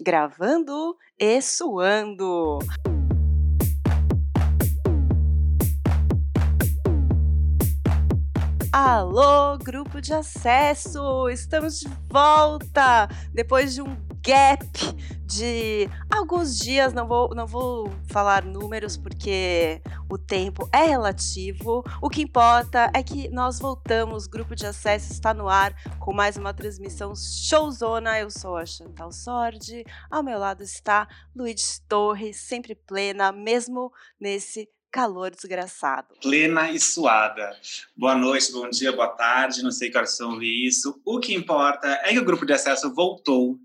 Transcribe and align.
Gravando 0.00 0.94
e 1.18 1.40
suando. 1.40 2.58
Alô, 8.70 9.56
grupo 9.56 10.02
de 10.02 10.12
acesso! 10.12 11.30
Estamos 11.30 11.80
de 11.80 11.88
volta 12.10 13.08
depois 13.32 13.72
de 13.72 13.80
um 13.80 14.05
gap 14.26 14.66
de 15.24 15.88
alguns 16.10 16.58
dias. 16.58 16.92
Não 16.92 17.06
vou, 17.06 17.32
não 17.32 17.46
vou 17.46 17.88
falar 18.08 18.44
números 18.44 18.96
porque 18.96 19.80
o 20.10 20.18
tempo 20.18 20.68
é 20.72 20.82
relativo. 20.82 21.84
O 22.02 22.10
que 22.10 22.22
importa 22.22 22.90
é 22.92 23.04
que 23.04 23.28
nós 23.28 23.60
voltamos. 23.60 24.26
Grupo 24.26 24.56
de 24.56 24.66
acesso 24.66 25.12
está 25.12 25.32
no 25.32 25.48
ar 25.48 25.72
com 26.00 26.12
mais 26.12 26.36
uma 26.36 26.52
transmissão 26.52 27.14
showzona. 27.14 28.18
Eu 28.18 28.28
sou 28.28 28.56
a 28.56 28.66
Chantal 28.66 29.12
Sordi. 29.12 29.84
Ao 30.10 30.24
meu 30.24 30.40
lado 30.40 30.64
está 30.64 31.06
Luiz 31.34 31.78
Torres, 31.88 32.36
sempre 32.36 32.74
plena, 32.74 33.30
mesmo 33.30 33.92
nesse 34.18 34.68
calor 34.90 35.30
desgraçado. 35.30 36.14
Plena 36.22 36.70
e 36.70 36.80
suada. 36.80 37.54
Boa 37.96 38.14
noite, 38.14 38.50
bom 38.52 38.68
dia, 38.70 38.92
boa 38.92 39.08
tarde, 39.08 39.62
não 39.62 39.70
sei 39.70 39.90
que 39.90 39.96
horas 39.96 40.16
são 40.16 40.42
isso. 40.42 41.00
O 41.04 41.20
que 41.20 41.34
importa 41.34 41.88
é 42.04 42.12
que 42.12 42.18
o 42.18 42.24
grupo 42.24 42.46
de 42.46 42.52
acesso 42.52 42.92
voltou. 42.94 43.58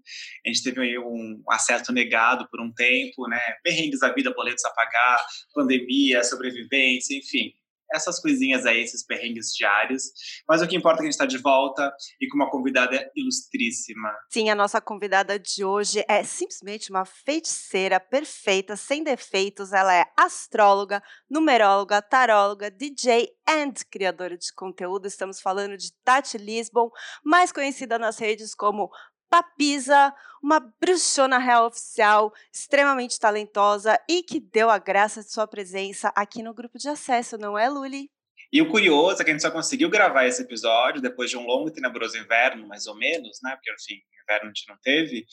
A 0.45 0.49
gente 0.49 0.63
teve 0.63 0.81
aí 0.81 0.99
um 0.99 1.41
acesso 1.49 1.91
negado 1.93 2.47
por 2.49 2.59
um 2.61 2.71
tempo, 2.71 3.27
né? 3.27 3.39
Perrengues 3.63 3.99
da 3.99 4.11
vida, 4.13 4.33
boletos 4.33 4.65
a 4.65 4.69
pagar, 4.71 5.25
pandemia, 5.53 6.23
sobrevivência, 6.23 7.17
enfim 7.17 7.53
essas 7.93 8.19
coisinhas 8.19 8.65
aí, 8.65 8.81
esses 8.81 9.05
perrengues 9.05 9.53
diários. 9.53 10.03
Mas 10.47 10.61
o 10.61 10.67
que 10.67 10.75
importa 10.75 10.97
é 10.97 10.99
que 10.99 11.03
a 11.03 11.05
gente 11.05 11.13
está 11.13 11.25
de 11.25 11.37
volta 11.37 11.91
e 12.19 12.27
com 12.27 12.35
uma 12.35 12.49
convidada 12.49 13.09
ilustríssima. 13.15 14.09
Sim, 14.29 14.49
a 14.49 14.55
nossa 14.55 14.79
convidada 14.81 15.37
de 15.37 15.63
hoje 15.63 16.03
é 16.07 16.23
simplesmente 16.23 16.89
uma 16.89 17.05
feiticeira 17.05 17.99
perfeita, 17.99 18.75
sem 18.75 19.03
defeitos. 19.03 19.73
Ela 19.73 19.93
é 19.93 20.05
astróloga, 20.17 21.01
numeróloga, 21.29 22.01
taróloga, 22.01 22.71
DJ 22.71 23.29
and 23.47 23.73
criadora 23.89 24.37
de 24.37 24.53
conteúdo. 24.53 25.07
Estamos 25.07 25.41
falando 25.41 25.77
de 25.77 25.91
Tati 26.03 26.37
Lisbon, 26.37 26.89
mais 27.23 27.51
conhecida 27.51 27.99
nas 27.99 28.17
redes 28.17 28.55
como 28.55 28.89
Papisa, 29.31 30.13
uma 30.43 30.59
bruxona 30.59 31.37
real 31.37 31.65
oficial, 31.65 32.33
extremamente 32.51 33.17
talentosa 33.17 33.97
e 34.05 34.21
que 34.21 34.41
deu 34.41 34.69
a 34.69 34.77
graça 34.77 35.23
de 35.23 35.31
sua 35.31 35.47
presença 35.47 36.11
aqui 36.13 36.43
no 36.43 36.53
grupo 36.53 36.77
de 36.77 36.89
acesso, 36.89 37.37
não 37.37 37.57
é, 37.57 37.69
Luli? 37.69 38.11
E 38.51 38.61
o 38.61 38.69
curioso 38.69 39.21
é 39.21 39.25
que 39.25 39.31
a 39.31 39.33
gente 39.33 39.41
só 39.41 39.51
conseguiu 39.51 39.89
gravar 39.89 40.25
esse 40.25 40.41
episódio 40.41 41.01
depois 41.01 41.29
de 41.29 41.37
um 41.37 41.45
longo 41.45 41.69
e 41.69 41.73
tenebroso 41.73 42.17
inverno, 42.17 42.67
mais 42.67 42.85
ou 42.87 42.97
menos, 42.97 43.39
né? 43.41 43.55
Porque, 43.55 43.71
enfim, 43.71 44.01
inverno 44.23 44.45
a 44.45 44.53
gente 44.53 44.67
não 44.67 44.77
teve 44.81 45.25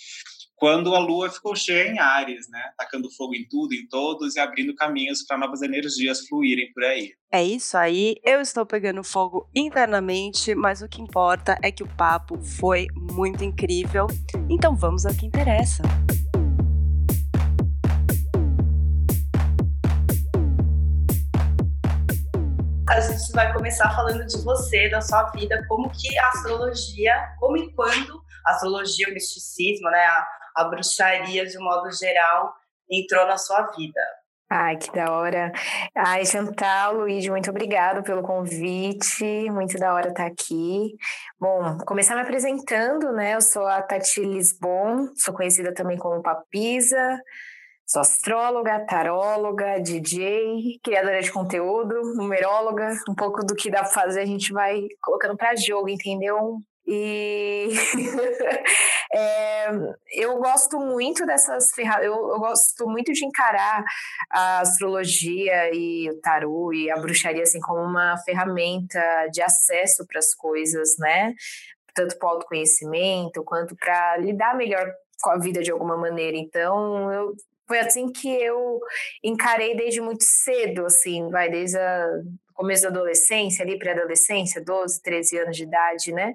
quando 0.58 0.94
a 0.94 0.98
Lua 0.98 1.30
ficou 1.30 1.54
cheia 1.54 1.88
em 1.88 1.98
Ares, 1.98 2.48
né? 2.50 2.72
Tacando 2.76 3.08
fogo 3.12 3.34
em 3.34 3.46
tudo, 3.48 3.72
em 3.74 3.86
todos 3.88 4.36
e 4.36 4.40
abrindo 4.40 4.74
caminhos 4.74 5.24
para 5.24 5.38
novas 5.38 5.62
energias 5.62 6.26
fluírem 6.26 6.70
por 6.72 6.84
aí. 6.84 7.12
É 7.32 7.42
isso 7.42 7.76
aí. 7.76 8.16
Eu 8.24 8.40
estou 8.40 8.66
pegando 8.66 9.04
fogo 9.04 9.48
internamente, 9.54 10.54
mas 10.54 10.82
o 10.82 10.88
que 10.88 11.00
importa 11.00 11.56
é 11.62 11.70
que 11.70 11.82
o 11.82 11.96
papo 11.96 12.38
foi 12.40 12.88
muito 12.94 13.44
incrível. 13.44 14.06
Então 14.50 14.74
vamos 14.74 15.06
ao 15.06 15.14
que 15.14 15.26
interessa. 15.26 15.82
A 22.90 23.00
gente 23.00 23.32
vai 23.32 23.52
começar 23.52 23.94
falando 23.94 24.24
de 24.24 24.42
você, 24.42 24.88
da 24.88 25.00
sua 25.00 25.24
vida, 25.30 25.62
como 25.68 25.90
que 25.90 26.18
a 26.18 26.28
astrologia, 26.28 27.14
como 27.38 27.56
e 27.56 27.72
quando 27.74 28.22
a 28.46 28.52
astrologia, 28.52 29.08
o 29.08 29.12
misticismo, 29.12 29.90
né, 29.90 30.04
a, 30.04 30.26
a 30.56 30.64
bruxaria 30.64 31.44
de 31.44 31.58
um 31.58 31.62
modo 31.62 31.90
geral 31.92 32.54
entrou 32.90 33.26
na 33.26 33.36
sua 33.36 33.62
vida? 33.76 34.00
Ai, 34.50 34.78
que 34.78 34.90
da 34.92 35.12
hora. 35.12 35.52
Ai, 35.94 36.24
Chantal, 36.24 36.94
Luiz, 36.94 37.28
muito 37.28 37.50
obrigado 37.50 38.02
pelo 38.02 38.22
convite. 38.22 39.50
Muito 39.50 39.78
da 39.78 39.92
hora 39.92 40.08
estar 40.08 40.24
aqui. 40.24 40.96
Bom, 41.38 41.76
começar 41.86 42.14
me 42.14 42.22
apresentando, 42.22 43.12
né? 43.12 43.34
Eu 43.34 43.42
sou 43.42 43.66
a 43.66 43.82
Tati 43.82 44.22
Lisbon, 44.22 45.10
sou 45.16 45.34
conhecida 45.34 45.74
também 45.74 45.98
como 45.98 46.22
Papisa. 46.22 47.20
Sou 47.90 48.02
astróloga, 48.02 48.84
taróloga, 48.84 49.80
DJ, 49.80 50.78
criadora 50.84 51.22
de 51.22 51.32
conteúdo, 51.32 51.94
numeróloga. 52.16 52.90
Um 53.08 53.14
pouco 53.14 53.42
do 53.42 53.54
que 53.54 53.70
dá 53.70 53.78
pra 53.78 53.88
fazer 53.88 54.20
a 54.20 54.26
gente 54.26 54.52
vai 54.52 54.86
colocando 55.00 55.34
para 55.38 55.56
jogo, 55.56 55.88
entendeu? 55.88 56.58
E 56.86 57.70
é, 59.14 59.68
eu 60.12 60.36
gosto 60.36 60.78
muito 60.78 61.24
dessas 61.24 61.70
ferramentas, 61.74 62.04
eu, 62.04 62.12
eu, 62.12 62.38
gosto 62.38 62.86
muito 62.86 63.10
de 63.10 63.24
encarar 63.24 63.82
a 64.30 64.60
astrologia 64.60 65.70
e 65.72 66.10
o 66.10 66.20
tarô 66.20 66.70
e 66.74 66.90
a 66.90 66.96
bruxaria 66.98 67.42
assim 67.42 67.60
como 67.60 67.80
uma 67.80 68.18
ferramenta 68.18 69.00
de 69.32 69.40
acesso 69.40 70.06
para 70.06 70.18
as 70.18 70.34
coisas, 70.34 70.98
né? 70.98 71.32
Tanto 71.94 72.18
para 72.18 72.26
o 72.26 72.30
autoconhecimento 72.32 73.42
quanto 73.44 73.74
para 73.76 74.18
lidar 74.18 74.54
melhor 74.54 74.92
com 75.22 75.30
a 75.30 75.38
vida 75.38 75.62
de 75.62 75.70
alguma 75.70 75.96
maneira. 75.96 76.36
Então, 76.36 77.10
eu 77.10 77.34
foi 77.68 77.78
assim 77.80 78.10
que 78.10 78.28
eu 78.28 78.80
encarei 79.22 79.76
desde 79.76 80.00
muito 80.00 80.24
cedo, 80.24 80.86
assim, 80.86 81.28
vai 81.28 81.50
desde 81.50 81.76
o 81.76 82.54
começo 82.54 82.82
da 82.82 82.88
adolescência, 82.88 83.62
ali 83.62 83.78
pré-adolescência, 83.78 84.64
12, 84.64 85.02
13 85.02 85.38
anos 85.38 85.56
de 85.56 85.64
idade, 85.64 86.12
né? 86.12 86.34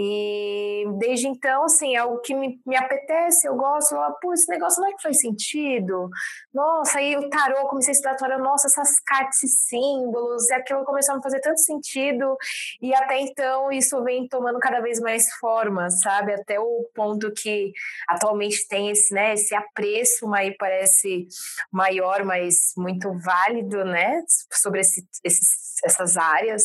E 0.00 0.84
desde 1.00 1.26
então, 1.26 1.64
assim, 1.64 1.96
é 1.96 1.98
algo 1.98 2.20
que 2.20 2.32
me, 2.32 2.60
me 2.64 2.76
apetece, 2.76 3.48
eu 3.48 3.56
gosto, 3.56 3.96
eu, 3.96 4.00
pô, 4.22 4.32
esse 4.32 4.48
negócio 4.48 4.80
não 4.80 4.88
é 4.88 4.92
que 4.92 5.02
faz 5.02 5.20
sentido. 5.20 6.08
Nossa, 6.54 7.00
aí 7.00 7.16
o 7.16 7.28
tarô, 7.28 7.66
comecei 7.66 7.90
a 7.90 7.94
estudar 7.94 8.14
tarô, 8.14 8.38
nossa, 8.38 8.68
essas 8.68 9.00
cartas 9.00 9.42
e 9.42 9.48
símbolos, 9.48 10.48
e 10.50 10.54
aquilo 10.54 10.84
começou 10.84 11.14
a 11.14 11.16
me 11.16 11.22
fazer 11.24 11.40
tanto 11.40 11.58
sentido. 11.58 12.36
E 12.80 12.94
até 12.94 13.18
então 13.18 13.72
isso 13.72 14.00
vem 14.04 14.28
tomando 14.28 14.60
cada 14.60 14.80
vez 14.80 15.00
mais 15.00 15.28
forma, 15.40 15.90
sabe? 15.90 16.32
Até 16.32 16.60
o 16.60 16.88
ponto 16.94 17.32
que 17.32 17.72
atualmente 18.08 18.68
tem 18.68 18.90
esse, 18.90 19.12
né, 19.12 19.34
esse 19.34 19.52
apreço, 19.52 20.28
mas 20.28 20.54
parece 20.56 21.26
maior, 21.72 22.24
mas 22.24 22.54
muito 22.76 23.12
válido, 23.18 23.84
né, 23.84 24.22
sobre 24.52 24.80
esse, 24.80 25.04
esses 25.24 25.77
essas 25.84 26.16
áreas, 26.16 26.64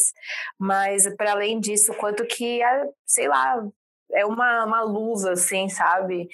mas 0.60 1.04
para 1.16 1.32
além 1.32 1.60
disso, 1.60 1.94
quanto 1.96 2.26
que, 2.26 2.62
é, 2.62 2.86
sei 3.06 3.28
lá, 3.28 3.64
é 4.14 4.26
uma, 4.26 4.66
uma 4.66 4.82
luz, 4.82 5.26
assim, 5.26 5.68
sabe? 5.70 6.28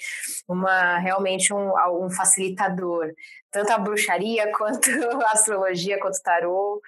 Uma, 0.48 0.98
realmente 0.98 1.52
um, 1.52 1.72
um 2.04 2.10
facilitador. 2.10 3.12
Tanto 3.50 3.72
a 3.72 3.78
bruxaria, 3.78 4.50
quanto 4.56 4.90
a 5.22 5.32
astrologia, 5.32 5.98
quanto 5.98 6.16
o 6.16 6.22
tarô. 6.22 6.80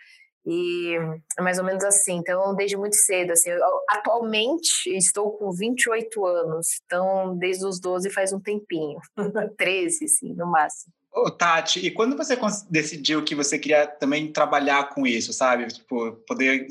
E 0.44 0.96
é 1.38 1.42
mais 1.42 1.58
ou 1.58 1.64
menos 1.64 1.84
assim. 1.84 2.16
Então, 2.16 2.54
desde 2.54 2.76
muito 2.76 2.96
cedo, 2.96 3.32
assim, 3.32 3.50
eu, 3.50 3.60
atualmente 3.88 4.88
estou 4.88 5.32
com 5.38 5.52
28 5.52 6.26
anos. 6.26 6.66
Então, 6.84 7.36
desde 7.38 7.64
os 7.64 7.80
12 7.80 8.10
faz 8.10 8.32
um 8.32 8.40
tempinho. 8.40 8.98
13, 9.56 10.04
assim, 10.04 10.34
no 10.34 10.46
máximo. 10.46 10.92
Ô, 11.14 11.30
Tati, 11.30 11.86
e 11.86 11.90
quando 11.90 12.16
você 12.16 12.38
decidiu 12.70 13.22
que 13.22 13.34
você 13.34 13.58
queria 13.58 13.86
também 13.86 14.32
trabalhar 14.32 14.88
com 14.88 15.06
isso, 15.06 15.30
sabe? 15.30 15.66
Tipo, 15.66 16.12
poder 16.26 16.66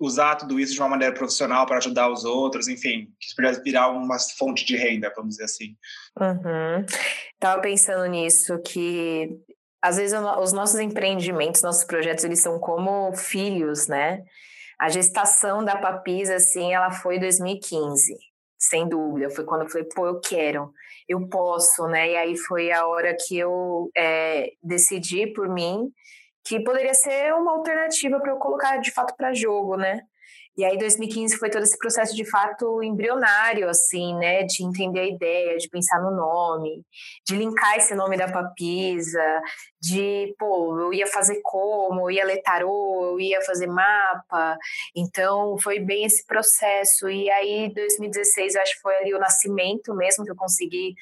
usar 0.00 0.36
tudo 0.36 0.58
isso 0.58 0.72
de 0.72 0.80
uma 0.80 0.88
maneira 0.88 1.14
profissional 1.14 1.66
para 1.66 1.76
ajudar 1.76 2.10
os 2.10 2.24
outros, 2.24 2.68
enfim, 2.68 3.12
que 3.20 3.26
isso 3.26 3.36
pudesse 3.36 3.62
virar 3.62 3.88
uma 3.90 4.16
fonte 4.38 4.64
de 4.64 4.78
renda, 4.78 5.12
vamos 5.14 5.32
dizer 5.32 5.44
assim. 5.44 5.76
Uhum. 6.18 6.86
Tava 7.38 7.60
pensando 7.60 8.06
nisso, 8.06 8.58
que 8.62 9.28
às 9.82 9.98
vezes 9.98 10.18
os 10.40 10.54
nossos 10.54 10.80
empreendimentos, 10.80 11.60
nossos 11.60 11.84
projetos, 11.84 12.24
eles 12.24 12.40
são 12.40 12.58
como 12.58 13.14
filhos, 13.14 13.88
né? 13.88 14.24
A 14.78 14.88
gestação 14.88 15.62
da 15.62 15.76
Papisa, 15.76 16.36
assim, 16.36 16.72
ela 16.72 16.90
foi 16.90 17.16
em 17.16 17.20
2015 17.20 18.16
sem 18.58 18.88
dúvida. 18.88 19.30
Foi 19.30 19.44
quando 19.44 19.62
eu 19.62 19.68
falei, 19.68 19.86
pô, 19.94 20.06
eu 20.06 20.20
quero, 20.20 20.72
eu 21.08 21.28
posso, 21.28 21.86
né? 21.86 22.10
E 22.10 22.16
aí 22.16 22.36
foi 22.36 22.72
a 22.72 22.86
hora 22.86 23.16
que 23.16 23.36
eu 23.38 23.90
é, 23.96 24.52
decidi 24.62 25.26
por 25.32 25.48
mim 25.48 25.90
que 26.44 26.62
poderia 26.62 26.94
ser 26.94 27.34
uma 27.34 27.52
alternativa 27.52 28.20
para 28.20 28.30
eu 28.30 28.36
colocar 28.36 28.76
de 28.78 28.92
fato 28.92 29.16
para 29.16 29.34
jogo, 29.34 29.76
né? 29.76 30.02
E 30.56 30.64
aí 30.64 30.78
2015 30.78 31.36
foi 31.36 31.50
todo 31.50 31.62
esse 31.62 31.76
processo 31.76 32.14
de 32.16 32.24
fato 32.24 32.82
embrionário, 32.82 33.68
assim, 33.68 34.14
né? 34.16 34.42
De 34.44 34.64
entender 34.64 35.00
a 35.00 35.06
ideia, 35.06 35.56
de 35.58 35.68
pensar 35.68 36.00
no 36.00 36.10
nome, 36.10 36.82
de 37.26 37.36
linkar 37.36 37.76
esse 37.76 37.94
nome 37.94 38.16
da 38.16 38.30
papisa, 38.30 39.42
de, 39.80 40.34
pô, 40.38 40.80
eu 40.80 40.94
ia 40.94 41.06
fazer 41.06 41.40
como, 41.42 42.02
eu 42.02 42.10
ia 42.10 42.24
ler 42.24 42.42
tarô, 42.42 43.10
eu 43.12 43.20
ia 43.20 43.42
fazer 43.42 43.66
mapa. 43.66 44.56
Então 44.96 45.58
foi 45.58 45.78
bem 45.78 46.04
esse 46.04 46.24
processo. 46.26 47.08
E 47.08 47.30
aí 47.30 47.72
2016 47.74 48.54
eu 48.54 48.62
acho 48.62 48.76
que 48.76 48.80
foi 48.80 48.96
ali 48.96 49.14
o 49.14 49.18
nascimento 49.18 49.94
mesmo 49.94 50.24
que 50.24 50.30
eu 50.30 50.36
consegui 50.36 50.94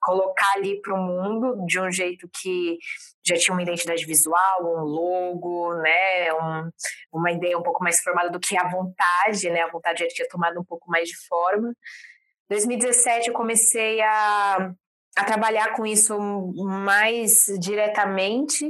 colocar 0.00 0.52
ali 0.56 0.80
para 0.80 0.94
o 0.94 0.98
mundo 0.98 1.64
de 1.66 1.80
um 1.80 1.90
jeito 1.90 2.28
que 2.40 2.78
já 3.26 3.36
tinha 3.36 3.54
uma 3.54 3.62
identidade 3.62 4.04
visual, 4.04 4.62
um 4.62 4.84
logo, 4.84 5.74
né, 5.76 6.32
um, 6.32 6.70
uma 7.12 7.32
ideia 7.32 7.58
um 7.58 7.62
pouco 7.62 7.82
mais 7.82 8.00
formada 8.00 8.30
do 8.30 8.40
que 8.40 8.56
a 8.58 8.68
vontade, 8.68 9.50
né, 9.50 9.62
a 9.62 9.70
vontade 9.70 10.04
já 10.04 10.08
tinha 10.08 10.28
tomado 10.28 10.60
um 10.60 10.64
pouco 10.64 10.90
mais 10.90 11.08
de 11.08 11.16
forma. 11.26 11.74
2017 12.48 13.28
eu 13.28 13.34
comecei 13.34 14.00
a 14.00 14.72
a 15.16 15.24
trabalhar 15.24 15.74
com 15.74 15.86
isso 15.86 16.14
mais 16.54 17.46
diretamente, 17.58 18.68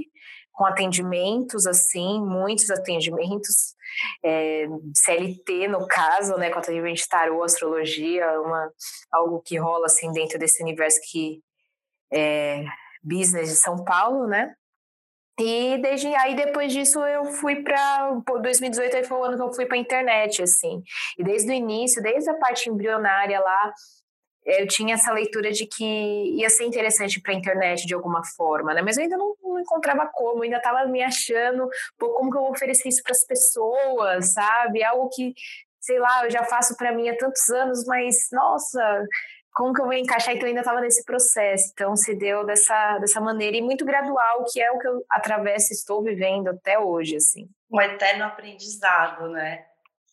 com 0.52 0.64
atendimentos, 0.64 1.66
assim, 1.66 2.20
muitos 2.20 2.70
atendimentos, 2.70 3.74
é, 4.24 4.66
CLT 4.94 5.66
no 5.68 5.86
caso, 5.88 6.36
né, 6.36 6.48
com 6.50 6.60
atendimento 6.60 6.96
de 6.96 7.08
tarô, 7.08 7.42
astrologia, 7.42 8.40
uma, 8.40 8.70
algo 9.12 9.42
que 9.44 9.58
rola, 9.58 9.86
assim, 9.86 10.10
dentro 10.12 10.38
desse 10.38 10.62
universo 10.62 11.00
que 11.10 11.42
é 12.12 12.64
business 13.06 13.48
de 13.48 13.56
São 13.56 13.84
Paulo, 13.84 14.26
né, 14.26 14.54
e 15.38 15.76
desde 15.82 16.14
aí, 16.14 16.34
depois 16.34 16.72
disso, 16.72 16.98
eu 17.04 17.26
fui 17.26 17.62
para 17.62 18.10
2018 18.40 18.96
aí 18.96 19.04
foi 19.04 19.18
o 19.18 19.24
ano 19.24 19.36
que 19.36 19.42
eu 19.42 19.52
fui 19.52 19.66
para 19.66 19.76
internet, 19.76 20.42
assim. 20.42 20.82
E 21.18 21.22
desde 21.22 21.50
o 21.50 21.52
início, 21.52 22.02
desde 22.02 22.30
a 22.30 22.34
parte 22.34 22.70
embrionária 22.70 23.38
lá, 23.38 23.74
eu 24.46 24.66
tinha 24.66 24.94
essa 24.94 25.12
leitura 25.12 25.50
de 25.50 25.66
que 25.66 25.84
ia 26.38 26.48
ser 26.48 26.64
interessante 26.64 27.20
para 27.20 27.32
a 27.32 27.36
internet 27.36 27.86
de 27.86 27.92
alguma 27.92 28.22
forma, 28.24 28.72
né? 28.72 28.80
Mas 28.80 28.96
eu 28.96 29.02
ainda 29.02 29.18
não, 29.18 29.34
não 29.42 29.60
encontrava 29.60 30.08
como, 30.10 30.42
ainda 30.42 30.56
estava 30.56 30.86
me 30.86 31.02
achando, 31.02 31.68
pô, 31.98 32.10
como 32.14 32.30
que 32.30 32.38
eu 32.38 32.42
vou 32.42 32.52
oferecer 32.52 32.88
isso 32.88 33.02
para 33.02 33.12
as 33.12 33.24
pessoas, 33.24 34.32
sabe? 34.32 34.82
Algo 34.84 35.10
que, 35.10 35.34
sei 35.80 35.98
lá, 35.98 36.24
eu 36.24 36.30
já 36.30 36.44
faço 36.44 36.76
para 36.76 36.92
mim 36.92 37.08
há 37.10 37.16
tantos 37.16 37.46
anos, 37.50 37.84
mas 37.84 38.28
nossa, 38.32 39.04
como 39.56 39.72
que 39.72 39.80
eu 39.80 39.86
vou 39.86 39.94
encaixar? 39.94 40.34
Então, 40.34 40.42
eu 40.42 40.48
ainda 40.48 40.60
estava 40.60 40.82
nesse 40.82 41.02
processo. 41.02 41.70
Então, 41.72 41.96
se 41.96 42.14
deu 42.14 42.44
dessa, 42.44 42.98
dessa 42.98 43.22
maneira 43.22 43.56
e 43.56 43.62
muito 43.62 43.86
gradual, 43.86 44.44
que 44.44 44.60
é 44.60 44.70
o 44.70 44.78
que 44.78 44.86
eu 44.86 45.02
atravesso 45.08 45.72
estou 45.72 46.02
vivendo 46.02 46.48
até 46.48 46.78
hoje, 46.78 47.16
assim. 47.16 47.48
Um 47.70 47.80
eterno 47.80 48.24
aprendizado, 48.24 49.28
né? 49.30 49.64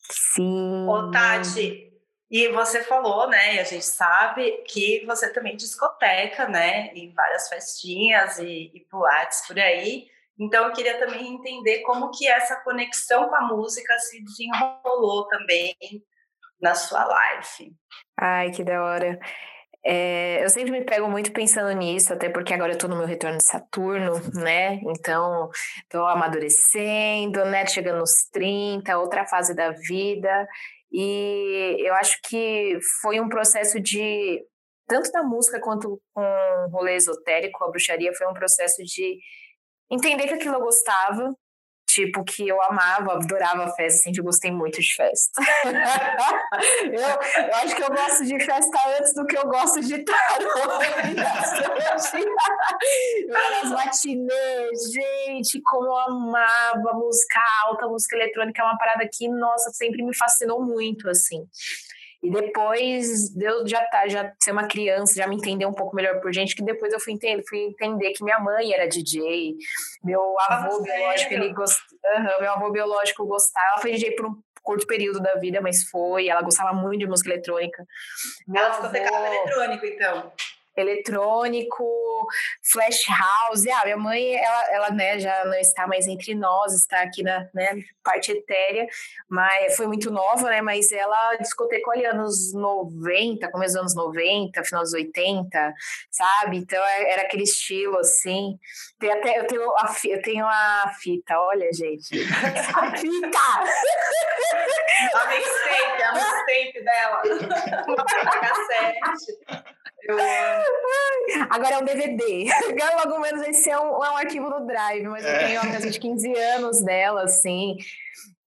Sim. 0.10 0.88
Ô, 0.88 1.12
Tati, 1.12 1.92
e 2.32 2.48
você 2.54 2.84
falou, 2.84 3.28
né, 3.28 3.56
e 3.56 3.60
a 3.60 3.66
gente 3.66 3.84
sabe 3.84 4.64
que 4.66 5.06
você 5.06 5.30
também 5.34 5.58
discoteca, 5.58 6.48
né, 6.48 6.94
em 6.94 7.14
várias 7.14 7.50
festinhas 7.50 8.40
e, 8.40 8.72
e 8.74 8.88
boates 8.90 9.46
por 9.46 9.60
aí. 9.60 10.08
Então, 10.40 10.68
eu 10.68 10.74
queria 10.74 10.98
também 10.98 11.34
entender 11.34 11.80
como 11.80 12.12
que 12.12 12.26
essa 12.30 12.56
conexão 12.62 13.28
com 13.28 13.36
a 13.36 13.42
música 13.42 13.94
se 14.00 14.24
desenrolou 14.24 15.28
também 15.28 15.76
na 16.64 16.74
sua 16.74 17.04
live. 17.04 17.76
Ai, 18.18 18.50
que 18.52 18.64
da 18.64 18.82
hora. 18.82 19.20
É, 19.86 20.42
eu 20.42 20.50
sempre 20.50 20.72
me 20.72 20.86
pego 20.86 21.10
muito 21.10 21.34
pensando 21.34 21.70
nisso, 21.78 22.14
até 22.14 22.30
porque 22.30 22.54
agora 22.54 22.72
eu 22.72 22.78
tô 22.78 22.88
no 22.88 22.96
meu 22.96 23.06
retorno 23.06 23.38
de 23.38 23.44
Saturno, 23.44 24.14
né? 24.34 24.76
Então, 24.76 25.50
tô 25.90 26.06
amadurecendo, 26.06 27.44
né? 27.46 27.66
Chegando 27.68 28.00
nos 28.00 28.30
30, 28.32 28.98
outra 28.98 29.26
fase 29.26 29.54
da 29.54 29.72
vida. 29.72 30.48
E 30.90 31.76
eu 31.80 31.94
acho 31.96 32.18
que 32.24 32.78
foi 33.02 33.20
um 33.20 33.28
processo 33.28 33.78
de, 33.82 34.42
tanto 34.88 35.12
na 35.12 35.24
música 35.24 35.60
quanto 35.60 36.02
com 36.14 36.22
o 36.22 36.70
rolê 36.70 36.96
esotérico, 36.96 37.62
a 37.64 37.70
bruxaria, 37.70 38.14
foi 38.14 38.28
um 38.28 38.34
processo 38.34 38.82
de 38.84 39.18
entender 39.92 40.28
que 40.28 40.36
aquilo 40.36 40.56
eu 40.56 40.62
gostava, 40.62 41.30
tipo, 41.94 42.24
que 42.24 42.48
eu 42.48 42.60
amava, 42.64 43.14
adorava 43.14 43.72
festa, 43.76 44.02
sempre 44.04 44.24
gostei 44.24 44.52
muito 44.52 44.82
de 44.82 44.96
festa. 44.96 45.40
eu, 46.84 47.44
eu 47.44 47.56
acho 47.56 47.76
que 47.76 47.84
eu 47.84 47.90
gosto 47.90 48.26
de 48.26 48.44
festa 48.44 48.80
antes 49.00 49.14
do 49.14 49.28
que 49.28 49.38
eu 49.38 49.44
gosto 49.44 49.80
de 49.80 50.04
tarô. 50.04 50.50
As 53.64 53.70
matinês, 53.70 54.92
gente, 54.92 55.62
como 55.64 55.86
eu 55.86 55.98
amava 55.98 56.94
música 56.94 57.40
alta, 57.66 57.88
música 57.88 58.16
eletrônica, 58.16 58.60
é 58.62 58.66
uma 58.66 58.78
parada 58.78 59.08
que, 59.12 59.28
nossa, 59.30 59.72
sempre 59.72 60.04
me 60.04 60.16
fascinou 60.16 60.64
muito, 60.66 61.10
assim. 61.10 61.48
E 62.24 62.32
depois 62.32 63.36
eu 63.36 63.68
já 63.68 63.84
tá, 63.88 64.08
já 64.08 64.34
ser 64.42 64.52
uma 64.52 64.66
criança, 64.66 65.14
já 65.14 65.28
me 65.28 65.36
entender 65.36 65.66
um 65.66 65.74
pouco 65.74 65.94
melhor 65.94 66.22
por 66.22 66.34
gente, 66.34 66.56
que 66.56 66.64
depois 66.64 66.94
eu 66.94 67.00
fui 67.00 67.14
entender, 67.14 67.44
fui 67.48 67.60
entender 67.60 68.12
que 68.14 68.24
minha 68.24 68.40
mãe 68.40 68.74
era 68.74 68.88
DJ, 68.88 69.56
meu 70.02 70.22
avô 70.40 70.78
ah, 70.78 70.82
biológico, 70.82 71.34
ele 71.34 71.54
gost... 71.54 71.82
Uhum, 72.16 72.42
meu 72.42 72.52
avô 72.54 72.72
biológico 72.72 73.26
gostava, 73.26 73.66
ela 73.74 73.82
foi 73.82 73.92
DJ 73.92 74.16
por 74.16 74.28
um 74.28 74.42
curto 74.62 74.88
período 74.88 75.20
da 75.20 75.36
vida, 75.36 75.60
mas 75.60 75.84
foi, 75.90 76.30
ela 76.30 76.42
gostava 76.42 76.72
muito 76.72 77.00
de 77.00 77.08
música 77.08 77.30
eletrônica. 77.30 77.86
Meu 78.48 78.64
ela 78.64 78.78
avô... 78.78 78.90
ficou 78.90 79.26
eletrônico, 79.26 79.86
então 79.86 80.32
eletrônico, 80.76 81.84
flash 82.62 83.06
house. 83.08 83.66
Ah, 83.68 83.82
minha 83.86 83.98
mãe, 83.98 84.36
ela, 84.36 84.72
ela 84.72 84.90
né, 84.92 85.20
já 85.20 85.46
não 85.46 85.54
está 85.56 85.88
mais 85.88 86.08
entre 86.08 86.34
nós, 86.36 86.74
está 86.74 87.02
aqui 87.02 87.24
na 87.24 87.48
né, 87.54 87.84
parte 88.04 88.32
etérea, 88.32 88.88
mas 89.30 89.76
foi 89.76 89.88
muito 89.88 90.12
nova, 90.12 90.50
né? 90.50 90.62
Mas 90.62 90.92
ela 90.92 91.36
discotecou 91.38 91.94
ali 91.94 92.06
anos 92.06 92.54
90, 92.54 93.50
começo 93.52 93.74
dos 93.74 93.82
anos 93.82 93.96
90, 93.96 94.64
final 94.64 94.84
dos 94.84 94.94
80, 94.94 95.74
sabe? 96.12 96.58
Então 96.58 96.84
é, 96.84 97.12
era 97.12 97.22
aquele 97.24 97.44
estilo 97.44 97.98
assim. 97.98 98.58
Tem 99.00 99.12
até, 99.12 99.40
eu, 99.40 99.48
tenho 99.48 99.70
a, 99.78 99.96
eu 100.06 100.22
tenho 100.22 100.46
a 100.46 100.92
fita, 101.00 101.40
olha, 101.40 101.72
gente. 101.74 102.22
a 102.76 102.98
fita! 102.98 103.40
a 105.14 105.28
mixtape, 105.28 106.04
a 106.04 106.14
mixtape 106.14 106.84
dela. 106.84 107.22
cassete. 108.44 109.74
Eu... 110.06 110.18
Agora 111.50 111.76
é 111.76 111.78
um 111.80 111.86
DVD. 111.86 112.46
Logo 113.06 113.20
menos 113.20 113.48
esse 113.48 113.70
é 113.70 113.80
um, 113.80 114.04
é 114.04 114.12
um 114.12 114.18
arquivo 114.18 114.50
no 114.50 114.66
Drive, 114.66 115.04
mas 115.04 115.24
é. 115.24 115.36
eu 115.36 115.48
tenho 115.48 115.62
a 115.62 115.72
casa 115.72 115.90
de 115.90 116.00
15 116.00 116.34
anos 116.38 116.82
dela, 116.84 117.24
assim 117.24 117.78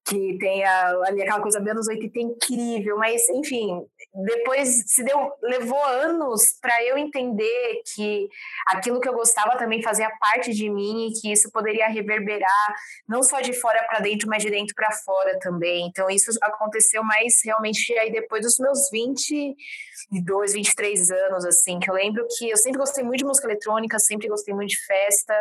que 0.08 0.38
tem 0.38 0.64
a, 0.64 0.90
ali 1.04 1.22
aquela 1.22 1.40
coisa 1.40 1.58
bem 1.58 1.72
anos 1.72 1.88
80 1.88 2.18
incrível, 2.20 2.96
mas 2.96 3.28
enfim, 3.28 3.84
depois 4.24 4.82
se 4.86 5.04
deu 5.04 5.30
levou 5.42 5.82
anos 5.84 6.42
para 6.60 6.82
eu 6.84 6.96
entender 6.96 7.82
que 7.94 8.28
aquilo 8.68 9.00
que 9.00 9.08
eu 9.08 9.12
gostava 9.12 9.58
também 9.58 9.82
fazia 9.82 10.10
parte 10.18 10.52
de 10.52 10.70
mim 10.70 11.08
e 11.08 11.20
que 11.20 11.30
isso 11.30 11.50
poderia 11.50 11.86
reverberar 11.88 12.74
não 13.06 13.22
só 13.22 13.40
de 13.40 13.52
fora 13.52 13.84
para 13.84 14.00
dentro, 14.00 14.28
mas 14.28 14.42
de 14.42 14.50
dentro 14.50 14.74
para 14.74 14.90
fora 14.92 15.38
também. 15.38 15.86
Então 15.86 16.08
isso 16.08 16.30
aconteceu 16.40 17.02
mais 17.02 17.34
realmente 17.44 17.92
aí 17.98 18.10
depois 18.10 18.42
dos 18.42 18.58
meus 18.58 18.88
22, 18.90 20.52
23 20.54 21.10
anos 21.10 21.44
assim, 21.44 21.78
que 21.78 21.90
eu 21.90 21.94
lembro 21.94 22.26
que 22.38 22.48
eu 22.48 22.56
sempre 22.56 22.78
gostei 22.78 23.04
muito 23.04 23.18
de 23.18 23.24
música 23.26 23.46
eletrônica, 23.46 23.98
sempre 23.98 24.28
gostei 24.28 24.54
muito 24.54 24.70
de 24.70 24.84
festa, 24.86 25.34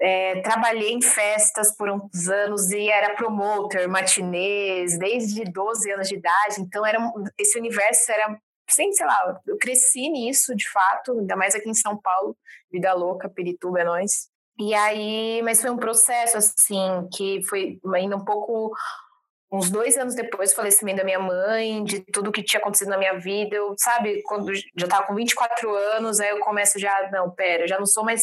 é, 0.00 0.40
trabalhei 0.40 0.92
em 0.92 1.02
festas 1.02 1.74
por 1.76 1.90
uns 1.90 2.28
anos 2.28 2.70
e 2.70 2.88
era 2.88 3.14
promoter, 3.14 3.88
matinês, 3.88 4.98
desde 4.98 5.44
12 5.44 5.90
anos 5.90 6.08
de 6.08 6.16
idade. 6.16 6.60
Então, 6.60 6.86
era, 6.86 6.98
esse 7.38 7.58
universo 7.58 8.10
era, 8.12 8.38
sem, 8.68 8.92
sei 8.92 9.06
lá, 9.06 9.40
eu 9.46 9.58
cresci 9.58 10.08
nisso, 10.08 10.54
de 10.54 10.68
fato, 10.70 11.18
ainda 11.18 11.36
mais 11.36 11.54
aqui 11.54 11.68
em 11.68 11.74
São 11.74 11.96
Paulo, 11.96 12.36
vida 12.70 12.92
louca, 12.94 13.28
Pirituba 13.28 13.80
é 13.80 13.84
nós. 13.84 14.28
E 14.60 14.74
aí, 14.74 15.40
mas 15.42 15.60
foi 15.60 15.70
um 15.70 15.76
processo, 15.76 16.36
assim, 16.36 17.08
que 17.16 17.42
foi 17.44 17.78
ainda 17.94 18.16
um 18.16 18.24
pouco 18.24 18.72
uns 19.50 19.70
dois 19.70 19.96
anos 19.96 20.14
depois 20.14 20.50
do 20.50 20.56
falecimento 20.56 20.98
da 20.98 21.04
minha 21.04 21.18
mãe, 21.18 21.82
de 21.82 22.00
tudo 22.12 22.30
que 22.30 22.42
tinha 22.42 22.60
acontecido 22.60 22.88
na 22.88 22.98
minha 22.98 23.18
vida, 23.18 23.56
eu, 23.56 23.74
sabe, 23.78 24.22
quando 24.22 24.52
já 24.54 24.86
tava 24.86 25.06
com 25.06 25.14
24 25.14 25.74
anos, 25.74 26.20
aí 26.20 26.30
eu 26.30 26.40
começo 26.40 26.78
já, 26.78 27.08
não, 27.10 27.30
pera, 27.30 27.64
eu 27.64 27.68
já 27.68 27.78
não 27.78 27.86
sou 27.86 28.04
mais 28.04 28.22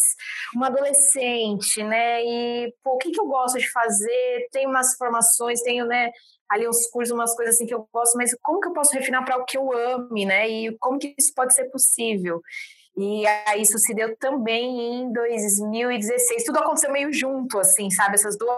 uma 0.55 0.67
adolescente, 0.67 1.83
né, 1.83 2.23
e, 2.23 2.73
pô, 2.83 2.93
o 2.93 2.97
que 2.97 3.11
que 3.11 3.19
eu 3.19 3.25
gosto 3.25 3.57
de 3.57 3.69
fazer? 3.71 4.47
Tenho 4.51 4.69
umas 4.69 4.95
formações, 4.97 5.61
tenho, 5.61 5.85
né, 5.85 6.11
ali 6.49 6.67
uns 6.67 6.85
cursos, 6.87 7.11
umas 7.11 7.35
coisas 7.35 7.55
assim 7.55 7.65
que 7.65 7.73
eu 7.73 7.87
gosto, 7.91 8.15
mas 8.17 8.35
como 8.41 8.59
que 8.59 8.67
eu 8.67 8.73
posso 8.73 8.93
refinar 8.93 9.25
para 9.25 9.37
o 9.37 9.45
que 9.45 9.57
eu 9.57 9.71
ame, 9.71 10.25
né, 10.25 10.47
e 10.47 10.77
como 10.77 10.99
que 10.99 11.15
isso 11.17 11.33
pode 11.33 11.55
ser 11.55 11.65
possível? 11.71 12.39
E 12.97 13.25
aí 13.45 13.61
isso 13.61 13.77
se 13.77 13.93
deu 13.93 14.15
também 14.17 15.01
em 15.01 15.11
2016. 15.11 16.45
Tudo 16.45 16.59
aconteceu 16.59 16.91
meio 16.91 17.11
junto, 17.11 17.59
assim, 17.59 17.89
sabe? 17.89 18.15
Essas 18.15 18.37
duas. 18.37 18.55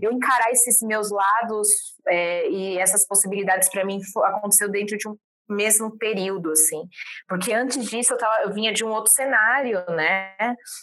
Eu 0.00 0.12
encarar 0.12 0.50
esses 0.52 0.80
meus 0.82 1.10
lados 1.10 1.68
é, 2.06 2.48
e 2.48 2.78
essas 2.78 3.06
possibilidades 3.06 3.68
para 3.68 3.84
mim 3.84 4.00
aconteceu 4.24 4.70
dentro 4.70 4.96
de 4.96 5.08
um 5.08 5.16
mesmo 5.54 5.96
período, 5.96 6.50
assim. 6.50 6.82
Porque 7.28 7.52
antes 7.52 7.84
disso 7.88 8.14
eu, 8.14 8.18
tava, 8.18 8.42
eu 8.42 8.52
vinha 8.52 8.72
de 8.72 8.84
um 8.84 8.90
outro 8.90 9.12
cenário, 9.12 9.84
né? 9.88 10.34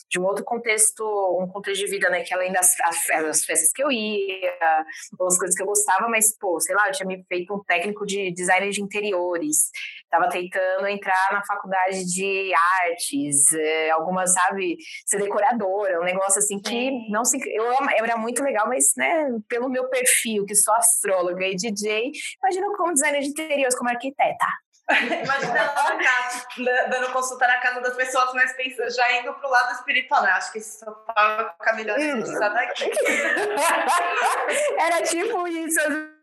De 0.09 0.19
um 0.19 0.23
outro 0.23 0.43
contexto, 0.43 1.03
um 1.41 1.47
contexto 1.47 1.85
de 1.85 1.91
vida, 1.91 2.09
né? 2.09 2.21
Que 2.23 2.33
além 2.33 2.51
das 2.51 2.79
as, 2.81 3.09
as 3.09 3.45
festas 3.45 3.71
que 3.73 3.83
eu 3.83 3.91
ia, 3.91 4.85
as 5.21 5.37
coisas 5.37 5.55
que 5.55 5.61
eu 5.61 5.67
gostava, 5.67 6.07
mas, 6.07 6.37
pô, 6.37 6.59
sei 6.59 6.75
lá, 6.75 6.87
eu 6.87 6.91
tinha 6.91 7.07
me 7.07 7.23
feito 7.27 7.53
um 7.53 7.63
técnico 7.63 8.05
de 8.05 8.31
design 8.31 8.69
de 8.69 8.81
interiores. 8.81 9.69
Tava 10.09 10.29
tentando 10.29 10.87
entrar 10.87 11.29
na 11.31 11.43
faculdade 11.45 12.05
de 12.05 12.51
artes, 12.81 13.51
é, 13.53 13.89
algumas, 13.91 14.33
sabe, 14.33 14.77
ser 15.05 15.19
decoradora, 15.19 15.99
um 15.99 16.05
negócio 16.05 16.39
assim 16.39 16.59
que 16.59 16.91
não 17.09 17.25
se. 17.25 17.37
Eu, 17.53 17.65
eu 17.65 18.05
era 18.05 18.17
muito 18.17 18.43
legal, 18.43 18.67
mas, 18.67 18.93
né, 18.95 19.29
pelo 19.47 19.69
meu 19.69 19.89
perfil, 19.89 20.45
que 20.45 20.55
sou 20.55 20.73
astróloga 20.73 21.45
e 21.45 21.55
DJ, 21.55 22.11
imagina 22.41 22.67
como 22.75 22.93
designer 22.93 23.21
de 23.21 23.29
interiores, 23.29 23.75
como 23.75 23.89
arquiteta. 23.89 24.45
Imagina 25.23 25.59
ela 25.59 25.73
na 25.73 26.03
casa, 26.03 26.47
dando 26.89 27.11
consulta 27.11 27.45
na 27.45 27.57
casa 27.57 27.81
das 27.81 27.93
pessoas, 27.95 28.33
mas 28.33 28.53
pensa, 28.53 28.89
já 28.89 29.11
indo 29.19 29.33
pro 29.33 29.49
lado 29.49 29.73
espiritual, 29.73 30.23
né? 30.23 30.31
Acho 30.31 30.51
que 30.53 30.59
isso 30.59 30.79
só 30.79 30.91
vai 31.13 31.49
ficar 31.51 31.73
melhor 31.73 31.99
se 31.99 32.39
daqui. 32.39 32.89
Era 34.79 35.01
tipo 35.01 35.45
isso, 35.47 35.79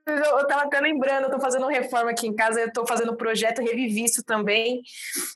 às 0.06 0.26
eu 0.26 0.46
tava 0.46 0.64
até 0.64 0.80
lembrando, 0.80 1.24
eu 1.24 1.30
tô 1.30 1.40
fazendo 1.40 1.66
reforma 1.66 2.10
aqui 2.10 2.26
em 2.26 2.34
casa, 2.34 2.60
eu 2.60 2.72
tô 2.72 2.86
fazendo 2.86 3.12
um 3.12 3.16
projeto 3.16 3.62
Revivisto 3.62 4.22
também. 4.22 4.82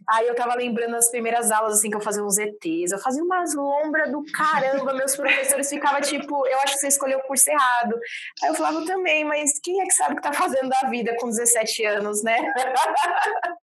Aí 0.08 0.26
eu 0.28 0.34
tava 0.34 0.54
lembrando 0.54 0.92
das 0.92 1.10
primeiras 1.10 1.50
aulas, 1.50 1.78
assim, 1.78 1.90
que 1.90 1.96
eu 1.96 2.00
fazia 2.00 2.22
uns 2.22 2.36
ETs. 2.38 2.92
Eu 2.92 2.98
fazia 2.98 3.22
umas 3.22 3.54
lombras 3.54 4.10
do 4.10 4.22
caramba, 4.32 4.92
meus 4.92 5.16
professores 5.16 5.70
ficavam 5.70 6.00
tipo, 6.00 6.46
eu 6.46 6.58
acho 6.60 6.74
que 6.74 6.80
você 6.80 6.88
escolheu 6.88 7.18
o 7.18 7.22
curso 7.22 7.50
errado. 7.50 7.98
Aí 8.42 8.50
eu 8.50 8.54
falava 8.54 8.84
também, 8.84 9.24
mas 9.24 9.58
quem 9.62 9.80
é 9.80 9.86
que 9.86 9.94
sabe 9.94 10.12
o 10.12 10.16
que 10.16 10.22
tá 10.22 10.32
fazendo 10.32 10.68
da 10.68 10.88
vida 10.88 11.16
com 11.18 11.28
17 11.28 11.84
anos, 11.86 12.22
né? 12.22 12.36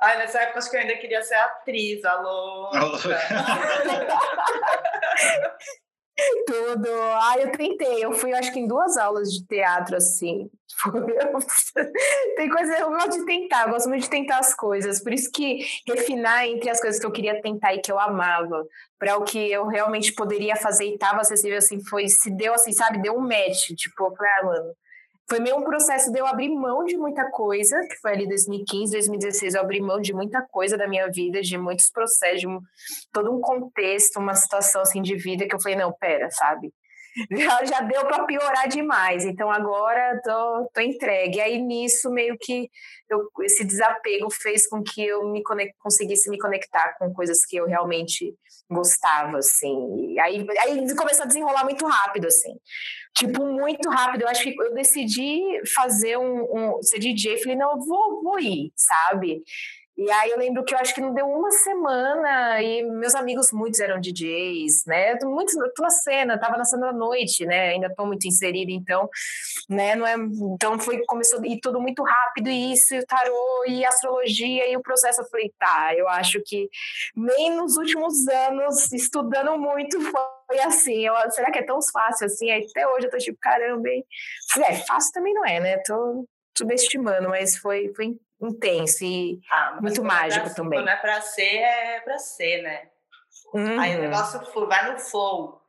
Ai, 0.00 0.18
nessa 0.18 0.40
época 0.40 0.58
acho 0.58 0.70
que 0.70 0.76
eu 0.76 0.80
ainda 0.80 0.96
queria 0.96 1.22
ser 1.22 1.34
atriz, 1.34 2.04
alô. 2.04 2.70
Tudo. 6.46 6.88
Ah, 7.20 7.36
eu 7.38 7.52
tentei. 7.52 8.04
Eu 8.04 8.12
fui, 8.12 8.32
acho 8.32 8.52
que 8.52 8.58
em 8.58 8.66
duas 8.66 8.96
aulas 8.96 9.30
de 9.30 9.46
teatro, 9.46 9.96
assim. 9.96 10.50
Tem 12.36 12.48
coisa, 12.48 12.78
eu 12.78 12.90
gosto 12.90 13.10
de 13.10 13.26
tentar, 13.26 13.66
eu 13.66 13.72
gosto 13.72 13.88
muito 13.88 14.02
de 14.02 14.10
tentar 14.10 14.38
as 14.38 14.54
coisas. 14.54 15.02
Por 15.02 15.12
isso 15.12 15.30
que 15.30 15.58
refinar 15.86 16.46
entre 16.46 16.70
as 16.70 16.80
coisas 16.80 16.98
que 16.98 17.06
eu 17.06 17.12
queria 17.12 17.40
tentar 17.40 17.74
e 17.74 17.80
que 17.80 17.92
eu 17.92 17.98
amava, 17.98 18.64
para 18.98 19.16
o 19.16 19.24
que 19.24 19.38
eu 19.50 19.66
realmente 19.66 20.12
poderia 20.14 20.56
fazer 20.56 20.86
e 20.86 20.94
estava 20.94 21.20
acessível, 21.20 21.58
assim, 21.58 21.82
foi, 21.84 22.08
se 22.08 22.30
deu 22.30 22.54
assim, 22.54 22.72
sabe, 22.72 23.02
deu 23.02 23.14
um 23.14 23.20
match. 23.20 23.68
Tipo, 23.76 24.06
eu 24.06 24.16
falei, 24.16 24.32
ah, 24.40 24.44
mano, 24.44 24.74
foi 25.32 25.40
meio 25.40 25.56
um 25.56 25.64
processo 25.64 26.12
de 26.12 26.18
eu 26.18 26.26
abrir 26.26 26.50
mão 26.50 26.84
de 26.84 26.94
muita 26.94 27.30
coisa, 27.30 27.80
que 27.88 27.96
foi 28.02 28.12
ali 28.12 28.28
2015, 28.28 28.92
2016, 28.92 29.54
eu 29.54 29.62
abri 29.62 29.80
mão 29.80 29.98
de 29.98 30.12
muita 30.12 30.42
coisa 30.42 30.76
da 30.76 30.86
minha 30.86 31.10
vida, 31.10 31.40
de 31.40 31.56
muitos 31.56 31.88
processos, 31.88 32.40
de 32.40 32.46
um, 32.46 32.60
todo 33.10 33.32
um 33.32 33.40
contexto, 33.40 34.18
uma 34.18 34.34
situação 34.34 34.82
assim 34.82 35.00
de 35.00 35.16
vida 35.16 35.46
que 35.48 35.54
eu 35.54 35.60
falei, 35.60 35.78
não, 35.78 35.90
pera, 35.90 36.30
sabe? 36.30 36.70
Já, 37.30 37.64
já 37.64 37.80
deu 37.82 38.06
para 38.06 38.24
piorar 38.24 38.68
demais, 38.68 39.24
então 39.24 39.50
agora 39.50 40.18
tô, 40.24 40.70
tô 40.72 40.80
entregue. 40.80 41.40
Aí 41.40 41.58
nisso 41.58 42.10
meio 42.10 42.36
que 42.40 42.70
eu, 43.10 43.28
esse 43.42 43.64
desapego 43.64 44.30
fez 44.30 44.66
com 44.66 44.82
que 44.82 45.04
eu 45.04 45.30
me 45.30 45.42
conect, 45.42 45.74
conseguisse 45.78 46.30
me 46.30 46.38
conectar 46.38 46.96
com 46.98 47.12
coisas 47.12 47.44
que 47.44 47.56
eu 47.56 47.66
realmente 47.66 48.34
gostava, 48.70 49.38
assim. 49.38 50.12
E 50.14 50.20
aí, 50.20 50.46
aí 50.60 50.94
começou 50.96 51.24
a 51.24 51.26
desenrolar 51.26 51.64
muito 51.64 51.86
rápido, 51.86 52.26
assim. 52.26 52.54
Tipo, 53.14 53.44
muito 53.44 53.88
rápido. 53.90 54.22
Eu 54.22 54.28
acho 54.28 54.42
que 54.42 54.54
eu 54.58 54.74
decidi 54.74 55.42
fazer 55.74 56.16
um, 56.16 56.78
um 56.78 56.82
ser 56.82 56.98
DJ. 56.98 57.38
Falei, 57.38 57.56
não, 57.56 57.72
eu 57.72 57.78
vou, 57.78 58.22
vou 58.22 58.40
ir, 58.40 58.72
sabe? 58.74 59.42
E 59.94 60.10
aí 60.10 60.30
eu 60.30 60.38
lembro 60.38 60.64
que 60.64 60.74
eu 60.74 60.78
acho 60.78 60.94
que 60.94 61.02
não 61.02 61.12
deu 61.12 61.26
uma 61.26 61.50
semana 61.50 62.62
e 62.62 62.82
meus 62.82 63.14
amigos 63.14 63.52
muitos 63.52 63.78
eram 63.78 64.00
DJs, 64.00 64.86
né? 64.86 65.18
Muitos, 65.22 65.54
tô 65.76 65.82
na 65.82 65.90
cena, 65.90 66.38
tava 66.38 66.56
na 66.56 66.64
cena 66.64 66.86
da 66.86 66.92
noite, 66.92 67.44
né? 67.44 67.68
Ainda 67.70 67.94
tô 67.94 68.06
muito 68.06 68.26
inserida, 68.26 68.72
então, 68.72 69.08
né? 69.68 69.94
Não 69.94 70.06
é, 70.06 70.14
então 70.54 70.78
foi 70.78 71.04
começou 71.04 71.44
e 71.44 71.60
tudo 71.60 71.78
muito 71.78 72.02
rápido 72.02 72.48
e 72.48 72.72
isso, 72.72 72.94
e 72.94 73.00
o 73.00 73.06
tarô 73.06 73.64
e 73.66 73.84
astrologia 73.84 74.70
e 74.70 74.76
o 74.76 74.82
processo. 74.82 75.20
Eu 75.20 75.28
falei, 75.28 75.52
tá, 75.58 75.94
eu 75.94 76.08
acho 76.08 76.40
que 76.46 76.70
nem 77.14 77.54
nos 77.54 77.76
últimos 77.76 78.26
anos 78.28 78.90
estudando 78.92 79.58
muito 79.58 80.00
foi 80.00 80.58
assim. 80.60 81.06
Eu, 81.06 81.14
será 81.30 81.50
que 81.50 81.58
é 81.58 81.66
tão 81.66 81.78
fácil 81.92 82.26
assim? 82.26 82.50
Aí, 82.50 82.66
até 82.70 82.88
hoje 82.88 83.06
eu 83.06 83.10
tô 83.10 83.18
tipo, 83.18 83.38
caramba, 83.38 83.88
hein? 83.88 84.04
É, 84.58 84.74
fácil 84.86 85.12
também 85.12 85.34
não 85.34 85.44
é, 85.44 85.60
né? 85.60 85.76
Tô 85.86 86.26
subestimando, 86.56 87.28
mas 87.28 87.56
foi, 87.58 87.92
foi 87.94 88.16
intenso 88.42 89.04
e 89.04 89.40
ah, 89.50 89.78
muito 89.80 90.02
mágico 90.02 90.46
pra, 90.46 90.54
também. 90.54 90.78
Quando 90.80 90.88
é 90.88 90.96
pra 90.96 91.20
ser, 91.20 91.58
é 91.58 92.00
pra 92.00 92.18
ser, 92.18 92.62
né? 92.62 92.82
Uhum. 93.54 93.80
Aí 93.80 93.92
o 93.92 93.96
uhum. 93.96 94.02
negócio 94.02 94.66
vai 94.66 94.92
no 94.92 94.98
flow. 94.98 95.62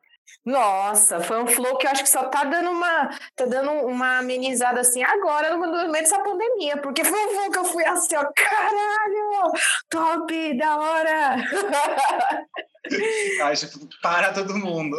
Nossa, 0.45 1.21
foi 1.21 1.41
um 1.41 1.47
flow 1.47 1.77
que 1.77 1.87
eu 1.87 1.91
acho 1.91 2.03
que 2.03 2.09
só 2.09 2.23
tá 2.23 2.43
dando 2.43 2.69
uma, 2.69 3.09
tá 3.35 3.45
dando 3.45 3.71
uma 3.71 4.19
amenizada 4.19 4.81
assim 4.81 5.01
agora 5.01 5.55
no, 5.55 5.89
meio 5.89 6.03
dessa 6.03 6.19
pandemia, 6.19 6.77
porque 6.77 7.03
foi 7.03 7.17
um 7.17 7.29
flow 7.29 7.51
que 7.51 7.59
eu 7.59 7.65
fui 7.65 7.85
assim, 7.85 8.15
ó, 8.15 8.25
caralho, 8.35 9.53
top, 9.89 10.57
da 10.57 10.77
hora. 10.77 11.35
Aí, 13.43 13.55
tipo, 13.55 13.87
para 14.01 14.33
todo 14.33 14.57
mundo. 14.57 14.97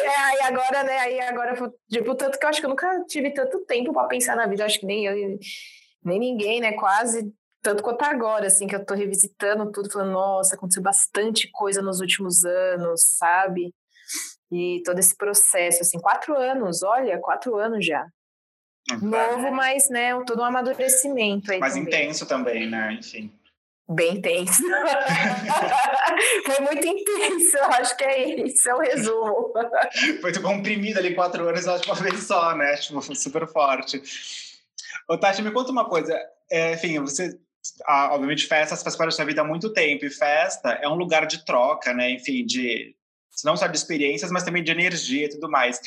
É, 0.00 0.08
aí 0.08 0.38
agora, 0.42 0.84
né, 0.84 0.98
aí 1.00 1.20
agora, 1.20 1.54
tipo, 1.90 2.14
tanto 2.14 2.38
que 2.38 2.44
eu 2.44 2.48
acho 2.48 2.60
que 2.60 2.66
eu 2.66 2.70
nunca 2.70 3.04
tive 3.08 3.32
tanto 3.32 3.58
tempo 3.66 3.92
para 3.92 4.06
pensar 4.06 4.36
na 4.36 4.46
vida, 4.46 4.64
acho 4.64 4.78
que 4.78 4.86
nem 4.86 5.04
eu, 5.04 5.38
nem 6.04 6.18
ninguém, 6.18 6.60
né? 6.60 6.72
Quase 6.72 7.32
tanto 7.62 7.82
quanto 7.82 8.02
agora, 8.02 8.46
assim, 8.46 8.66
que 8.66 8.74
eu 8.74 8.84
tô 8.84 8.94
revisitando 8.94 9.70
tudo, 9.70 9.90
falando, 9.90 10.12
nossa, 10.12 10.54
aconteceu 10.54 10.82
bastante 10.82 11.50
coisa 11.50 11.82
nos 11.82 12.00
últimos 12.00 12.44
anos, 12.44 13.16
sabe? 13.16 13.74
E 14.50 14.82
todo 14.84 14.98
esse 14.98 15.16
processo, 15.16 15.82
assim, 15.82 15.98
quatro 15.98 16.36
anos, 16.36 16.82
olha, 16.82 17.18
quatro 17.18 17.56
anos 17.56 17.84
já. 17.84 18.06
Uhum. 18.90 19.10
Novo, 19.10 19.52
mas, 19.52 19.90
né, 19.90 20.12
todo 20.24 20.40
um 20.40 20.44
amadurecimento 20.44 21.52
aí. 21.52 21.58
Mas 21.58 21.74
também. 21.74 21.88
intenso 21.88 22.26
também, 22.26 22.70
né? 22.70 22.94
Enfim. 22.98 23.30
Bem 23.90 24.16
intenso. 24.16 24.62
Foi 26.44 26.60
muito 26.60 26.86
intenso, 26.86 27.56
eu 27.56 27.64
acho 27.64 27.96
que 27.96 28.04
é 28.04 28.42
isso, 28.44 28.68
é 28.68 28.74
o 28.74 28.80
resumo. 28.80 29.52
Foi 30.20 30.32
tipo 30.32 30.46
comprimido 30.46 30.98
ali 30.98 31.14
quatro 31.14 31.48
anos, 31.48 31.66
acho, 31.66 31.84
uma 31.86 31.94
vez 31.94 32.22
só, 32.22 32.54
né? 32.54 32.76
Tipo, 32.76 33.00
super 33.14 33.46
forte. 33.46 34.02
Ô, 35.08 35.16
Tati, 35.16 35.42
me 35.42 35.50
conta 35.50 35.72
uma 35.72 35.88
coisa. 35.88 36.18
É, 36.50 36.74
enfim, 36.74 36.98
você, 37.00 37.38
ah, 37.86 38.10
obviamente, 38.12 38.46
festas 38.46 38.82
faz 38.82 38.96
parte 38.96 39.10
da 39.10 39.16
sua 39.16 39.24
vida 39.24 39.40
há 39.42 39.44
muito 39.44 39.72
tempo, 39.72 40.04
e 40.04 40.10
festa 40.10 40.70
é 40.82 40.88
um 40.88 40.94
lugar 40.94 41.26
de 41.26 41.44
troca, 41.44 41.92
né? 41.92 42.10
Enfim, 42.10 42.44
de 42.44 42.94
não 43.44 43.56
só 43.56 43.66
de 43.66 43.76
experiências, 43.76 44.30
mas 44.30 44.42
também 44.42 44.62
de 44.62 44.72
energia 44.72 45.26
e 45.26 45.30
tudo 45.30 45.50
mais. 45.50 45.80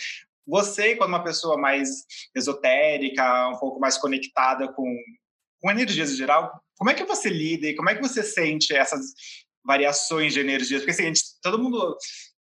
Você, 0.48 0.96
quando 0.96 1.10
uma 1.10 1.24
pessoa 1.24 1.58
mais 1.58 2.06
esotérica, 2.36 3.50
um 3.50 3.58
pouco 3.58 3.80
mais 3.80 3.98
conectada 3.98 4.72
com, 4.72 4.96
com 5.62 5.72
energias 5.72 6.12
em 6.12 6.16
geral, 6.16 6.52
como 6.78 6.90
é 6.90 6.94
que 6.94 7.04
você 7.04 7.30
lida 7.30 7.68
e 7.68 7.76
como 7.76 7.90
é 7.90 7.96
que 7.96 8.02
você 8.02 8.24
sente 8.24 8.76
essas 8.76 9.14
variações 9.64 10.34
de 10.34 10.40
energias? 10.40 10.82
Porque, 10.82 10.92
assim, 10.92 11.04
gente, 11.04 11.22
todo 11.42 11.60
mundo 11.60 11.96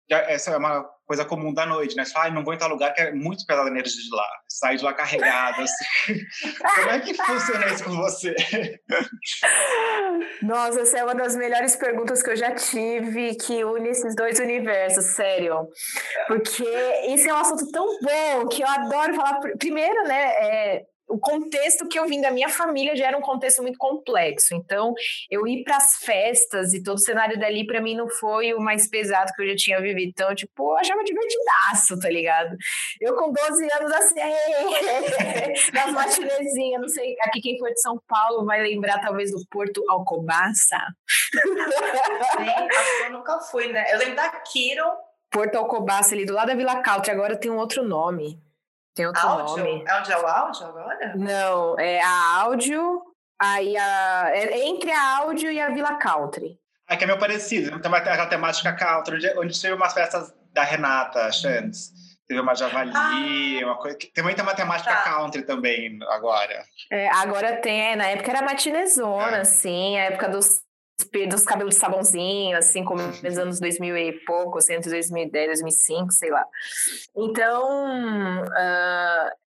essa 0.09 0.51
é 0.51 0.57
uma 0.57 0.83
coisa 1.05 1.23
comum 1.23 1.53
da 1.53 1.65
noite, 1.65 1.95
né? 1.95 2.03
Você 2.03 2.11
fala, 2.11 2.27
ah, 2.27 2.31
não 2.31 2.43
vou 2.43 2.53
em 2.53 2.57
lugar 2.57 2.93
que 2.93 3.01
é 3.01 3.13
muito 3.13 3.45
pesada 3.45 3.69
a 3.69 3.71
energia 3.71 4.03
de 4.03 4.15
lá. 4.15 4.27
Sai 4.47 4.77
de 4.77 4.83
lá 4.83 4.93
carregado, 4.93 5.61
assim. 5.61 5.85
Como 6.75 6.89
é 6.89 6.99
que 6.99 7.13
funciona 7.13 7.65
isso 7.67 7.83
com 7.83 7.95
você? 7.95 8.35
Nossa, 10.41 10.81
essa 10.81 10.99
é 10.99 11.03
uma 11.03 11.15
das 11.15 11.35
melhores 11.35 11.75
perguntas 11.75 12.23
que 12.23 12.31
eu 12.31 12.35
já 12.35 12.53
tive, 12.55 13.35
que 13.35 13.63
une 13.63 13.89
esses 13.89 14.15
dois 14.15 14.39
universos, 14.39 15.05
sério. 15.15 15.67
Porque 16.27 16.63
isso 17.09 17.29
é 17.29 17.33
um 17.33 17.37
assunto 17.37 17.71
tão 17.71 17.85
bom 18.01 18.47
que 18.47 18.63
eu 18.63 18.67
adoro 18.67 19.15
falar. 19.15 19.39
Primeiro, 19.57 20.07
né, 20.07 20.33
é, 20.37 20.85
o 21.07 21.19
contexto 21.19 21.87
que 21.87 21.97
eu 21.97 22.07
vim 22.07 22.21
da 22.21 22.31
minha 22.31 22.49
família 22.49 22.95
já 22.95 23.07
era 23.07 23.17
um 23.17 23.21
contexto 23.21 23.61
muito 23.61 23.77
complexo. 23.77 24.55
Então, 24.55 24.93
eu 25.29 25.47
ir 25.47 25.63
para 25.63 25.77
as 25.77 25.97
festas 25.97 26.73
e 26.73 26.81
todo 26.81 26.95
o 26.95 27.01
cenário 27.01 27.39
dali 27.39 27.65
para 27.65 27.81
mim 27.81 27.95
não 27.95 28.09
foi 28.09 28.53
o 28.53 28.59
mais 28.59 28.89
pesado 28.89 29.31
que 29.33 29.41
eu 29.43 29.49
já 29.49 29.55
tinha 29.55 29.81
vivido. 29.81 30.09
Então, 30.09 30.33
tipo, 30.33 30.71
eu 30.71 30.77
achava 30.77 31.03
divertidaço, 31.03 31.99
tá 31.99 32.09
ligado? 32.09 32.55
Eu 32.99 33.15
com 33.15 33.31
12 33.31 33.71
anos 33.73 33.91
assim, 33.91 34.15
nas 35.73 35.91
matinezinhas, 35.91 36.81
não 36.81 36.89
sei, 36.89 37.15
aqui 37.21 37.41
quem 37.41 37.57
for 37.59 37.69
de 37.69 37.81
São 37.81 37.99
Paulo 38.07 38.45
vai 38.45 38.61
lembrar 38.61 38.99
talvez 38.99 39.31
do 39.31 39.45
Porto 39.49 39.83
Alcobaça. 39.89 40.77
Eu 43.05 43.11
nunca 43.11 43.39
fui, 43.39 43.71
né? 43.71 43.85
Eu 43.93 43.99
lembro 43.99 44.15
da 44.15 44.29
Kiron. 44.29 44.91
Porto 45.29 45.55
Alcobaça 45.55 46.15
ali 46.15 46.25
do 46.25 46.33
lado 46.33 46.47
da 46.47 46.55
Vila 46.55 46.81
Country, 46.81 47.11
agora 47.11 47.37
tem 47.37 47.51
um 47.51 47.57
outro 47.57 47.83
nome. 47.83 48.39
Tem 48.95 49.05
outro 49.05 49.27
áudio? 49.27 49.57
nome. 49.57 49.83
É 49.85 49.99
onde 49.99 50.11
é 50.11 50.17
o 50.17 50.25
áudio 50.25 50.65
agora? 50.65 51.13
Não, 51.15 51.79
é 51.79 52.01
a 52.01 52.39
áudio, 52.39 53.01
aí 53.39 53.77
a, 53.77 54.29
é 54.33 54.67
entre 54.67 54.89
a 54.89 55.17
áudio 55.17 55.51
e 55.51 55.59
a 55.59 55.69
Vila 55.69 55.95
Country. 55.95 56.57
Aqui 56.87 57.03
é 57.03 57.07
meio 57.07 57.19
parecido, 57.19 57.79
tem 57.79 57.89
uma, 57.89 57.97
a 57.97 58.25
temática 58.27 58.71
country, 58.73 59.33
onde 59.37 59.59
teve 59.59 59.73
umas 59.73 59.93
festas 59.93 60.33
da 60.53 60.63
Renata 60.63 61.31
Chantes. 61.31 61.91
Teve 62.27 62.39
uma 62.39 62.55
javali, 62.55 62.91
ah, 63.61 63.65
uma 63.65 63.77
coisa. 63.77 63.97
Tem 64.13 64.23
muita 64.23 64.43
matemática 64.43 64.95
tá. 64.95 65.03
country 65.03 65.43
também 65.43 65.99
agora. 66.09 66.63
É, 66.91 67.07
agora 67.09 67.57
tem, 67.57 67.91
é, 67.91 67.95
na 67.95 68.07
época 68.07 68.31
era 68.31 68.41
matinezona, 68.41 69.37
é. 69.37 69.41
assim, 69.41 69.99
a 69.99 70.05
época 70.05 70.29
dos 70.29 70.64
dos 71.29 71.43
cabelos 71.43 71.75
de 71.75 71.81
sabãozinho, 71.81 72.57
assim, 72.57 72.83
como 72.83 73.01
nos 73.01 73.37
anos 73.37 73.59
2000 73.59 73.97
e 73.97 74.13
pouco, 74.25 74.57
assim, 74.57 74.73
entre 74.73 74.89
2010 74.89 75.43
e 75.43 75.47
2005, 75.47 76.11
sei 76.11 76.29
lá. 76.29 76.45
Então, 77.15 78.43
uh, 78.43 79.44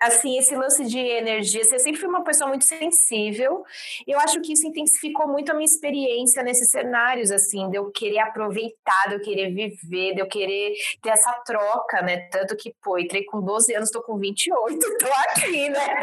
assim, 0.00 0.38
esse 0.38 0.56
lance 0.56 0.84
de 0.86 0.98
energia, 0.98 1.62
você 1.62 1.78
sempre 1.78 2.00
foi 2.00 2.08
uma 2.08 2.24
pessoa 2.24 2.48
muito 2.48 2.64
sensível. 2.64 3.62
Eu 4.06 4.18
acho 4.18 4.40
que 4.40 4.54
isso 4.54 4.66
intensificou 4.66 5.28
muito 5.28 5.50
a 5.50 5.54
minha 5.54 5.66
experiência 5.66 6.42
nesses 6.42 6.70
cenários, 6.70 7.30
assim, 7.30 7.68
de 7.68 7.76
eu 7.76 7.90
querer 7.90 8.20
aproveitar, 8.20 9.08
de 9.08 9.16
eu 9.16 9.20
querer 9.20 9.50
viver, 9.52 10.14
de 10.14 10.20
eu 10.20 10.26
querer 10.26 10.72
ter 11.02 11.10
essa 11.10 11.32
troca, 11.44 12.00
né? 12.00 12.28
Tanto 12.30 12.56
que, 12.56 12.74
pô, 12.82 12.98
entrei 12.98 13.24
com 13.24 13.42
12 13.42 13.74
anos, 13.74 13.90
tô 13.90 14.02
com 14.02 14.16
28, 14.18 14.78
tô 14.98 15.06
aqui, 15.28 15.68
né? 15.68 16.00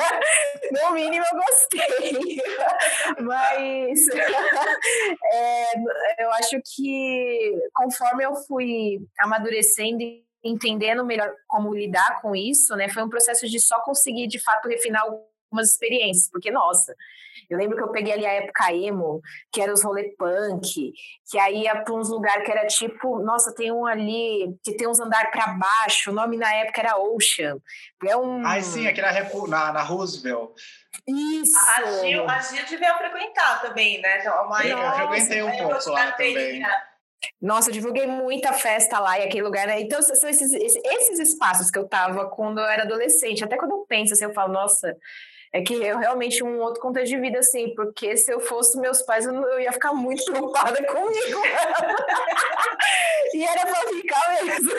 No 0.71 0.93
mínimo 0.93 1.25
eu 1.25 1.39
gostei. 1.39 2.37
Mas 3.21 4.07
é, 5.33 6.23
eu 6.23 6.31
acho 6.33 6.61
que 6.75 7.51
conforme 7.73 8.23
eu 8.23 8.35
fui 8.35 8.99
amadurecendo 9.19 10.03
entendendo 10.47 11.05
melhor 11.05 11.31
como 11.47 11.73
lidar 11.73 12.21
com 12.21 12.35
isso, 12.35 12.75
né, 12.75 12.89
foi 12.89 13.03
um 13.03 13.09
processo 13.09 13.47
de 13.47 13.59
só 13.59 13.79
conseguir 13.81 14.27
de 14.27 14.39
fato 14.39 14.67
refinar 14.67 15.03
algumas 15.03 15.71
experiências, 15.71 16.29
porque 16.29 16.51
nossa, 16.51 16.93
eu 17.49 17.57
lembro 17.57 17.77
que 17.77 17.83
eu 17.83 17.91
peguei 17.91 18.13
ali 18.13 18.25
a 18.25 18.33
época 18.33 18.73
emo, 18.73 19.21
que 19.51 19.61
era 19.61 19.71
os 19.71 19.83
rolê 19.83 20.15
punk, 20.17 20.91
que 21.29 21.39
aí 21.39 21.63
ia 21.63 21.81
para 21.81 21.93
uns 21.93 22.09
lugares 22.09 22.45
que 22.45 22.51
era 22.51 22.65
tipo, 22.67 23.19
nossa, 23.19 23.53
tem 23.53 23.71
um 23.71 23.85
ali 23.85 24.57
que 24.63 24.75
tem 24.75 24.87
uns 24.87 24.99
andar 24.99 25.31
para 25.31 25.53
baixo, 25.53 26.11
o 26.11 26.13
nome 26.13 26.37
na 26.37 26.53
época 26.53 26.81
era 26.81 26.97
Ocean. 26.97 27.57
É 28.05 28.17
um 28.17 28.45
Ai, 28.45 28.61
sim, 28.61 28.87
aqui 28.87 29.01
na, 29.01 29.11
na, 29.47 29.73
na 29.73 29.81
Roosevelt. 29.81 30.51
Isso. 31.07 31.57
A 31.57 31.85
Gil, 32.01 32.29
a 32.29 32.39
Gil 32.39 32.65
devia 32.65 32.97
frequentar 32.97 33.61
também, 33.61 34.01
né? 34.01 34.19
Então, 34.19 34.45
uma, 34.45 34.65
eu 34.65 34.77
nossa, 34.77 35.07
frequentei 35.07 35.41
um 35.41 35.57
pouco 35.57 35.89
lá 35.89 36.11
também. 36.11 36.61
Nossa, 37.41 37.69
eu 37.69 37.73
divulguei 37.73 38.05
muita 38.07 38.53
festa 38.53 38.99
lá 38.99 39.19
e 39.19 39.23
aquele 39.23 39.43
lugar, 39.43 39.67
né? 39.67 39.81
Então, 39.81 40.01
são 40.01 40.29
esses, 40.29 40.51
esses 40.53 41.19
espaços 41.19 41.69
que 41.69 41.77
eu 41.77 41.87
tava 41.87 42.29
quando 42.29 42.59
eu 42.59 42.65
era 42.65 42.83
adolescente. 42.83 43.43
Até 43.43 43.57
quando 43.57 43.71
eu 43.71 43.85
penso 43.87 44.13
assim, 44.13 44.25
eu 44.25 44.33
falo, 44.33 44.53
nossa, 44.53 44.95
é 45.53 45.61
que 45.61 45.73
eu 45.73 45.97
realmente 45.97 46.43
um 46.43 46.59
outro 46.59 46.81
contexto 46.81 47.09
de 47.09 47.19
vida, 47.19 47.39
assim, 47.39 47.73
porque 47.75 48.15
se 48.17 48.31
eu 48.31 48.39
fosse 48.39 48.79
meus 48.79 49.01
pais, 49.01 49.25
eu, 49.25 49.33
eu 49.33 49.59
ia 49.59 49.71
ficar 49.71 49.93
muito 49.93 50.23
preocupada 50.25 50.83
comigo. 50.85 51.41
e 53.33 53.43
era 53.43 53.65
pra 53.65 53.75
ficar 53.87 54.43
mesmo. 54.43 54.71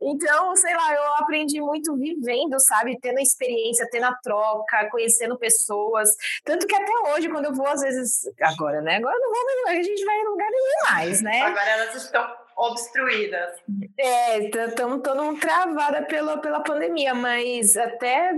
então, 0.00 0.56
sei 0.56 0.74
lá, 0.74 0.94
eu 0.94 1.14
aprendi 1.14 1.60
muito 1.60 1.96
vivendo, 1.96 2.58
sabe? 2.60 2.98
Tendo 3.00 3.18
a 3.18 3.22
experiência, 3.22 3.88
tendo 3.90 4.06
a 4.06 4.14
troca, 4.14 4.88
conhecendo 4.90 5.38
pessoas. 5.38 6.10
Tanto 6.44 6.66
que 6.66 6.74
até 6.74 6.92
hoje, 7.10 7.28
quando 7.28 7.46
eu 7.46 7.54
vou, 7.54 7.66
às 7.66 7.80
vezes, 7.80 8.22
agora, 8.40 8.80
né? 8.80 8.96
Agora 8.96 9.18
não 9.18 9.30
vou, 9.30 9.68
a 9.68 9.82
gente 9.82 10.04
vai 10.04 10.18
em 10.18 10.28
lugar 10.28 10.48
nenhum 10.50 10.92
mais, 10.92 11.22
né? 11.22 11.42
Agora 11.42 11.70
elas 11.70 11.94
estão 11.94 12.39
obstruídas. 12.60 13.56
É, 13.98 14.38
estamos 14.38 15.02
todo 15.02 15.24
mundo 15.24 15.40
travada 15.40 16.02
pela, 16.02 16.36
pela 16.38 16.60
pandemia, 16.60 17.14
mas 17.14 17.74
até 17.74 18.32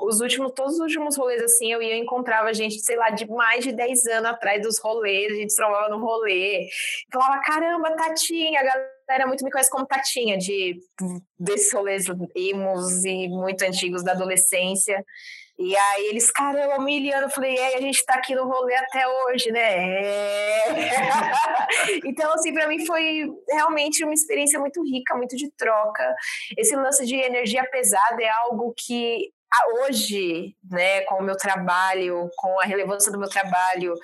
os 0.00 0.20
últimos, 0.20 0.52
todos 0.52 0.74
os 0.74 0.80
últimos 0.80 1.16
rolês, 1.16 1.40
assim, 1.42 1.72
eu 1.72 1.80
ia 1.80 1.96
encontrava 1.96 2.52
gente, 2.52 2.80
sei 2.80 2.96
lá, 2.96 3.10
de 3.10 3.28
mais 3.30 3.64
de 3.64 3.70
10 3.72 4.06
anos 4.06 4.30
atrás 4.30 4.60
dos 4.62 4.80
rolês, 4.80 5.32
a 5.32 5.36
gente 5.36 5.54
trovava 5.54 5.88
no 5.88 6.00
rolê, 6.00 6.68
falava, 7.12 7.40
caramba, 7.42 7.94
Tatinha, 7.94 8.60
a 8.60 8.64
galera 8.64 9.28
muito 9.28 9.44
me 9.44 9.50
conhece 9.50 9.70
como 9.70 9.86
Tatinha, 9.86 10.36
de, 10.36 10.80
desses 11.38 11.72
rolês 11.72 12.06
emos 12.34 13.04
e 13.04 13.28
muito 13.28 13.62
antigos 13.62 14.02
da 14.02 14.10
adolescência, 14.10 15.04
e 15.62 15.76
aí 15.76 16.06
eles, 16.06 16.30
caramba, 16.30 16.82
Miliano, 16.82 17.26
eu 17.26 17.30
falei, 17.30 17.56
é, 17.56 17.76
a 17.76 17.80
gente 17.80 18.04
tá 18.04 18.14
aqui 18.14 18.34
no 18.34 18.48
rolê 18.48 18.74
até 18.74 19.06
hoje, 19.06 19.52
né? 19.52 20.02
É. 20.02 20.90
então, 22.04 22.32
assim, 22.32 22.52
para 22.52 22.66
mim 22.66 22.84
foi 22.84 23.30
realmente 23.48 24.04
uma 24.04 24.12
experiência 24.12 24.58
muito 24.58 24.82
rica, 24.82 25.14
muito 25.16 25.36
de 25.36 25.50
troca. 25.52 26.14
Esse 26.58 26.74
lance 26.74 27.06
de 27.06 27.14
energia 27.14 27.64
pesada 27.70 28.22
é 28.22 28.28
algo 28.28 28.74
que 28.76 29.30
hoje, 29.80 30.56
né, 30.70 31.02
com 31.02 31.16
o 31.16 31.22
meu 31.22 31.36
trabalho, 31.36 32.30
com 32.36 32.60
a 32.60 32.64
relevância 32.64 33.12
do 33.12 33.18
meu 33.18 33.28
trabalho, 33.28 33.94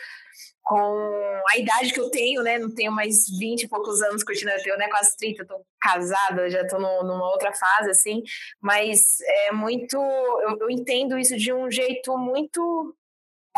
com 0.68 1.42
a 1.48 1.56
idade 1.56 1.94
que 1.94 2.00
eu 2.00 2.10
tenho, 2.10 2.42
né? 2.42 2.58
Não 2.58 2.74
tenho 2.74 2.92
mais 2.92 3.26
20 3.38 3.62
e 3.62 3.68
poucos 3.68 4.02
anos 4.02 4.22
curtindo, 4.22 4.50
eu 4.50 4.62
tenho 4.62 4.76
né, 4.76 4.86
quase 4.88 5.16
30, 5.16 5.46
tô 5.46 5.64
casada, 5.80 6.50
já 6.50 6.62
no, 6.64 7.04
numa 7.04 7.30
outra 7.30 7.54
fase, 7.54 7.90
assim, 7.90 8.22
mas 8.60 9.18
é 9.46 9.52
muito. 9.52 9.96
Eu, 9.96 10.58
eu 10.60 10.70
entendo 10.70 11.18
isso 11.18 11.36
de 11.38 11.54
um 11.54 11.70
jeito 11.70 12.18
muito 12.18 12.94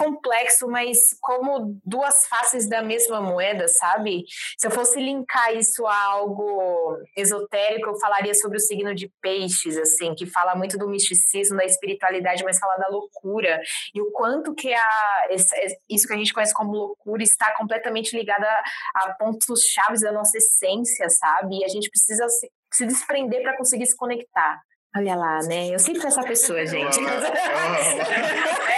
complexo, 0.01 0.67
mas 0.67 1.15
como 1.21 1.79
duas 1.85 2.27
faces 2.27 2.67
da 2.67 2.83
mesma 2.83 3.21
moeda, 3.21 3.69
sabe? 3.69 4.25
Se 4.59 4.67
eu 4.67 4.71
fosse 4.71 4.99
linkar 4.99 5.55
isso 5.55 5.87
a 5.87 6.05
algo 6.05 6.97
esotérico, 7.15 7.91
eu 7.91 8.01
falaria 8.01 8.35
sobre 8.35 8.57
o 8.57 8.61
signo 8.61 8.95
de 8.95 9.13
peixes, 9.21 9.77
assim, 9.77 10.15
que 10.15 10.25
fala 10.25 10.55
muito 10.55 10.79
do 10.79 10.89
misticismo, 10.89 11.59
da 11.59 11.67
espiritualidade, 11.67 12.43
mas 12.43 12.59
fala 12.59 12.77
da 12.77 12.89
loucura. 12.89 13.61
E 13.95 14.01
o 14.01 14.11
quanto 14.11 14.55
que 14.55 14.73
a, 14.73 15.29
isso 15.89 16.09
que 16.09 16.15
a 16.15 16.17
gente 16.17 16.33
conhece 16.33 16.55
como 16.55 16.73
loucura 16.73 17.23
está 17.23 17.55
completamente 17.57 18.17
ligada 18.17 18.49
a 18.95 19.13
pontos 19.13 19.61
chaves 19.65 20.01
da 20.01 20.11
nossa 20.11 20.39
essência, 20.39 21.11
sabe? 21.11 21.59
E 21.59 21.65
a 21.65 21.69
gente 21.69 21.91
precisa 21.91 22.27
se, 22.29 22.51
se 22.73 22.87
desprender 22.87 23.43
para 23.43 23.57
conseguir 23.57 23.85
se 23.85 23.97
conectar. 23.97 24.63
Olha 24.97 25.15
lá, 25.15 25.39
né? 25.43 25.69
Eu 25.69 25.79
sempre 25.79 26.01
fui 26.01 26.09
essa 26.09 26.23
pessoa, 26.23 26.67
gente. 26.67 26.99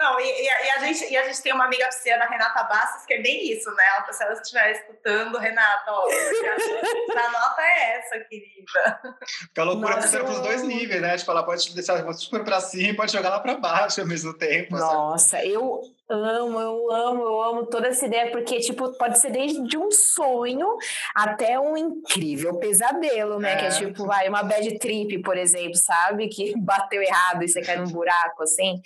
Não, 0.00 0.18
e, 0.20 0.42
e, 0.44 0.48
a 0.48 0.78
gente, 0.78 1.12
e 1.12 1.16
a 1.16 1.24
gente 1.24 1.42
tem 1.42 1.52
uma 1.52 1.64
amiga 1.64 1.86
pisciana, 1.86 2.26
Renata 2.26 2.62
Bastos, 2.64 3.04
que 3.04 3.14
é 3.14 3.22
bem 3.22 3.52
isso, 3.52 3.70
né? 3.74 3.84
Ela, 3.96 4.12
se 4.12 4.22
ela 4.22 4.32
estiver 4.32 4.72
escutando, 4.72 5.38
Renata, 5.38 5.84
ó, 5.88 6.06
a 6.06 7.30
nota 7.30 7.62
é 7.62 7.98
essa, 7.98 8.20
querida. 8.20 9.00
Porque 9.42 9.60
a 9.60 9.64
loucura 9.64 9.96
Nossa, 9.96 10.02
funciona 10.02 10.24
para 10.24 10.34
os 10.34 10.40
dois 10.40 10.62
níveis, 10.62 11.02
né? 11.02 11.16
Tipo, 11.16 11.30
ela 11.30 11.42
pode 11.42 11.74
deixar 11.74 12.12
super 12.14 12.44
para 12.44 12.60
cima 12.60 12.88
e 12.88 12.96
pode 12.96 13.12
jogar 13.12 13.30
lá 13.30 13.40
para 13.40 13.56
baixo 13.56 14.00
ao 14.00 14.06
mesmo 14.06 14.32
tempo. 14.34 14.76
Nossa, 14.76 15.38
sabe? 15.38 15.52
eu 15.52 15.82
amo, 16.10 16.60
eu 16.60 16.92
amo, 16.92 17.22
eu 17.22 17.42
amo 17.42 17.66
toda 17.66 17.88
essa 17.88 18.06
ideia, 18.06 18.30
porque, 18.30 18.58
tipo, 18.60 18.92
pode 18.96 19.18
ser 19.18 19.30
desde 19.30 19.78
um 19.78 19.90
sonho 19.90 20.76
até 21.14 21.58
um 21.58 21.76
incrível 21.76 22.58
pesadelo, 22.58 23.38
né? 23.38 23.52
É. 23.52 23.56
Que 23.56 23.64
é 23.66 23.68
tipo, 23.70 24.06
vai, 24.06 24.28
uma 24.28 24.42
bad 24.42 24.78
trip, 24.78 25.20
por 25.22 25.36
exemplo, 25.36 25.76
sabe? 25.76 26.28
Que 26.28 26.54
bateu 26.60 27.02
errado 27.02 27.42
e 27.42 27.48
você 27.48 27.60
cai 27.60 27.76
num 27.76 27.90
buraco, 27.90 28.42
assim. 28.42 28.80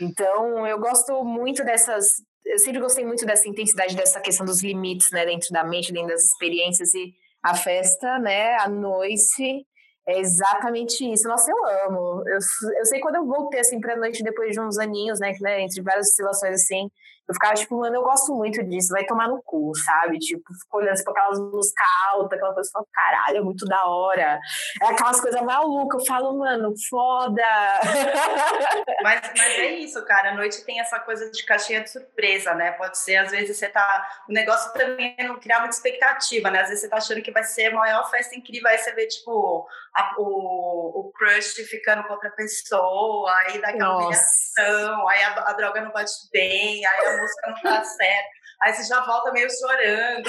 Então, 0.00 0.66
eu 0.66 0.78
gosto 0.78 1.24
muito 1.24 1.64
dessas. 1.64 2.06
Eu 2.44 2.58
sempre 2.58 2.80
gostei 2.80 3.04
muito 3.04 3.26
dessa 3.26 3.48
intensidade, 3.48 3.94
dessa 3.94 4.20
questão 4.20 4.46
dos 4.46 4.62
limites, 4.62 5.10
né? 5.10 5.26
Dentro 5.26 5.50
da 5.50 5.62
mente, 5.62 5.92
dentro 5.92 6.08
das 6.08 6.24
experiências 6.24 6.94
e 6.94 7.14
a 7.42 7.54
festa, 7.54 8.18
né? 8.18 8.56
A 8.56 8.68
noite 8.68 9.66
é 10.10 10.20
exatamente 10.20 11.04
isso. 11.10 11.28
Nossa, 11.28 11.50
eu 11.50 11.56
amo. 11.86 12.22
Eu, 12.26 12.38
eu 12.78 12.84
sei 12.86 13.00
quando 13.00 13.16
eu 13.16 13.26
voltei, 13.26 13.60
assim, 13.60 13.80
pra 13.80 13.96
noite 13.96 14.22
depois 14.22 14.52
de 14.52 14.60
uns 14.60 14.78
aninhos, 14.78 15.18
né, 15.20 15.32
né, 15.40 15.62
entre 15.62 15.82
várias 15.82 16.08
oscilações, 16.08 16.54
assim, 16.62 16.90
eu 17.28 17.34
ficava 17.34 17.54
tipo, 17.54 17.78
mano, 17.78 17.94
eu 17.94 18.02
gosto 18.02 18.34
muito 18.34 18.62
disso, 18.64 18.92
vai 18.92 19.04
tomar 19.04 19.28
no 19.28 19.40
cu, 19.42 19.72
sabe? 19.76 20.18
Tipo, 20.18 20.42
fico 20.52 20.78
olhando 20.78 20.92
assim, 20.92 21.04
aquelas 21.06 21.38
músicas 21.38 21.86
altas, 22.12 22.32
aquela 22.32 22.54
coisa, 22.54 22.70
falo, 22.72 22.88
caralho, 22.92 23.36
é 23.36 23.40
muito 23.40 23.64
da 23.66 23.86
hora. 23.86 24.40
É 24.82 24.86
aquelas 24.86 25.20
coisas 25.20 25.40
malucas, 25.42 26.00
eu 26.00 26.06
falo, 26.06 26.38
mano, 26.38 26.74
foda. 26.88 27.42
Mas, 29.02 29.20
mas 29.36 29.58
é 29.58 29.70
isso, 29.76 30.04
cara, 30.04 30.30
a 30.30 30.34
noite 30.34 30.64
tem 30.64 30.80
essa 30.80 30.98
coisa 31.00 31.30
de 31.30 31.44
caixinha 31.44 31.80
de 31.80 31.90
surpresa, 31.90 32.54
né? 32.54 32.72
Pode 32.72 32.98
ser, 32.98 33.16
às 33.16 33.30
vezes 33.30 33.56
você 33.56 33.68
tá. 33.68 34.06
O 34.28 34.32
negócio 34.32 34.72
também 34.72 35.14
é 35.18 35.26
não 35.26 35.38
criar 35.38 35.60
muita 35.60 35.74
expectativa, 35.74 36.50
né? 36.50 36.60
Às 36.60 36.68
vezes 36.68 36.82
você 36.82 36.88
tá 36.88 36.96
achando 36.96 37.22
que 37.22 37.30
vai 37.30 37.42
ser 37.44 37.66
a 37.66 37.74
maior 37.74 38.10
festa 38.10 38.36
incrível, 38.36 38.68
aí 38.68 38.78
você 38.78 38.92
vê, 38.92 39.06
tipo, 39.06 39.66
a, 39.94 40.14
o, 40.18 41.00
o 41.00 41.12
crush 41.12 41.54
ficando 41.64 42.04
com 42.04 42.12
outra 42.12 42.30
pessoa, 42.30 43.32
aí 43.46 43.60
dá 43.60 43.68
aquela 43.68 43.96
humilhação, 43.96 45.08
aí 45.08 45.22
a, 45.22 45.50
a 45.50 45.52
droga 45.54 45.80
não 45.80 45.92
bate 45.92 46.12
bem, 46.32 46.84
aí 46.84 47.06
a 47.06 47.19
música 47.20 47.50
não 47.50 47.62
tá 47.62 47.84
certa. 47.84 48.40
Aí 48.62 48.74
você 48.74 48.84
já 48.84 49.00
volta 49.04 49.32
meio 49.32 49.48
chorando. 49.50 50.28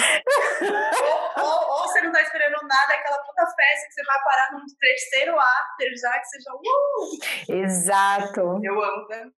ou, 1.38 1.44
ou, 1.44 1.72
ou, 1.72 1.88
você 1.88 2.02
não 2.02 2.12
tá 2.12 2.22
esperando 2.22 2.62
nada, 2.64 2.94
é 2.94 2.98
aquela 2.98 3.18
puta 3.24 3.46
festa 3.46 3.88
que 3.88 3.94
você 3.94 4.04
vai 4.04 4.24
parar 4.24 4.52
num 4.54 4.66
terceiro 4.80 5.38
after 5.38 5.92
já, 5.98 6.20
que 6.20 6.26
você 6.28 6.40
já. 6.42 6.54
Uh! 6.54 7.64
Exato. 7.64 8.60
Eu 8.64 8.82
amo, 8.82 9.08
né? 9.10 9.30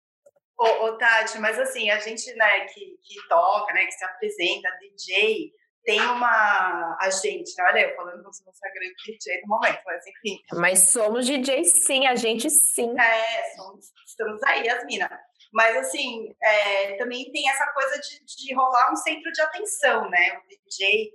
Ô, 0.58 0.84
ô, 0.84 0.98
Tati, 0.98 1.38
mas 1.38 1.58
assim, 1.58 1.90
a 1.90 1.98
gente, 1.98 2.32
né, 2.34 2.66
que, 2.66 2.80
que 3.02 3.28
toca, 3.28 3.72
né, 3.72 3.86
que 3.86 3.92
se 3.92 4.04
apresenta, 4.04 4.68
DJ, 4.78 5.50
tem 5.84 6.00
uma. 6.00 6.96
A 7.00 7.10
gente, 7.10 7.52
né? 7.56 7.64
olha, 7.64 7.80
eu 7.80 7.96
falando 7.96 8.22
como 8.22 8.32
se 8.32 8.44
fosse 8.44 8.66
a 8.66 8.72
grande 8.72 8.94
DJ 9.04 9.40
do 9.40 9.48
momento, 9.48 9.80
mas 9.84 10.06
enfim. 10.06 10.38
Mas 10.52 10.78
somos 10.90 11.26
DJ 11.26 11.64
sim, 11.64 12.06
a 12.06 12.14
gente 12.14 12.48
sim. 12.50 12.94
É, 12.98 13.54
somos, 13.56 13.86
estamos 14.06 14.42
aí, 14.44 14.68
as 14.68 14.84
minas. 14.84 15.10
Mas, 15.52 15.76
assim, 15.76 16.34
é, 16.42 16.96
também 16.96 17.30
tem 17.30 17.48
essa 17.48 17.66
coisa 17.72 18.00
de, 18.00 18.24
de 18.24 18.54
rolar 18.54 18.90
um 18.90 18.96
centro 18.96 19.30
de 19.30 19.42
atenção, 19.42 20.08
né? 20.08 20.38
O 20.38 20.48
DJ, 20.48 21.12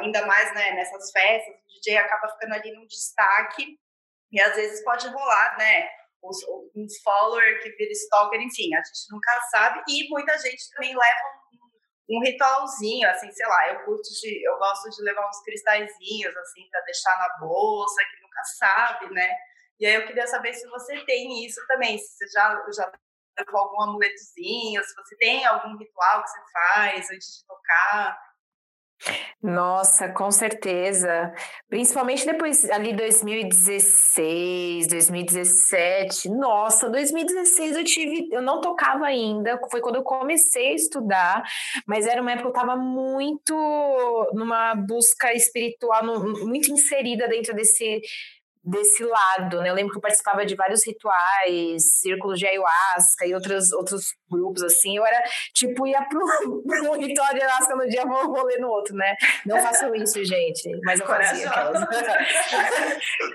ainda 0.00 0.24
mais 0.26 0.54
né, 0.54 0.72
nessas 0.72 1.10
festas, 1.10 1.54
o 1.54 1.66
DJ 1.68 1.98
acaba 1.98 2.32
ficando 2.32 2.54
ali 2.54 2.72
no 2.72 2.86
destaque 2.86 3.78
e 4.32 4.40
às 4.40 4.56
vezes 4.56 4.82
pode 4.82 5.06
rolar, 5.08 5.58
né? 5.58 5.88
Os, 6.22 6.38
uns 6.74 6.98
follower 7.02 7.62
que 7.62 7.70
vira 7.76 7.92
stalker, 7.92 8.40
enfim, 8.40 8.74
a 8.74 8.78
gente 8.78 9.12
nunca 9.12 9.40
sabe. 9.50 9.82
E 9.86 10.08
muita 10.08 10.36
gente 10.38 10.70
também 10.70 10.96
leva 10.96 11.20
um, 12.08 12.16
um 12.16 12.22
ritualzinho, 12.22 13.08
assim, 13.10 13.30
sei 13.32 13.46
lá, 13.46 13.68
eu 13.74 13.84
curto 13.84 14.08
de, 14.08 14.48
eu 14.48 14.56
gosto 14.56 14.88
de 14.88 15.02
levar 15.02 15.28
uns 15.28 15.42
cristalzinhos, 15.42 16.34
assim, 16.38 16.66
para 16.70 16.80
deixar 16.80 17.18
na 17.18 17.38
bolsa, 17.38 18.02
que 18.02 18.22
nunca 18.22 18.42
sabe, 18.56 19.12
né? 19.12 19.30
E 19.78 19.84
aí 19.84 19.94
eu 19.94 20.06
queria 20.06 20.26
saber 20.26 20.54
se 20.54 20.66
você 20.68 21.04
tem 21.04 21.44
isso 21.44 21.60
também, 21.66 21.98
se 21.98 22.16
você 22.16 22.28
já, 22.28 22.64
já 22.74 22.90
com 23.42 23.58
algum 23.58 23.82
amuletozinho, 23.82 24.82
se 24.84 24.94
você 24.94 25.16
tem 25.16 25.44
algum 25.46 25.76
ritual 25.76 26.22
que 26.22 26.30
você 26.30 26.40
faz 26.52 27.10
antes 27.10 27.38
de 27.38 27.46
tocar. 27.46 28.18
Nossa, 29.42 30.08
com 30.08 30.30
certeza. 30.30 31.32
Principalmente 31.68 32.24
depois 32.24 32.64
ali 32.70 32.94
2016, 32.94 34.86
2017. 34.88 36.30
Nossa, 36.30 36.88
2016 36.88 37.76
eu 37.76 37.84
tive, 37.84 38.28
eu 38.32 38.40
não 38.40 38.60
tocava 38.60 39.04
ainda, 39.04 39.60
foi 39.70 39.82
quando 39.82 39.96
eu 39.96 40.02
comecei 40.02 40.68
a 40.68 40.74
estudar, 40.74 41.42
mas 41.86 42.06
era 42.06 42.22
uma 42.22 42.32
época 42.32 42.50
que 42.50 42.56
eu 42.56 42.62
estava 42.62 42.80
muito 42.80 43.54
numa 44.32 44.74
busca 44.74 45.34
espiritual, 45.34 46.02
muito 46.46 46.72
inserida 46.72 47.28
dentro 47.28 47.54
desse 47.54 48.00
desse 48.64 49.04
lado, 49.04 49.60
né? 49.60 49.68
Eu 49.68 49.74
lembro 49.74 49.92
que 49.92 49.98
eu 49.98 50.02
participava 50.02 50.46
de 50.46 50.54
vários 50.54 50.86
rituais, 50.86 52.00
círculos 52.00 52.38
de 52.38 52.46
ayahuasca 52.46 53.26
e 53.26 53.34
outros, 53.34 53.72
outros 53.72 54.14
grupos, 54.30 54.62
assim. 54.62 54.96
Eu 54.96 55.04
era, 55.04 55.22
tipo, 55.52 55.86
ia 55.86 56.02
pro, 56.02 56.20
pro 56.66 56.92
ritual 56.94 57.34
de 57.34 57.42
ayahuasca 57.42 57.76
no 57.76 57.86
dia, 57.86 58.04
vou, 58.06 58.32
vou 58.32 58.44
ler 58.44 58.58
no 58.58 58.68
outro, 58.68 58.94
né? 58.96 59.14
Não 59.44 59.60
façam 59.60 59.94
isso, 59.94 60.24
gente. 60.24 60.70
Mas 60.84 61.00
eu 61.00 61.06
fazia 61.06 61.48
aquelas. 61.48 61.80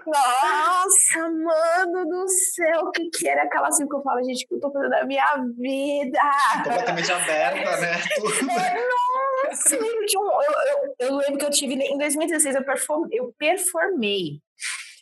Nossa, 0.06 1.30
mano 1.30 2.06
do 2.10 2.28
céu, 2.28 2.82
o 2.82 2.92
que 2.92 3.10
que 3.10 3.28
era 3.28 3.44
aquela 3.44 3.68
assim 3.68 3.88
que 3.88 3.96
eu 3.96 4.02
falo, 4.02 4.24
gente, 4.24 4.48
que 4.48 4.56
eu 4.56 4.60
tô 4.60 4.72
fazendo 4.72 4.90
da 4.90 5.06
minha 5.06 5.36
vida? 5.58 6.20
Completamente 6.64 7.12
aberta, 7.12 7.78
né? 7.78 7.92
É, 7.92 9.50
nossa, 9.50 9.76
eu, 9.76 9.86
eu, 9.86 10.98
eu, 11.00 11.08
eu 11.08 11.18
lembro 11.18 11.38
que 11.38 11.46
eu 11.46 11.52
tive, 11.52 11.76
em 11.76 11.98
2016, 11.98 12.56
eu, 12.56 12.66
perform, 12.66 13.08
eu 13.12 13.34
performei 13.38 14.42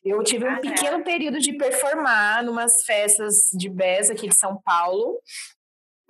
eu 0.04 0.24
tive 0.24 0.46
um 0.46 0.50
ah, 0.50 0.58
é. 0.58 0.60
pequeno 0.60 1.04
período 1.04 1.40
de 1.40 1.54
performar 1.54 2.44
numas 2.44 2.84
festas 2.86 3.50
de 3.54 3.70
Beza 3.70 4.14
aqui 4.14 4.28
de 4.28 4.36
São 4.36 4.62
Paulo. 4.64 5.20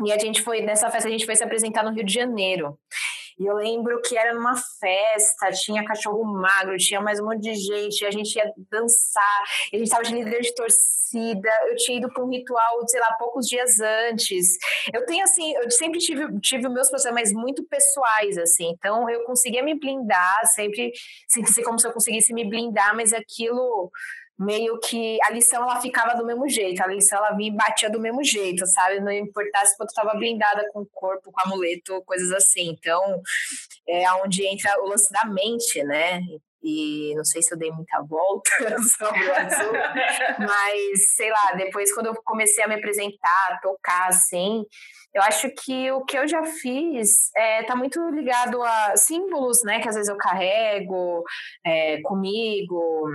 E 0.05 0.11
a 0.11 0.17
gente 0.17 0.41
foi, 0.41 0.61
nessa 0.61 0.89
festa, 0.91 1.07
a 1.07 1.11
gente 1.11 1.25
foi 1.25 1.35
se 1.35 1.43
apresentar 1.43 1.83
no 1.83 1.91
Rio 1.91 2.03
de 2.03 2.13
Janeiro. 2.13 2.77
E 3.39 3.45
eu 3.45 3.55
lembro 3.55 4.01
que 4.01 4.17
era 4.17 4.33
numa 4.33 4.55
festa, 4.55 5.51
tinha 5.51 5.85
cachorro 5.85 6.23
magro, 6.23 6.75
tinha 6.77 6.99
mais 6.99 7.19
um 7.19 7.25
monte 7.25 7.41
de 7.41 7.55
gente, 7.55 8.05
a 8.05 8.11
gente 8.11 8.35
ia 8.35 8.51
dançar, 8.71 9.43
a 9.71 9.75
gente 9.75 9.85
estava 9.85 10.03
de 10.03 10.13
líder 10.13 10.41
de 10.41 10.55
torcida, 10.55 11.49
eu 11.67 11.75
tinha 11.75 11.99
ido 11.99 12.11
para 12.11 12.23
um 12.23 12.29
ritual, 12.29 12.87
sei 12.87 12.99
lá, 12.99 13.13
poucos 13.13 13.47
dias 13.47 13.79
antes. 13.79 14.57
Eu 14.91 15.05
tenho, 15.05 15.23
assim, 15.23 15.53
eu 15.53 15.69
sempre 15.69 15.99
tive, 15.99 16.39
tive 16.39 16.67
meus 16.67 16.89
processos, 16.89 17.31
muito 17.33 17.63
pessoais, 17.65 18.37
assim, 18.39 18.69
então 18.69 19.07
eu 19.09 19.23
conseguia 19.23 19.63
me 19.63 19.79
blindar, 19.79 20.45
sempre 20.47 20.91
senti 21.27 21.61
como 21.61 21.79
se 21.79 21.87
eu 21.87 21.93
conseguisse 21.93 22.33
me 22.33 22.49
blindar, 22.49 22.95
mas 22.95 23.13
aquilo 23.13 23.91
meio 24.37 24.79
que 24.79 25.17
a 25.23 25.31
lição 25.31 25.63
ela 25.63 25.81
ficava 25.81 26.15
do 26.15 26.25
mesmo 26.25 26.47
jeito, 26.47 26.81
a 26.81 26.87
lição 26.87 27.17
ela 27.17 27.35
vinha 27.35 27.49
e 27.49 27.55
batia 27.55 27.89
do 27.89 27.99
mesmo 27.99 28.23
jeito, 28.23 28.65
sabe? 28.67 28.99
Não 28.99 29.11
importasse 29.11 29.75
quanto 29.75 29.89
estava 29.89 30.15
blindada 30.15 30.69
com 30.71 30.81
o 30.81 30.87
corpo, 30.91 31.31
com 31.31 31.41
amuleto, 31.41 32.03
coisas 32.05 32.31
assim. 32.31 32.69
Então, 32.69 33.21
é 33.87 34.11
onde 34.13 34.45
entra 34.45 34.79
o 34.81 34.87
lance 34.87 35.11
da 35.11 35.25
mente, 35.25 35.83
né? 35.83 36.21
E 36.63 37.13
não 37.15 37.23
sei 37.23 37.41
se 37.41 37.53
eu 37.53 37.57
dei 37.57 37.71
muita 37.71 38.01
volta 38.03 38.49
sobre 38.97 39.25
o 39.25 39.35
azul, 39.35 39.73
mas 40.39 41.15
sei 41.15 41.29
lá, 41.29 41.53
depois 41.55 41.93
quando 41.93 42.07
eu 42.07 42.15
comecei 42.25 42.63
a 42.63 42.67
me 42.67 42.75
apresentar, 42.75 43.59
tocar 43.61 44.07
assim, 44.07 44.65
eu 45.13 45.21
acho 45.21 45.49
que 45.51 45.91
o 45.91 46.03
que 46.03 46.17
eu 46.17 46.27
já 46.27 46.43
fiz 46.43 47.31
é, 47.35 47.63
tá 47.63 47.75
muito 47.75 47.99
ligado 48.09 48.61
a 48.61 48.97
símbolos, 48.97 49.63
né? 49.63 49.79
Que 49.79 49.87
às 49.87 49.95
vezes 49.95 50.09
eu 50.09 50.17
carrego 50.17 51.23
é, 51.65 52.01
comigo, 52.01 53.09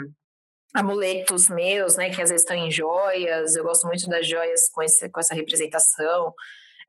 amuletos 0.75 1.49
meus, 1.49 1.97
né, 1.97 2.11
que 2.11 2.23
às 2.23 2.31
vezes 2.31 2.43
estão 2.43 2.57
em 2.57 2.71
joias, 2.71 3.55
eu 3.55 3.65
gosto 3.65 3.87
muito 3.87 4.09
das 4.09 4.27
joias 4.27 4.69
com, 4.71 4.83
esse, 4.83 5.09
com 5.09 5.21
essa 5.21 5.35
representação, 5.35 6.35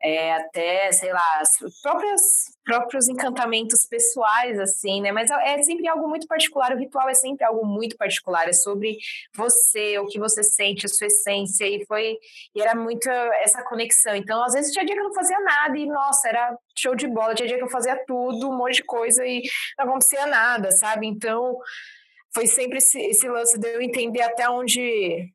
é, 0.01 0.33
até, 0.33 0.91
sei 0.91 1.13
lá, 1.13 1.41
próprios, 1.81 2.21
próprios 2.65 3.07
encantamentos 3.07 3.85
pessoais, 3.85 4.59
assim, 4.59 5.01
né, 5.01 5.11
mas 5.11 5.31
é, 5.31 5.61
sempre 5.63 5.87
algo 5.87 6.07
muito 6.09 6.27
particular, 6.27 6.73
o 6.73 6.77
ritual 6.77 7.09
é 7.09 7.13
sempre 7.13 7.45
algo 7.45 7.65
muito 7.65 7.97
particular, 7.97 8.47
é 8.47 8.53
sobre 8.53 8.97
você, 9.35 9.97
o 9.99 10.05
que 10.07 10.19
você 10.19 10.43
sente, 10.43 10.85
a 10.85 10.89
sua 10.89 11.07
essência, 11.07 11.65
e 11.65 11.85
foi, 11.85 12.17
e 12.53 12.61
era 12.61 12.75
muito 12.75 13.09
essa 13.09 13.63
conexão, 13.63 14.15
então, 14.15 14.43
às 14.43 14.53
vezes 14.53 14.71
tinha 14.71 14.85
dia 14.85 14.95
que 14.95 15.01
eu 15.01 15.05
não 15.05 15.13
fazia 15.13 15.39
nada, 15.39 15.77
e, 15.77 15.85
nossa, 15.85 16.27
era 16.27 16.57
show 16.77 16.95
de 16.95 17.07
bola, 17.07 17.35
tinha 17.35 17.47
dia 17.47 17.57
que 17.57 17.63
eu 17.63 17.69
fazia 17.69 17.97
tudo, 18.05 18.49
um 18.49 18.57
monte 18.57 18.75
de 18.75 18.83
coisa, 18.83 19.25
e 19.25 19.41
não 19.77 19.85
acontecia 19.85 20.25
nada, 20.25 20.71
sabe, 20.71 21.07
então 21.07 21.57
foi 22.33 22.47
sempre 22.47 22.77
esse, 22.77 22.99
esse 22.99 23.27
lance 23.27 23.57
de 23.57 23.67
eu 23.67 23.81
entender 23.81 24.21
até 24.21 24.49
onde 24.49 25.31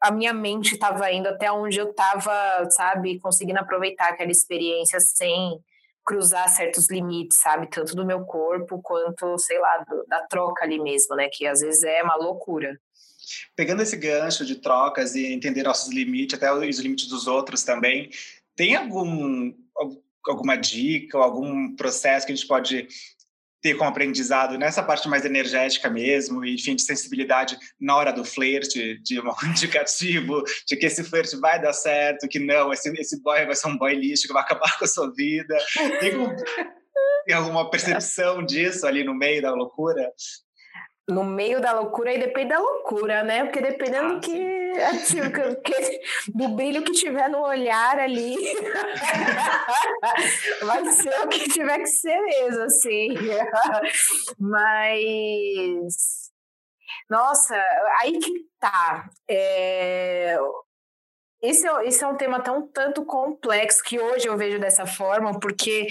a 0.00 0.10
minha 0.10 0.32
mente 0.32 0.74
estava 0.74 1.10
indo, 1.12 1.28
até 1.28 1.50
onde 1.50 1.78
eu 1.78 1.90
estava, 1.90 2.68
sabe, 2.70 3.18
conseguindo 3.20 3.58
aproveitar 3.58 4.10
aquela 4.10 4.30
experiência 4.30 5.00
sem 5.00 5.58
cruzar 6.04 6.48
certos 6.48 6.88
limites, 6.90 7.38
sabe, 7.38 7.68
tanto 7.68 7.94
do 7.94 8.06
meu 8.06 8.24
corpo 8.24 8.80
quanto, 8.82 9.36
sei 9.38 9.58
lá, 9.58 9.84
do, 9.88 10.06
da 10.06 10.26
troca 10.26 10.64
ali 10.64 10.80
mesmo, 10.80 11.14
né, 11.16 11.28
que 11.30 11.46
às 11.46 11.60
vezes 11.60 11.82
é 11.82 12.02
uma 12.02 12.16
loucura. 12.16 12.80
Pegando 13.54 13.82
esse 13.82 13.96
gancho 13.96 14.46
de 14.46 14.56
trocas 14.56 15.14
e 15.14 15.26
entender 15.26 15.64
nossos 15.64 15.92
limites, 15.92 16.36
até 16.36 16.50
os 16.52 16.78
limites 16.78 17.08
dos 17.08 17.26
outros 17.26 17.62
também, 17.62 18.08
tem 18.56 18.74
algum 18.74 19.52
alguma 20.26 20.56
dica 20.56 21.16
ou 21.16 21.22
algum 21.22 21.74
processo 21.74 22.26
que 22.26 22.32
a 22.32 22.36
gente 22.36 22.46
pode 22.46 22.86
ter 23.60 23.74
como 23.74 23.90
aprendizado 23.90 24.56
nessa 24.58 24.82
parte 24.82 25.08
mais 25.08 25.24
energética 25.24 25.90
mesmo, 25.90 26.44
e, 26.44 26.54
enfim, 26.54 26.76
de 26.76 26.82
sensibilidade 26.82 27.58
na 27.80 27.96
hora 27.96 28.12
do 28.12 28.24
flerte, 28.24 28.98
de 29.02 29.20
um 29.20 29.32
indicativo 29.50 30.42
de 30.66 30.76
que 30.76 30.86
esse 30.86 31.02
flerte 31.02 31.36
vai 31.36 31.60
dar 31.60 31.72
certo, 31.72 32.28
que 32.28 32.38
não, 32.38 32.72
esse, 32.72 32.90
esse 33.00 33.22
boy 33.22 33.44
vai 33.46 33.54
ser 33.54 33.68
um 33.68 33.76
boy 33.76 33.94
lixo, 33.94 34.26
que 34.26 34.32
vai 34.32 34.42
acabar 34.42 34.78
com 34.78 34.84
a 34.84 34.88
sua 34.88 35.12
vida. 35.12 35.56
Tem, 36.00 36.12
tem 37.26 37.34
alguma 37.34 37.70
percepção 37.70 38.44
disso 38.44 38.86
ali 38.86 39.04
no 39.04 39.14
meio 39.14 39.42
da 39.42 39.52
loucura? 39.52 40.12
No 41.08 41.24
meio 41.24 41.60
da 41.60 41.72
loucura 41.72 42.12
e 42.12 42.18
depende 42.18 42.50
da 42.50 42.58
loucura, 42.58 43.24
né? 43.24 43.44
Porque 43.44 43.60
dependendo 43.60 44.16
ah, 44.16 44.20
que, 44.20 44.72
assim, 44.82 45.18
que, 45.64 46.00
do 46.34 46.48
brilho 46.50 46.82
que 46.82 46.92
tiver 46.92 47.28
no 47.28 47.40
olhar 47.40 47.98
ali, 47.98 48.36
vai 50.62 50.84
ser 50.86 51.24
o 51.24 51.28
que 51.28 51.48
tiver 51.48 51.78
que 51.78 51.86
ser 51.86 52.20
mesmo, 52.20 52.64
assim. 52.64 53.08
Mas 54.38 56.28
nossa, 57.08 57.54
aí 58.00 58.18
que 58.18 58.46
tá. 58.60 59.08
É, 59.28 60.36
esse 61.40 61.66
é, 61.66 61.86
esse 61.86 62.02
é 62.02 62.06
um 62.06 62.16
tema 62.16 62.40
tão 62.40 62.66
tanto 62.68 63.04
complexo 63.04 63.82
que 63.82 63.98
hoje 63.98 64.26
eu 64.26 64.36
vejo 64.36 64.58
dessa 64.58 64.86
forma, 64.86 65.38
porque 65.38 65.86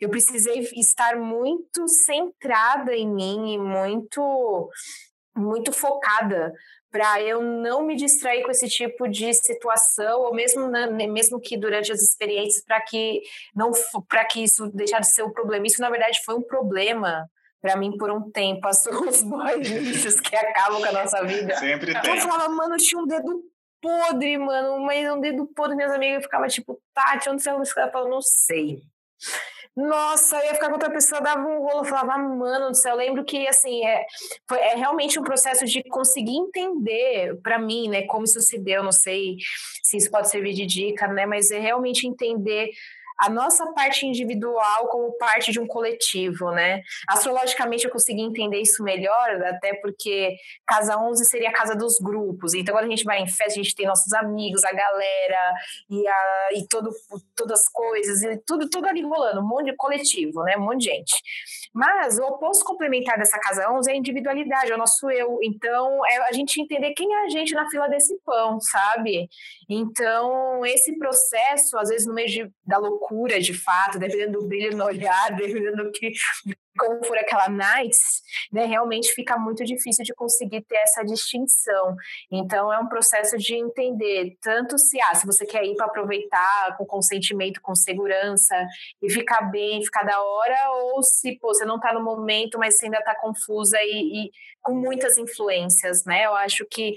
eu 0.00 0.08
precisei 0.08 0.60
estar 0.76 1.16
muito 1.16 1.88
centrada 1.88 2.94
em 2.94 3.08
mim 3.08 3.54
e 3.54 3.58
muito, 3.58 4.70
muito 5.34 5.72
focada 5.72 6.52
para 6.90 7.22
eu 7.22 7.40
não 7.40 7.82
me 7.82 7.94
distrair 7.94 8.42
com 8.42 8.50
esse 8.50 8.68
tipo 8.68 9.08
de 9.08 9.32
situação, 9.32 10.22
ou 10.22 10.34
mesmo, 10.34 10.68
mesmo 11.12 11.40
que 11.40 11.56
durante 11.56 11.92
as 11.92 12.02
experiências, 12.02 12.64
para 12.64 12.80
que 12.80 13.22
não 13.54 13.70
para 14.08 14.24
que 14.24 14.42
isso 14.42 14.66
deixar 14.72 15.00
de 15.00 15.12
ser 15.12 15.22
um 15.22 15.30
problema. 15.30 15.66
Isso, 15.66 15.80
na 15.80 15.88
verdade, 15.88 16.20
foi 16.24 16.34
um 16.34 16.42
problema 16.42 17.30
para 17.62 17.76
mim 17.76 17.96
por 17.96 18.10
um 18.10 18.30
tempo. 18.30 18.62
Passou 18.62 18.92
os 19.08 19.22
boys 19.22 20.20
que 20.20 20.36
acabam 20.36 20.80
com 20.80 20.88
a 20.88 20.92
nossa 20.92 21.24
vida. 21.24 21.56
Sempre 21.56 21.98
tem. 22.00 22.16
Eu 22.16 22.20
falava, 22.20 22.48
mano, 22.48 22.76
tinha 22.76 23.00
um 23.00 23.06
dedo 23.06 23.49
podre, 23.80 24.38
mano, 24.38 24.80
mas 24.80 25.10
um 25.12 25.20
dedo 25.20 25.46
podre, 25.54 25.76
minhas 25.76 25.92
amigas 25.92 26.22
ficavam 26.22 26.48
tipo, 26.48 26.80
Tati, 26.94 27.28
onde 27.30 27.42
você 27.42 27.50
arruma 27.50 27.64
Eu 27.94 28.08
não 28.08 28.20
sei. 28.20 28.82
Nossa, 29.76 30.36
eu 30.36 30.46
ia 30.46 30.54
ficar 30.54 30.66
com 30.66 30.74
outra 30.74 30.90
pessoa, 30.90 31.20
dava 31.20 31.46
um 31.46 31.60
rolo, 31.60 31.84
falava, 31.84 32.18
mano 32.18 32.70
do 32.70 32.74
céu, 32.74 32.92
eu 32.92 32.98
lembro 32.98 33.24
que, 33.24 33.46
assim, 33.46 33.86
é, 33.86 34.04
foi, 34.48 34.58
é 34.58 34.74
realmente 34.74 35.18
um 35.18 35.22
processo 35.22 35.64
de 35.64 35.82
conseguir 35.84 36.36
entender, 36.36 37.40
para 37.40 37.58
mim, 37.58 37.88
né, 37.88 38.02
como 38.02 38.24
isso 38.24 38.40
se 38.40 38.58
deu, 38.58 38.82
não 38.82 38.92
sei 38.92 39.36
se 39.82 39.96
isso 39.96 40.10
pode 40.10 40.28
servir 40.28 40.54
de 40.54 40.66
dica, 40.66 41.06
né, 41.06 41.24
mas 41.24 41.50
é 41.50 41.58
realmente 41.60 42.06
entender 42.06 42.70
a 43.20 43.28
nossa 43.28 43.66
parte 43.72 44.06
individual 44.06 44.88
como 44.88 45.12
parte 45.18 45.52
de 45.52 45.60
um 45.60 45.66
coletivo, 45.66 46.50
né? 46.52 46.80
Astrologicamente 47.06 47.84
eu 47.84 47.90
consegui 47.90 48.22
entender 48.22 48.58
isso 48.60 48.82
melhor, 48.82 49.42
até 49.44 49.74
porque 49.74 50.36
casa 50.66 50.96
11 50.96 51.26
seria 51.26 51.50
a 51.50 51.52
casa 51.52 51.76
dos 51.76 51.98
grupos. 51.98 52.54
Então, 52.54 52.74
quando 52.74 52.86
a 52.86 52.88
gente 52.88 53.04
vai 53.04 53.20
em 53.20 53.28
festa, 53.28 53.60
a 53.60 53.62
gente 53.62 53.74
tem 53.74 53.86
nossos 53.86 54.10
amigos, 54.14 54.64
a 54.64 54.72
galera 54.72 55.52
e, 55.90 56.08
a, 56.08 56.48
e 56.54 56.66
todo, 56.66 56.90
todas 57.36 57.60
as 57.60 57.68
coisas, 57.68 58.22
e 58.22 58.38
tudo, 58.46 58.70
tudo 58.70 58.86
ali 58.86 59.02
rolando, 59.02 59.40
um 59.40 59.46
monte 59.46 59.66
de 59.66 59.76
coletivo, 59.76 60.42
né? 60.44 60.56
Um 60.56 60.62
monte 60.62 60.84
de 60.84 60.84
gente. 60.86 61.14
Mas 61.74 62.18
o 62.18 62.22
oposto 62.22 62.64
complementar 62.64 63.18
dessa 63.18 63.38
casa 63.38 63.70
11 63.70 63.90
é 63.90 63.94
a 63.94 63.96
individualidade, 63.96 64.72
é 64.72 64.74
o 64.74 64.78
nosso 64.78 65.10
eu. 65.10 65.38
Então, 65.42 66.00
é 66.06 66.16
a 66.28 66.32
gente 66.32 66.60
entender 66.60 66.94
quem 66.94 67.12
é 67.14 67.24
a 67.26 67.28
gente 67.28 67.54
na 67.54 67.68
fila 67.68 67.86
desse 67.86 68.18
pão, 68.24 68.58
sabe? 68.60 69.28
Então, 69.68 70.64
esse 70.64 70.98
processo, 70.98 71.76
às 71.78 71.90
vezes, 71.90 72.06
no 72.06 72.14
meio 72.14 72.28
de, 72.28 72.50
da 72.66 72.78
loucura, 72.78 73.09
loucura 73.10 73.40
de 73.40 73.52
fato, 73.52 73.98
dependendo 73.98 74.40
do 74.40 74.46
brilho 74.46 74.76
no 74.76 74.84
olhar, 74.84 75.30
dependendo 75.36 75.84
do 75.84 75.90
que 75.90 76.12
como 76.78 77.04
for 77.04 77.18
aquela 77.18 77.48
nights, 77.48 78.22
né, 78.50 78.64
realmente 78.64 79.12
fica 79.12 79.36
muito 79.36 79.64
difícil 79.64 80.02
de 80.02 80.14
conseguir 80.14 80.62
ter 80.62 80.76
essa 80.76 81.04
distinção. 81.04 81.94
Então 82.30 82.72
é 82.72 82.78
um 82.78 82.88
processo 82.88 83.36
de 83.36 83.54
entender 83.54 84.38
tanto 84.40 84.78
se 84.78 84.98
ah, 85.02 85.14
se 85.14 85.26
você 85.26 85.44
quer 85.44 85.64
ir 85.64 85.74
para 85.74 85.86
aproveitar 85.86 86.76
com 86.78 86.86
consentimento, 86.86 87.60
com 87.60 87.74
segurança 87.74 88.54
e 89.02 89.10
ficar 89.10 89.42
bem, 89.50 89.84
ficar 89.84 90.04
da 90.04 90.22
hora, 90.22 90.70
ou 90.70 91.02
se 91.02 91.38
pô, 91.38 91.48
você 91.48 91.64
não 91.64 91.76
está 91.76 91.92
no 91.92 92.02
momento, 92.02 92.58
mas 92.58 92.78
você 92.78 92.86
ainda 92.86 92.98
está 92.98 93.14
confusa 93.14 93.76
e, 93.82 94.26
e 94.26 94.30
com 94.62 94.72
muitas 94.72 95.18
influências, 95.18 96.04
né? 96.06 96.24
Eu 96.24 96.34
acho 96.34 96.64
que 96.64 96.94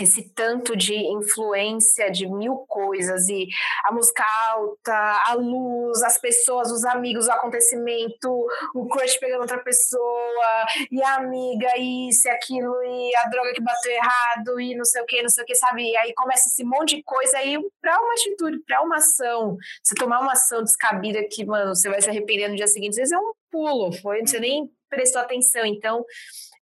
esse 0.00 0.28
tanto 0.30 0.76
de 0.76 0.94
influência 0.94 2.10
de 2.10 2.26
mil 2.26 2.56
coisas 2.68 3.28
e 3.28 3.46
a 3.84 3.92
música 3.92 4.24
alta, 4.50 5.22
a 5.26 5.34
luz, 5.34 6.02
as 6.02 6.18
pessoas, 6.18 6.72
os 6.72 6.84
amigos, 6.84 7.26
o 7.26 7.32
acontecimento, 7.32 8.28
o 8.74 8.88
crush 8.88 9.18
pegando 9.18 9.42
outra 9.42 9.58
pessoa 9.58 10.66
e 10.90 11.00
a 11.02 11.14
amiga, 11.14 11.68
isso 11.78 12.26
e 12.26 12.30
aquilo 12.30 12.74
e 12.82 13.16
a 13.16 13.28
droga 13.28 13.52
que 13.52 13.62
bateu 13.62 13.92
errado 13.92 14.60
e 14.60 14.74
não 14.74 14.84
sei 14.84 15.02
o 15.02 15.06
que, 15.06 15.22
não 15.22 15.28
sei 15.28 15.44
o 15.44 15.46
que, 15.46 15.54
sabe? 15.54 15.82
E 15.82 15.96
aí 15.96 16.12
começa 16.14 16.48
esse 16.48 16.64
monte 16.64 16.96
de 16.96 17.02
coisa 17.04 17.38
aí 17.38 17.56
para 17.80 18.00
uma 18.00 18.12
atitude, 18.12 18.58
para 18.66 18.82
uma 18.82 18.96
ação, 18.96 19.56
você 19.82 19.94
tomar 19.94 20.20
uma 20.20 20.32
ação 20.32 20.62
descabida 20.62 21.22
que, 21.30 21.44
mano, 21.44 21.74
você 21.74 21.88
vai 21.88 22.02
se 22.02 22.10
arrepender 22.10 22.48
no 22.48 22.56
dia 22.56 22.66
seguinte, 22.66 22.90
às 22.90 22.96
vezes 22.96 23.12
é 23.12 23.18
um 23.18 23.32
pulo, 23.50 23.92
foi, 23.92 24.26
você 24.26 24.36
uhum. 24.36 24.42
nem 24.42 24.70
prestou 24.94 25.20
atenção, 25.20 25.64
então 25.64 26.04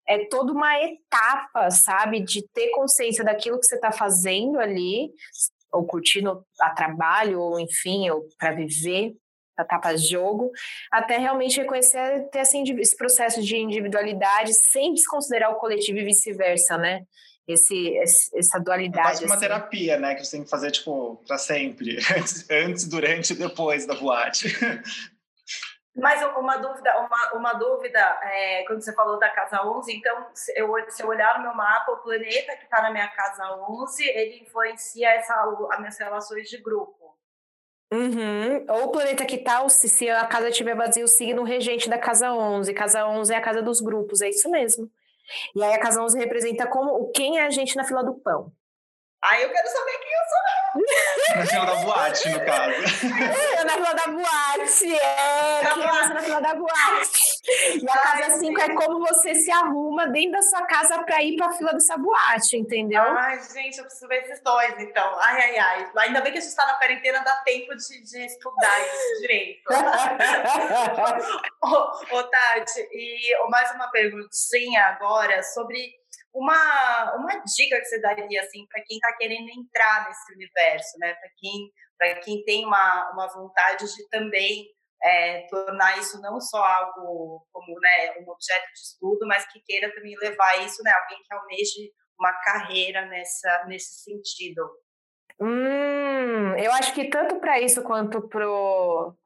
é 0.09 0.27
toda 0.27 0.53
uma 0.53 0.77
etapa, 0.83 1.71
sabe, 1.71 2.21
de 2.21 2.47
ter 2.49 2.71
consciência 2.71 3.25
daquilo 3.25 3.59
que 3.59 3.67
você 3.67 3.77
está 3.77 3.93
fazendo 3.93 4.59
ali, 4.59 5.11
ou 5.73 5.87
curtindo 5.87 6.45
a 6.61 6.71
trabalho, 6.71 7.41
ou 7.41 7.61
enfim, 7.61 8.11
ou 8.11 8.27
para 8.39 8.53
viver 8.53 9.15
etapas 9.59 10.03
de 10.03 10.11
jogo, 10.11 10.51
até 10.91 11.19
realmente 11.19 11.61
reconhecer 11.61 12.29
ter 12.31 12.41
esse, 12.41 12.59
esse 12.59 12.97
processo 12.97 13.43
de 13.43 13.57
individualidade 13.57 14.55
sem 14.55 14.93
desconsiderar 14.93 15.51
o 15.53 15.57
coletivo 15.57 15.99
e 15.99 16.05
vice-versa, 16.05 16.77
né? 16.77 17.03
Esse, 17.47 17.97
essa 18.35 18.59
dualidade. 18.61 19.01
É 19.01 19.11
quase 19.11 19.25
uma 19.25 19.35
assim. 19.35 19.43
terapia, 19.43 19.99
né? 19.99 20.15
Que 20.15 20.25
você 20.25 20.37
tem 20.37 20.45
que 20.45 20.51
fazer, 20.51 20.71
tipo, 20.71 21.21
para 21.27 21.37
sempre. 21.39 21.99
Antes, 22.17 22.47
antes, 22.49 22.87
durante 22.87 23.33
e 23.33 23.37
depois 23.37 23.85
da 23.85 23.95
boate. 23.95 24.47
Mas 25.95 26.23
uma 26.37 26.57
dúvida, 26.57 26.99
uma, 27.01 27.33
uma 27.35 27.53
dúvida 27.53 28.01
é, 28.23 28.65
quando 28.67 28.81
você 28.81 28.95
falou 28.95 29.19
da 29.19 29.29
casa 29.29 29.63
11, 29.63 29.95
então, 29.95 30.27
se 30.33 30.59
eu, 30.59 30.75
se 30.89 31.03
eu 31.03 31.09
olhar 31.09 31.37
no 31.37 31.45
meu 31.45 31.55
mapa, 31.55 31.93
o 31.93 31.99
planeta 31.99 32.57
que 32.57 32.65
está 32.65 32.81
na 32.81 32.91
minha 32.91 33.09
casa 33.09 33.55
11, 33.69 34.03
ele 34.09 34.43
influencia 34.43 35.11
essa, 35.11 35.35
as 35.71 35.79
minhas 35.79 35.99
relações 35.99 36.49
de 36.49 36.57
grupo. 36.63 37.15
Uhum. 37.93 38.65
Ou 38.71 38.85
o 38.85 38.91
planeta 38.91 39.27
que 39.27 39.37
tal, 39.37 39.65
tá, 39.65 39.69
se, 39.69 39.87
se 39.87 40.09
a 40.09 40.27
casa 40.27 40.49
estiver 40.49 40.75
vazia, 40.75 41.05
o 41.05 41.09
signo 41.09 41.43
regente 41.43 41.91
da 41.91 41.99
casa 41.99 42.33
11. 42.33 42.73
Casa 42.73 43.07
11 43.07 43.35
é 43.35 43.37
a 43.37 43.43
casa 43.43 43.61
dos 43.61 43.83
grupos, 43.83 44.23
é 44.23 44.31
isso 44.31 44.51
mesmo. 44.51 44.91
E 45.55 45.63
aí 45.63 45.75
a 45.75 45.79
casa 45.79 46.03
11 46.03 46.19
representa 46.19 46.67
como 46.67 47.11
quem 47.11 47.39
é 47.39 47.45
a 47.45 47.51
gente 47.51 47.77
na 47.77 47.85
fila 47.85 48.03
do 48.03 48.15
pão. 48.15 48.51
Aí 49.25 49.43
eu 49.43 49.51
quero 49.51 49.69
saber 49.69 49.99
quem 49.99 50.13
eu 50.13 50.25
sou. 50.29 50.43
Na 51.37 51.47
fila 51.47 51.65
da 51.67 51.75
boate, 51.77 52.29
no 52.29 52.45
caso. 52.45 52.73
É, 53.23 53.65
na 53.65 53.73
fila 53.73 53.95
da 53.95 54.07
boate, 54.09 54.97
é. 54.97 55.63
Na, 55.63 55.75
boate. 55.77 56.09
na 56.09 56.23
fila 56.23 56.41
da 56.41 56.55
boate. 56.55 57.33
E 57.81 57.89
a 57.89 57.99
casa 57.99 58.39
5 58.39 58.61
é 58.61 58.75
como 58.75 59.07
você 59.07 59.35
se 59.35 59.51
arruma 59.51 60.09
dentro 60.09 60.33
da 60.33 60.43
sua 60.43 60.67
casa 60.67 61.03
pra 61.05 61.23
ir 61.23 61.37
pra 61.37 61.53
fila 61.53 61.73
dessa 61.73 61.97
boate, 61.97 62.57
entendeu? 62.57 63.03
Ai, 63.03 63.41
gente, 63.43 63.79
eu 63.79 63.85
preciso 63.85 64.09
ver 64.09 64.23
esses 64.25 64.43
dois, 64.43 64.75
então. 64.79 65.19
Ai, 65.21 65.41
ai, 65.41 65.59
ai. 65.59 65.91
Ainda 65.99 66.21
bem 66.21 66.33
que 66.33 66.39
a 66.39 66.41
gente 66.41 66.57
tá 66.57 66.67
na 66.67 66.75
quarentena, 66.75 67.21
dá 67.21 67.37
tempo 67.45 67.77
de, 67.77 68.03
de 68.03 68.27
estudar 68.27 68.81
isso 68.81 69.21
direito. 69.21 69.63
ô, 71.63 72.17
ô, 72.17 72.23
Tati, 72.25 72.89
e 72.93 73.49
mais 73.49 73.71
uma 73.73 73.89
perguntinha 73.89 74.85
agora 74.87 75.43
sobre 75.43 76.02
uma, 76.35 77.15
uma 77.17 77.43
dica 77.45 77.79
que 77.79 77.85
você 77.85 78.01
daria 78.01 78.41
assim 78.41 78.67
para 78.67 78.83
quem 78.85 78.97
está 78.97 79.17
querendo 79.17 79.49
entrar 79.51 80.09
nesse 80.09 80.33
universo, 80.35 80.99
né? 80.99 81.15
Para 81.15 81.29
quem 81.37 81.71
para 81.99 82.15
quem 82.21 82.43
tem 82.45 82.67
uma, 82.67 83.13
uma 83.13 83.29
vontade 83.29 83.85
de 83.95 84.09
também 84.09 84.67
é, 85.05 85.47
tornar 85.49 85.99
isso 85.99 86.21
não 86.21 86.41
só 86.41 86.61
algo 86.65 87.47
como 87.53 87.79
né, 87.79 88.15
um 88.19 88.29
objeto 88.29 88.67
de 88.73 88.81
estudo, 88.81 89.27
mas 89.27 89.47
que 89.53 89.61
queira 89.61 89.93
também 89.95 90.17
levar 90.19 90.65
isso, 90.65 90.83
né? 90.83 90.91
Alguém 90.93 91.23
que 91.23 91.35
almeje 91.35 91.93
uma 92.19 92.33
carreira 92.41 93.07
nessa 93.07 93.65
nesse 93.67 94.03
sentido. 94.03 94.69
Hum, 95.41 96.57
eu 96.57 96.73
acho 96.73 96.95
que 96.95 97.09
tanto 97.09 97.39
para 97.41 97.61
isso 97.61 97.83
quanto 97.83 98.29
pro 98.29 99.17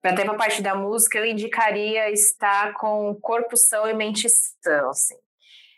para 0.00 0.14
ter 0.14 0.28
a 0.28 0.34
parte 0.34 0.60
da 0.60 0.74
música, 0.74 1.18
eu 1.18 1.24
indicaria 1.24 2.10
estar 2.10 2.74
com 2.74 3.14
corpo 3.22 3.56
são 3.56 3.88
e 3.88 3.94
mente 3.94 4.28
são, 4.28 4.90
assim. 4.90 5.16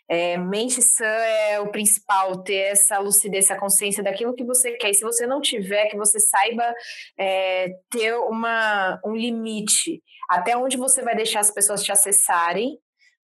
É, 0.09 0.37
mente 0.37 0.81
sã 0.81 1.05
é 1.05 1.59
o 1.59 1.69
principal, 1.69 2.41
ter 2.43 2.71
essa 2.71 2.97
lucidez, 2.99 3.45
essa 3.45 3.59
consciência 3.59 4.01
daquilo 4.01 4.33
que 4.33 4.43
você 4.43 4.71
quer. 4.77 4.91
E 4.91 4.93
se 4.93 5.03
você 5.03 5.27
não 5.27 5.41
tiver, 5.41 5.87
que 5.87 5.97
você 5.97 6.19
saiba 6.19 6.73
é, 7.17 7.75
ter 7.89 8.15
uma, 8.15 8.99
um 9.05 9.15
limite. 9.15 10.01
Até 10.29 10.55
onde 10.55 10.77
você 10.77 11.01
vai 11.01 11.15
deixar 11.15 11.41
as 11.41 11.51
pessoas 11.51 11.83
te 11.83 11.91
acessarem, 11.91 12.77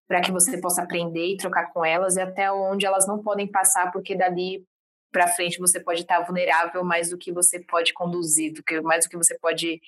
para 0.06 0.20
que 0.20 0.30
você 0.30 0.60
possa 0.60 0.82
aprender 0.82 1.32
e 1.32 1.36
trocar 1.36 1.72
com 1.72 1.84
elas, 1.84 2.16
e 2.16 2.20
até 2.20 2.52
onde 2.52 2.84
elas 2.84 3.06
não 3.06 3.22
podem 3.22 3.50
passar, 3.50 3.90
porque 3.90 4.14
dali 4.14 4.62
para 5.10 5.28
frente 5.28 5.58
você 5.58 5.80
pode 5.80 6.00
estar 6.00 6.20
vulnerável 6.20 6.84
mais 6.84 7.10
do 7.10 7.16
que 7.16 7.32
você 7.32 7.60
pode 7.60 7.94
conduzir, 7.94 8.52
do 8.52 8.62
que, 8.62 8.80
mais 8.80 9.04
do 9.04 9.08
que 9.08 9.16
você 9.16 9.38
pode 9.38 9.80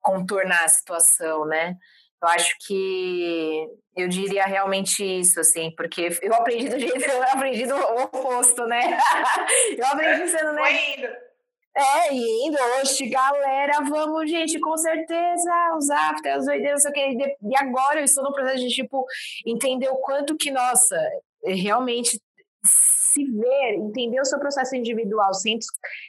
contornar 0.00 0.64
a 0.64 0.68
situação, 0.68 1.44
né? 1.44 1.76
Eu 2.20 2.28
acho 2.28 2.56
que 2.66 3.66
eu 3.96 4.08
diria 4.08 4.44
realmente 4.44 5.02
isso, 5.04 5.38
assim, 5.40 5.70
porque 5.76 6.18
eu 6.22 6.34
aprendi 6.34 6.68
do 6.68 6.78
jeito, 6.78 6.98
eu 7.10 7.22
aprendi 7.22 7.66
do 7.66 7.76
oposto, 7.76 8.66
né? 8.66 8.98
eu 9.76 9.86
aprendi 9.86 10.28
sendo, 10.28 10.52
né? 10.52 10.96
Indo. 10.96 11.08
É, 11.76 12.12
indo 12.12 12.58
hoje, 12.80 13.08
galera, 13.08 13.80
vamos, 13.88 14.28
gente, 14.28 14.58
com 14.58 14.76
certeza, 14.76 15.76
os 15.76 15.88
after, 15.88 16.34
as 16.34 16.46
doideiras, 16.46 16.82
não 16.82 16.92
sei 16.92 17.12
o 17.12 17.16
que. 17.16 17.36
E 17.40 17.56
agora 17.56 18.00
eu 18.00 18.04
estou 18.04 18.24
no 18.24 18.32
processo 18.32 18.66
de, 18.66 18.74
tipo, 18.74 19.06
entender 19.46 19.88
o 19.88 19.96
quanto 19.96 20.36
que, 20.36 20.50
nossa, 20.50 20.98
realmente 21.44 22.20
se 23.12 23.24
ver, 23.24 23.74
entender 23.74 24.20
o 24.20 24.24
seu 24.24 24.38
processo 24.38 24.76
individual 24.76 25.32
sem, 25.34 25.58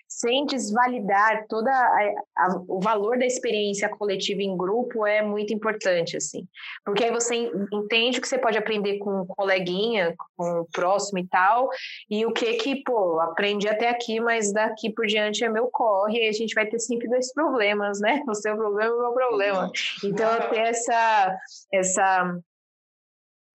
sem 0.07 0.45
desvalidar 0.45 1.45
toda 1.47 1.71
a, 1.71 2.13
a, 2.37 2.61
o 2.67 2.79
valor 2.79 3.17
da 3.17 3.25
experiência 3.25 3.89
coletiva 3.89 4.41
em 4.41 4.55
grupo 4.55 5.05
é 5.05 5.21
muito 5.21 5.53
importante, 5.53 6.17
assim. 6.17 6.47
Porque 6.83 7.03
aí 7.03 7.11
você 7.11 7.35
entende 7.73 8.19
o 8.19 8.21
que 8.21 8.27
você 8.27 8.37
pode 8.37 8.57
aprender 8.57 8.97
com 8.99 9.21
um 9.21 9.25
coleguinha, 9.25 10.13
com 10.35 10.61
o 10.61 10.67
próximo 10.71 11.19
e 11.19 11.27
tal, 11.27 11.69
e 12.09 12.25
o 12.25 12.33
que 12.33 12.53
que, 12.53 12.83
pô, 12.83 13.19
aprendi 13.19 13.67
até 13.67 13.89
aqui, 13.89 14.19
mas 14.19 14.51
daqui 14.51 14.91
por 14.91 15.05
diante 15.05 15.43
é 15.43 15.49
meu 15.49 15.67
corre, 15.71 16.25
e 16.25 16.29
a 16.29 16.33
gente 16.33 16.53
vai 16.53 16.65
ter 16.65 16.79
sempre 16.79 17.07
dois 17.07 17.33
problemas, 17.33 17.99
né? 17.99 18.21
O 18.29 18.35
seu 18.35 18.55
problema 18.55 18.91
e 18.91 18.93
o 18.93 19.01
meu 19.01 19.13
problema. 19.13 19.71
Então, 20.03 20.49
ter 20.49 20.59
essa, 20.59 21.35
essa 21.73 22.39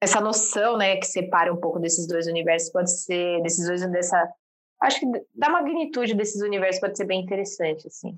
essa 0.04 0.20
noção, 0.20 0.76
né, 0.76 0.96
que 0.96 1.06
separa 1.06 1.52
um 1.52 1.60
pouco 1.60 1.78
desses 1.78 2.06
dois 2.06 2.26
universos 2.26 2.70
pode 2.70 2.90
ser, 2.90 3.42
desses 3.42 3.66
dois, 3.66 3.84
dessa, 3.90 4.28
acho 4.82 5.00
que 5.00 5.06
da 5.34 5.48
magnitude 5.48 6.14
desses 6.14 6.40
universos 6.42 6.80
pode 6.80 6.96
ser 6.96 7.04
bem 7.04 7.22
interessante, 7.22 7.86
assim. 7.86 8.14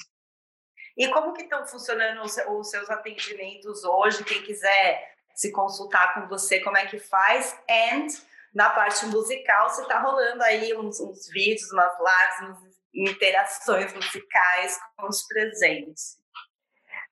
E 0.96 1.08
como 1.08 1.32
que 1.32 1.42
estão 1.42 1.66
funcionando 1.66 2.22
os 2.22 2.70
seus 2.70 2.88
atendimentos 2.90 3.84
hoje? 3.84 4.24
Quem 4.24 4.42
quiser 4.42 5.12
se 5.34 5.52
consultar 5.52 6.14
com 6.14 6.28
você, 6.28 6.60
como 6.60 6.76
é 6.76 6.86
que 6.86 6.98
faz? 6.98 7.54
And 7.70 8.06
na 8.54 8.70
parte 8.70 9.04
musical, 9.06 9.68
você 9.68 9.82
está 9.82 10.00
rolando 10.00 10.42
aí 10.42 10.74
uns, 10.74 10.98
uns 10.98 11.28
vídeos, 11.28 11.70
umas 11.72 11.92
lives, 11.98 12.76
interações 12.94 13.92
musicais 13.92 14.78
com 14.96 15.08
os 15.08 15.26
presentes. 15.26 16.16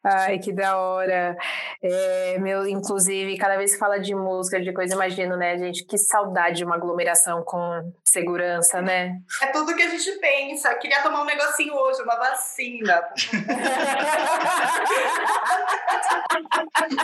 Ai, 0.04 0.38
que 0.38 0.52
da 0.52 0.76
hora. 0.76 1.34
É, 1.82 2.38
meu, 2.38 2.66
inclusive, 2.66 3.38
cada 3.38 3.56
vez 3.56 3.72
que 3.72 3.78
fala 3.78 3.98
de 3.98 4.14
música, 4.14 4.60
de 4.60 4.70
coisa, 4.70 4.94
imagino, 4.94 5.34
né, 5.34 5.56
gente? 5.56 5.82
Que 5.84 5.96
saudade 5.96 6.58
de 6.58 6.64
uma 6.64 6.74
aglomeração 6.74 7.42
com 7.42 7.90
segurança, 8.04 8.82
né? 8.82 9.16
É 9.40 9.46
tudo 9.46 9.74
que 9.74 9.82
a 9.82 9.88
gente 9.88 10.10
pensa. 10.18 10.74
Queria 10.74 11.02
tomar 11.02 11.22
um 11.22 11.24
negocinho 11.24 11.74
hoje, 11.74 12.02
uma 12.02 12.16
vacina. 12.16 13.02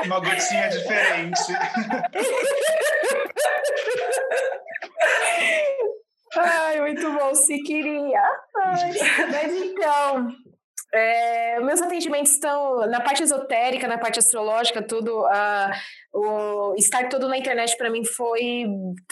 uma 0.05 0.21
gotinha 0.21 0.69
diferente. 0.69 1.55
Ai, 6.37 6.81
muito 6.83 7.13
bom, 7.13 7.35
se 7.35 7.63
queria. 7.63 8.23
Ai, 8.57 8.93
mas 9.33 9.53
então, 9.55 10.29
é, 10.93 11.61
meus 11.61 11.81
atendimentos 11.81 12.33
estão 12.33 12.87
na 12.87 13.01
parte 13.01 13.23
esotérica, 13.23 13.87
na 13.87 13.99
parte 13.99 14.19
astrológica, 14.19 14.83
tudo. 14.83 15.25
Uh, 15.25 15.71
o 16.13 16.75
estar 16.77 17.09
todo 17.09 17.29
na 17.29 17.39
internet 17.39 17.77
para 17.77 17.89
mim 17.89 18.05
foi 18.05 18.67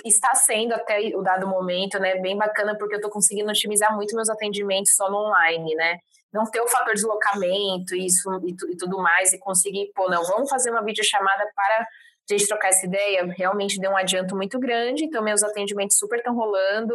está 0.05 0.35
sendo 0.35 0.73
até 0.75 0.99
o 1.15 1.23
dado 1.23 1.47
momento, 1.47 1.99
né, 2.01 2.17
bem 2.17 2.37
bacana 2.37 2.77
porque 2.77 2.95
eu 2.95 2.99
estou 2.99 3.11
conseguindo 3.11 3.49
otimizar 3.49 3.95
muito 3.95 4.17
meus 4.17 4.29
atendimentos 4.29 4.97
só 4.97 5.09
no 5.09 5.17
online, 5.17 5.75
né? 5.77 5.99
não 6.33 6.45
ter 6.45 6.61
o 6.61 6.69
fator 6.69 6.95
deslocamento 6.95 7.95
isso, 7.95 8.29
e, 8.45 8.51
e 8.73 8.77
tudo 8.77 8.99
mais, 8.99 9.33
e 9.33 9.39
conseguir, 9.39 9.91
pô, 9.95 10.09
não, 10.11 10.23
vamos 10.25 10.51
fazer 10.51 10.71
uma 10.71 10.85
videochamada 10.85 11.51
para 11.55 11.87
a 12.31 12.33
gente 12.37 12.47
trocar 12.47 12.69
essa 12.69 12.85
ideia, 12.85 13.25
realmente 13.37 13.81
deu 13.81 13.91
um 13.91 13.97
adianto 13.97 14.37
muito 14.37 14.59
grande, 14.59 15.05
então 15.05 15.23
meus 15.23 15.43
atendimentos 15.43 15.97
super 15.97 16.19
estão 16.19 16.35
rolando, 16.35 16.95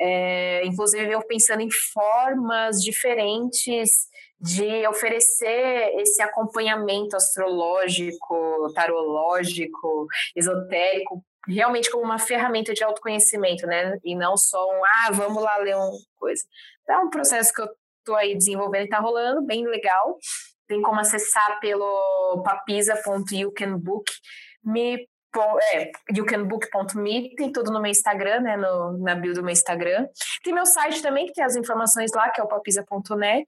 é, 0.00 0.66
inclusive 0.66 1.08
eu 1.08 1.22
pensando 1.22 1.60
em 1.60 1.70
formas 1.70 2.82
diferentes 2.82 4.08
de 4.44 4.86
oferecer 4.86 5.94
esse 6.00 6.20
acompanhamento 6.20 7.16
astrológico, 7.16 8.70
tarológico, 8.74 10.06
esotérico, 10.36 11.24
realmente 11.48 11.90
como 11.90 12.04
uma 12.04 12.18
ferramenta 12.18 12.74
de 12.74 12.84
autoconhecimento, 12.84 13.66
né? 13.66 13.98
E 14.04 14.14
não 14.14 14.36
só 14.36 14.62
um, 14.62 14.84
ah, 14.84 15.10
vamos 15.12 15.42
lá 15.42 15.56
ler 15.56 15.74
uma 15.76 15.92
coisa. 16.18 16.42
Então, 16.82 17.00
é 17.00 17.04
um 17.04 17.10
processo 17.10 17.54
que 17.54 17.62
eu 17.62 17.68
estou 18.00 18.16
aí 18.16 18.36
desenvolvendo 18.36 18.82
e 18.82 18.84
está 18.84 18.98
rolando, 18.98 19.40
bem 19.40 19.66
legal. 19.66 20.18
Tem 20.68 20.82
como 20.82 21.00
acessar 21.00 21.58
pelo 21.60 22.42
papisa.youcanbook 22.44 24.12
me 24.62 25.08
é, 25.40 25.90
youcanbook.me, 26.16 27.34
tem 27.36 27.52
tudo 27.52 27.70
no 27.70 27.80
meu 27.80 27.90
Instagram, 27.90 28.40
né, 28.40 28.56
no, 28.56 28.98
na 28.98 29.14
bio 29.14 29.34
do 29.34 29.42
meu 29.42 29.52
Instagram. 29.52 30.08
Tem 30.42 30.52
meu 30.52 30.66
site 30.66 31.02
também, 31.02 31.26
que 31.26 31.32
tem 31.32 31.44
as 31.44 31.56
informações 31.56 32.12
lá, 32.12 32.30
que 32.30 32.40
é 32.40 32.44
o 32.44 32.48
papisa.net. 32.48 33.46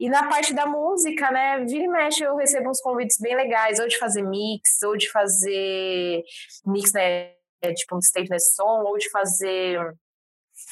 E 0.00 0.08
na 0.08 0.28
parte 0.28 0.52
da 0.54 0.66
música, 0.66 1.30
né, 1.30 1.64
vira 1.64 1.84
e 1.84 1.88
mexe, 1.88 2.22
eu 2.22 2.36
recebo 2.36 2.70
uns 2.70 2.80
convites 2.80 3.18
bem 3.18 3.34
legais, 3.34 3.78
ou 3.78 3.88
de 3.88 3.98
fazer 3.98 4.22
mix, 4.22 4.82
ou 4.82 4.96
de 4.96 5.10
fazer 5.10 6.22
mix, 6.66 6.92
né, 6.92 7.30
tipo 7.74 7.96
um 7.96 8.02
statement 8.02 8.40
song, 8.40 8.86
ou 8.86 8.98
de 8.98 9.10
fazer... 9.10 9.94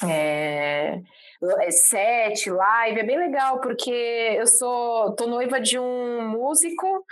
É, 0.04 1.00
é, 1.60 1.70
set, 1.70 2.48
live, 2.48 3.00
é 3.00 3.02
bem 3.02 3.18
legal, 3.18 3.60
porque 3.60 3.90
eu 3.90 4.46
sou 4.46 5.12
tô 5.16 5.26
noiva 5.26 5.60
de 5.60 5.78
um 5.78 6.28
músico 6.28 7.04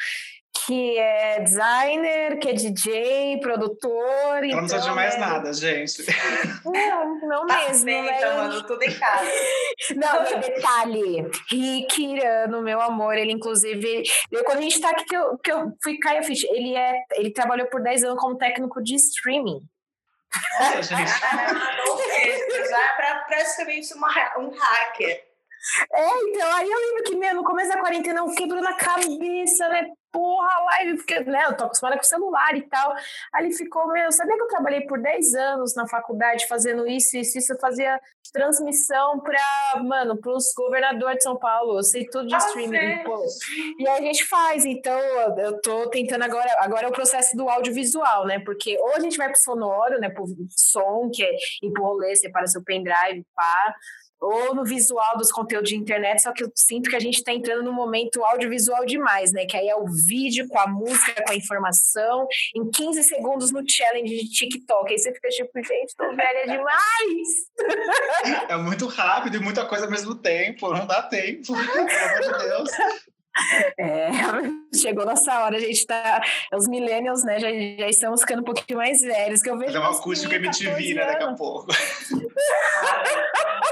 que 0.67 0.99
é 0.99 1.41
designer, 1.41 2.39
que 2.39 2.49
é 2.49 2.53
DJ, 2.53 3.41
produtor. 3.41 4.39
Ela 4.39 4.47
então, 4.47 4.61
não 4.61 4.67
precisa 4.67 4.89
de 4.89 4.95
mais 4.95 5.15
é... 5.15 5.19
nada, 5.19 5.53
gente. 5.53 6.05
Não, 6.65 7.21
não 7.21 7.47
tá 7.47 7.69
mesmo. 7.69 7.85
Bem, 7.85 8.03
né? 8.03 8.17
Então, 8.19 8.37
mano, 8.37 8.67
tudo 8.67 8.83
em 8.83 8.99
casa. 8.99 9.31
Não, 9.97 10.41
detalhe, 10.41 11.31
Rick 11.51 12.05
Irano, 12.05 12.63
meu 12.63 12.81
amor, 12.81 13.17
ele 13.17 13.33
inclusive, 13.33 14.03
eu, 14.31 14.45
quando 14.45 14.59
a 14.59 14.63
gente 14.63 14.81
tá 14.81 14.91
aqui, 14.91 15.05
que 15.05 15.17
eu, 15.17 15.39
que 15.39 15.51
eu 15.51 15.73
fui 15.83 15.99
cair 15.99 16.19
a 16.19 16.23
ficha, 16.23 16.47
ele, 16.51 16.77
é, 16.77 16.93
ele 17.13 17.33
trabalhou 17.33 17.67
por 17.67 17.83
10 17.83 18.05
anos 18.05 18.21
como 18.21 18.37
técnico 18.37 18.83
de 18.83 18.95
streaming. 18.95 19.61
Olha, 20.61 20.83
gente. 20.83 21.11
já 22.69 22.85
é 22.85 22.97
pra, 22.97 23.25
praticamente 23.27 23.93
uma, 23.95 24.09
um 24.39 24.51
hacker. 24.51 25.31
É, 25.93 26.23
então, 26.23 26.55
aí 26.55 26.71
eu 26.71 26.79
lembro 26.79 27.03
que, 27.05 27.17
meu, 27.17 27.35
no 27.35 27.45
começo 27.45 27.69
da 27.69 27.81
quarentena, 27.81 28.21
eu 28.21 28.35
quebrou 28.35 28.63
na 28.63 28.75
cabeça, 28.75 29.69
né? 29.69 29.91
Porra, 30.13 30.65
live, 30.65 30.97
porque 30.97 31.21
né, 31.21 31.45
eu 31.47 31.57
tô 31.57 31.65
acostumada 31.65 31.97
com 31.97 32.05
celular 32.05 32.57
e 32.57 32.63
tal. 32.63 32.95
Aí 33.33 33.47
ele 33.47 33.55
ficou, 33.55 33.87
meu, 33.89 34.11
sabia 34.13 34.37
que 34.37 34.43
eu 34.43 34.49
trabalhei 34.49 34.83
por 34.83 35.01
10 35.01 35.35
anos 35.35 35.75
na 35.75 35.87
faculdade 35.89 36.47
fazendo 36.47 36.87
isso, 36.87 37.17
isso, 37.17 37.39
isso, 37.39 37.53
eu 37.53 37.59
fazia 37.59 38.01
transmissão 38.33 39.21
para, 39.21 39.83
mano, 39.83 40.17
pros 40.17 40.53
governadores 40.57 41.19
de 41.19 41.25
São 41.25 41.37
Paulo, 41.37 41.79
eu 41.79 41.83
sei 41.83 42.07
tudo 42.07 42.29
de 42.29 42.35
ah, 42.35 42.39
streaming. 42.39 43.03
E 43.79 43.89
aí 43.89 43.99
a 43.99 44.03
gente 44.03 44.25
faz, 44.25 44.65
então 44.65 44.99
eu 45.39 45.61
tô 45.61 45.89
tentando 45.91 46.23
agora, 46.23 46.49
agora 46.61 46.87
é 46.87 46.89
o 46.89 46.93
processo 46.93 47.37
do 47.37 47.49
audiovisual, 47.49 48.27
né, 48.27 48.39
porque 48.41 48.79
ou 48.79 48.95
a 48.95 49.01
gente 49.01 49.17
vai 49.17 49.29
pro 49.29 49.41
sonoro, 49.41 49.99
né, 49.99 50.11
pro 50.11 50.25
som, 50.51 51.11
que 51.13 51.23
é 51.23 51.33
ir 51.63 51.73
pro 51.73 51.83
rolê, 51.83 52.15
separa 52.15 52.47
seu 52.47 52.63
pendrive, 52.63 53.25
pá, 53.35 53.75
ou 54.21 54.55
no 54.55 54.65
visual 54.65 55.17
dos 55.17 55.33
conteúdos 55.33 55.71
de 55.71 55.77
internet, 55.77 56.23
só 56.23 56.33
que 56.33 56.45
eu 56.45 56.53
sinto 56.55 56.91
que 56.91 56.97
a 56.97 57.01
gente 57.01 57.17
está 57.17 57.33
entrando 57.33 57.63
no 57.63 57.73
momento 57.73 58.23
audiovisual 58.25 58.85
demais, 58.85 59.33
né? 59.33 59.47
Que 59.47 59.57
aí 59.57 59.69
é 59.69 59.77
o 59.77 59.87
vídeo 59.87 60.47
com 60.49 60.59
a 60.59 60.67
música, 60.67 61.25
com 61.25 61.33
a 61.33 61.37
informação, 61.37 62.27
em 62.55 62.71
15 62.71 63.03
segundos 63.05 63.51
no 63.51 63.63
challenge 63.67 64.15
de 64.15 64.31
TikTok. 64.31 64.93
Aí 64.93 64.99
você 64.99 65.13
fica 65.13 65.29
tipo, 65.29 65.51
gente, 65.63 65.97
tô 65.97 66.15
velha 66.15 66.47
demais! 66.47 67.29
É 68.49 68.57
muito 68.57 68.87
rápido 68.87 69.37
e 69.37 69.41
muita 69.41 69.65
coisa 69.65 69.87
ao 69.87 69.91
mesmo 69.91 70.15
tempo, 70.15 70.73
não 70.73 70.87
dá 70.87 71.03
tempo, 71.03 71.47
pelo 71.47 71.61
amor 71.61 72.21
de 72.21 72.49
Deus. 72.49 72.71
É, 73.79 74.11
chegou 74.75 75.05
nossa 75.05 75.41
hora, 75.41 75.57
a 75.57 75.61
gente 75.61 75.87
tá. 75.87 76.23
Os 76.53 76.69
millennials, 76.69 77.25
né? 77.25 77.39
Já, 77.39 77.49
já 77.51 77.89
estamos 77.89 78.21
ficando 78.21 78.43
um 78.43 78.45
pouquinho 78.45 78.79
mais 78.79 79.01
velhos. 79.01 79.43
Que 79.43 79.51
eu 79.51 79.59
vejo 79.59 79.73
Fazer 79.73 79.85
uma 79.85 79.99
acústica 79.99 80.37
MTV, 80.37 80.95
né? 80.95 81.07
Daqui 81.07 81.25
a 81.25 81.35
pouco. 81.35 81.67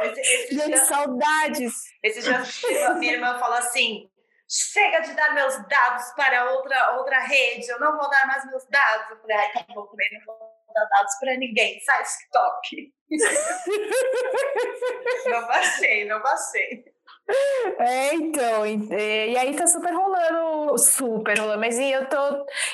esse, 0.03 0.21
esse 0.21 0.55
gente, 0.55 0.67
dia, 0.67 0.85
saudades. 0.85 1.73
Esse 2.03 2.23
dia 2.23 2.95
minha 2.95 3.15
irmã 3.15 3.39
falou 3.39 3.57
assim: 3.57 4.09
chega 4.49 5.01
de 5.01 5.15
dar 5.15 5.35
meus 5.35 5.57
dados 5.69 6.05
para 6.17 6.53
outra, 6.53 6.97
outra 6.97 7.19
rede, 7.21 7.69
eu 7.69 7.79
não 7.79 7.97
vou 7.97 8.09
dar 8.09 8.27
mais 8.27 8.47
meus 8.47 8.67
dados. 8.69 9.11
Eu 9.11 9.21
falei, 9.21 9.37
ai, 9.37 9.53
tá 9.53 9.67
bom, 9.75 9.87
também 9.87 10.09
não 10.13 10.25
vou 10.27 10.39
dar 10.75 10.87
dados 10.87 11.15
para 11.21 11.37
ninguém, 11.37 11.79
sai 11.81 12.03
TikTok. 12.03 12.93
não 15.27 15.47
baixei, 15.47 16.07
não 16.07 16.23
baixei. 16.23 16.85
É, 17.79 18.15
então, 18.15 18.67
e 18.67 19.37
aí 19.37 19.55
tá 19.55 19.67
super 19.67 19.93
rolando, 19.93 20.79
super 20.79 21.39
rolando, 21.39 21.61
mas 21.61 21.79
eu 21.79 22.09
tô, 22.09 22.17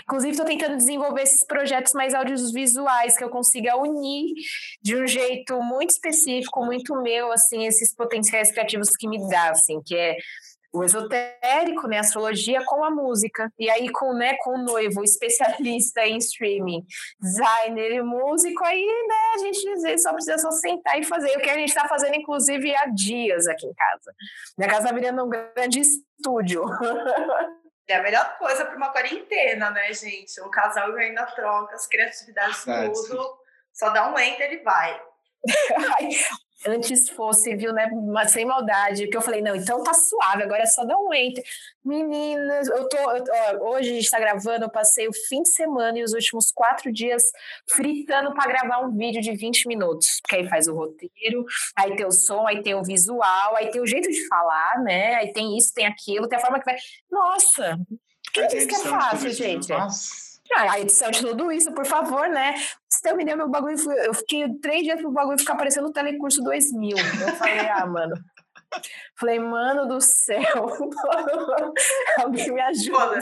inclusive 0.05 0.37
tô 0.37 0.45
tentando 0.45 0.77
desenvolver 0.77 1.23
esses 1.23 1.45
projetos 1.45 1.93
mais 1.93 2.15
audiovisuais 2.15 3.17
que 3.17 3.25
eu 3.25 3.29
consiga 3.31 3.77
unir 3.77 4.33
de 4.81 4.97
um 4.97 5.07
jeito 5.07 5.61
muito 5.61 5.91
específico, 5.91 6.65
muito 6.65 6.95
meu, 7.03 7.33
assim, 7.33 7.67
esses 7.67 7.95
potenciais 7.95 8.53
criativos 8.53 8.91
que 8.91 9.09
me 9.09 9.19
dá, 9.29 9.51
assim, 9.51 9.81
que 9.85 9.97
é 9.97 10.17
o 10.75 10.83
esotérico, 10.83 11.87
né, 11.87 11.99
astrologia 11.99 12.61
com 12.67 12.83
a 12.83 12.91
música. 12.91 13.49
E 13.57 13.71
aí 13.71 13.89
com, 13.91 14.13
né, 14.13 14.37
com 14.41 14.59
o 14.59 14.63
noivo, 14.63 15.05
especialista 15.05 16.05
em 16.05 16.19
streaming, 16.19 16.85
designer 17.21 17.93
e 17.93 18.03
músico, 18.03 18.65
aí, 18.65 18.85
né, 18.85 19.15
a 19.35 19.39
gente 19.39 19.99
só 19.99 20.13
precisa 20.13 20.39
só 20.39 20.51
sentar 20.51 20.99
e 20.99 21.05
fazer. 21.05 21.37
O 21.37 21.41
que 21.41 21.49
a 21.49 21.55
gente 21.55 21.69
está 21.69 21.87
fazendo, 21.87 22.17
inclusive, 22.17 22.75
há 22.75 22.87
dias 22.87 23.47
aqui 23.47 23.67
em 23.67 23.75
casa. 23.75 24.13
Minha 24.59 24.71
casa 24.71 24.89
tá 24.89 24.95
virando 24.95 25.25
um 25.25 25.29
grande 25.29 25.81
estúdio. 25.81 26.65
É 27.87 27.97
a 27.97 28.03
melhor 28.03 28.39
coisa 28.39 28.65
para 28.65 28.79
uma 28.79 28.91
quarentena, 28.91 29.71
né, 29.71 29.93
gente? 29.93 30.41
Um 30.41 30.51
casal 30.51 30.91
ainda 30.97 31.27
troca 31.27 31.75
as 31.75 31.87
criatividades, 31.87 32.65
tudo. 32.65 33.39
Só 33.75 33.91
dá 33.91 34.11
um 34.11 34.19
enter 34.19 34.55
e 34.55 34.63
vai. 34.63 35.03
antes 36.67 37.09
fosse, 37.11 37.55
viu, 37.57 37.73
né? 37.73 37.89
Mas 38.13 38.31
sem 38.31 38.45
maldade, 38.45 39.03
porque 39.05 39.17
eu 39.17 39.23
falei, 39.23 39.43
não, 39.43 39.55
então 39.55 39.83
tá 39.83 39.93
suave, 39.93 40.43
agora 40.43 40.63
é 40.63 40.67
só 40.67 40.85
dar 40.85 40.99
um 40.99 41.13
enter. 41.13 41.45
Meninas, 41.85 42.69
eu 42.69 42.89
tô. 42.89 42.97
Eu, 42.97 43.25
ó, 43.61 43.73
hoje 43.73 43.91
a 43.91 43.95
gente 43.95 44.11
tá 44.11 44.19
gravando, 44.19 44.65
eu 44.65 44.71
passei 44.71 45.07
o 45.07 45.13
fim 45.13 45.43
de 45.43 45.51
semana 45.51 45.99
e 45.99 46.03
os 46.03 46.13
últimos 46.13 46.51
quatro 46.51 46.93
dias 46.93 47.23
fritando 47.69 48.33
para 48.35 48.47
gravar 48.47 48.81
um 48.81 48.97
vídeo 48.97 49.21
de 49.21 49.37
20 49.37 49.67
minutos. 49.69 50.21
Porque 50.23 50.37
aí 50.37 50.49
faz 50.49 50.67
o 50.67 50.75
roteiro, 50.75 51.45
aí 51.77 51.95
tem 51.97 52.07
o 52.07 52.13
som, 52.13 52.47
aí 52.47 52.63
tem 52.63 52.75
o 52.75 52.83
visual, 52.83 53.57
aí 53.57 53.71
tem 53.71 53.81
o 53.81 53.87
jeito 53.87 54.09
de 54.09 54.27
falar, 54.27 54.83
né? 54.83 55.17
Aí 55.17 55.33
tem 55.33 55.57
isso, 55.59 55.75
tem 55.75 55.87
aquilo, 55.87 56.29
tem 56.29 56.39
a 56.39 56.43
forma 56.43 56.59
que 56.59 56.65
vai. 56.65 56.77
Nossa! 57.11 57.79
Quem 58.33 58.49
disse 58.49 58.67
que 58.67 58.75
é 58.75 58.79
fácil, 58.79 59.31
gente? 59.31 59.69
Nossa. 59.69 60.34
A 60.57 60.81
edição 60.81 61.11
de 61.11 61.21
tudo 61.21 61.51
isso, 61.51 61.73
por 61.73 61.85
favor, 61.85 62.29
né? 62.29 62.55
Se 62.89 63.03
terminei 63.03 63.35
meu 63.35 63.49
bagulho, 63.49 63.77
eu 63.93 64.15
fiquei 64.15 64.49
três 64.61 64.83
dias 64.83 65.01
pro 65.01 65.11
bagulho 65.11 65.39
ficar 65.39 65.55
aparecendo 65.55 65.89
no 65.89 65.93
Telecurso 65.93 66.43
2000. 66.43 66.97
Eu 66.97 67.37
falei, 67.37 67.69
ah, 67.69 67.87
mano. 67.87 68.15
Falei, 69.19 69.39
mano 69.39 69.87
do 69.87 70.01
céu, 70.01 70.43
alguém 72.19 72.51
me 72.53 72.61
ajuda. 72.61 73.21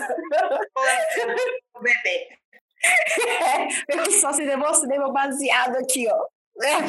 O 1.75 1.81
bebê. 1.81 2.29
É, 2.85 3.69
eu 3.97 4.11
só 4.11 4.33
se 4.33 4.45
demonstrei 4.45 4.99
meu 4.99 5.13
baseado 5.13 5.77
aqui, 5.77 6.09
ó. 6.11 6.27
É. 6.65 6.89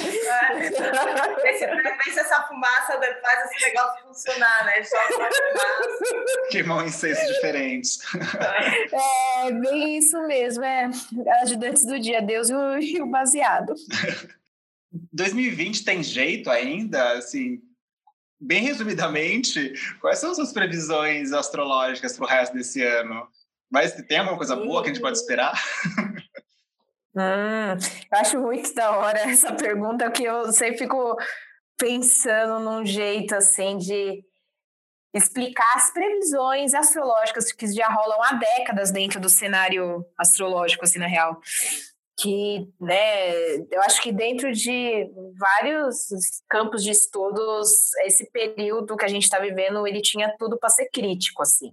Se 2.14 2.20
essa 2.20 2.44
fumaça 2.44 3.00
faz 3.22 3.52
esse 3.52 3.66
negócio 3.66 4.04
funcionar, 4.04 4.66
né? 4.66 4.84
Só 4.84 4.98
fumaça. 5.08 6.50
Queimar 6.52 6.86
incêndios 6.86 7.28
diferentes. 7.36 8.00
É, 9.46 9.52
bem 9.52 9.98
isso 9.98 10.22
mesmo, 10.28 10.64
é. 10.64 10.90
Ajudantes 11.42 11.86
do 11.86 12.00
dia, 12.00 12.22
Deus 12.22 12.50
e 12.50 12.54
o, 12.54 12.78
e 12.78 13.02
o 13.02 13.08
baseado. 13.08 13.74
2020 15.12 15.84
tem 15.84 16.04
jeito 16.04 16.50
ainda, 16.50 17.14
assim, 17.14 17.62
bem 18.40 18.64
resumidamente, 18.64 19.74
quais 20.00 20.20
são 20.20 20.32
as 20.32 20.36
suas 20.36 20.52
previsões 20.52 21.32
astrológicas 21.32 22.16
para 22.16 22.26
o 22.26 22.30
resto 22.30 22.54
desse 22.54 22.84
ano? 22.84 23.28
Mas 23.72 23.94
tem 23.94 24.20
alguma 24.20 24.38
coisa 24.38 24.56
boa 24.56 24.84
que 24.84 24.90
a 24.90 24.94
gente 24.94 25.02
pode 25.02 25.18
esperar? 25.18 25.54
Hum, 27.16 27.78
eu 28.12 28.20
acho 28.20 28.40
muito 28.40 28.74
da 28.74 28.98
hora 28.98 29.20
essa 29.30 29.54
pergunta, 29.54 30.10
que 30.12 30.24
eu 30.24 30.52
sempre 30.52 30.80
fico 30.80 31.16
pensando 31.78 32.60
num 32.60 32.86
jeito 32.86 33.36
assim 33.36 33.78
de 33.78 34.24
explicar 35.14 35.76
as 35.76 35.94
previsões 35.94 36.74
astrológicas 36.74 37.52
que 37.52 37.72
já 37.72 37.88
rolam 37.88 38.22
há 38.24 38.34
décadas 38.34 38.92
dentro 38.92 39.20
do 39.20 39.30
cenário 39.30 40.04
astrológico, 40.18 40.84
assim, 40.84 40.98
na 40.98 41.08
real. 41.08 41.40
que, 42.18 42.68
né, 42.80 43.56
eu 43.72 43.82
acho 43.82 44.02
que 44.02 44.12
dentro 44.12 44.52
de 44.52 45.08
vários 45.38 45.96
campos 46.50 46.84
de 46.84 46.92
estudos, 46.92 47.94
esse 48.06 48.30
período 48.32 48.96
que 48.96 49.06
a 49.06 49.08
gente 49.08 49.24
está 49.24 49.40
vivendo, 49.40 49.86
ele 49.86 50.02
tinha 50.02 50.34
tudo 50.38 50.58
para 50.58 50.70
ser 50.70 50.90
crítico, 50.92 51.42
assim. 51.44 51.72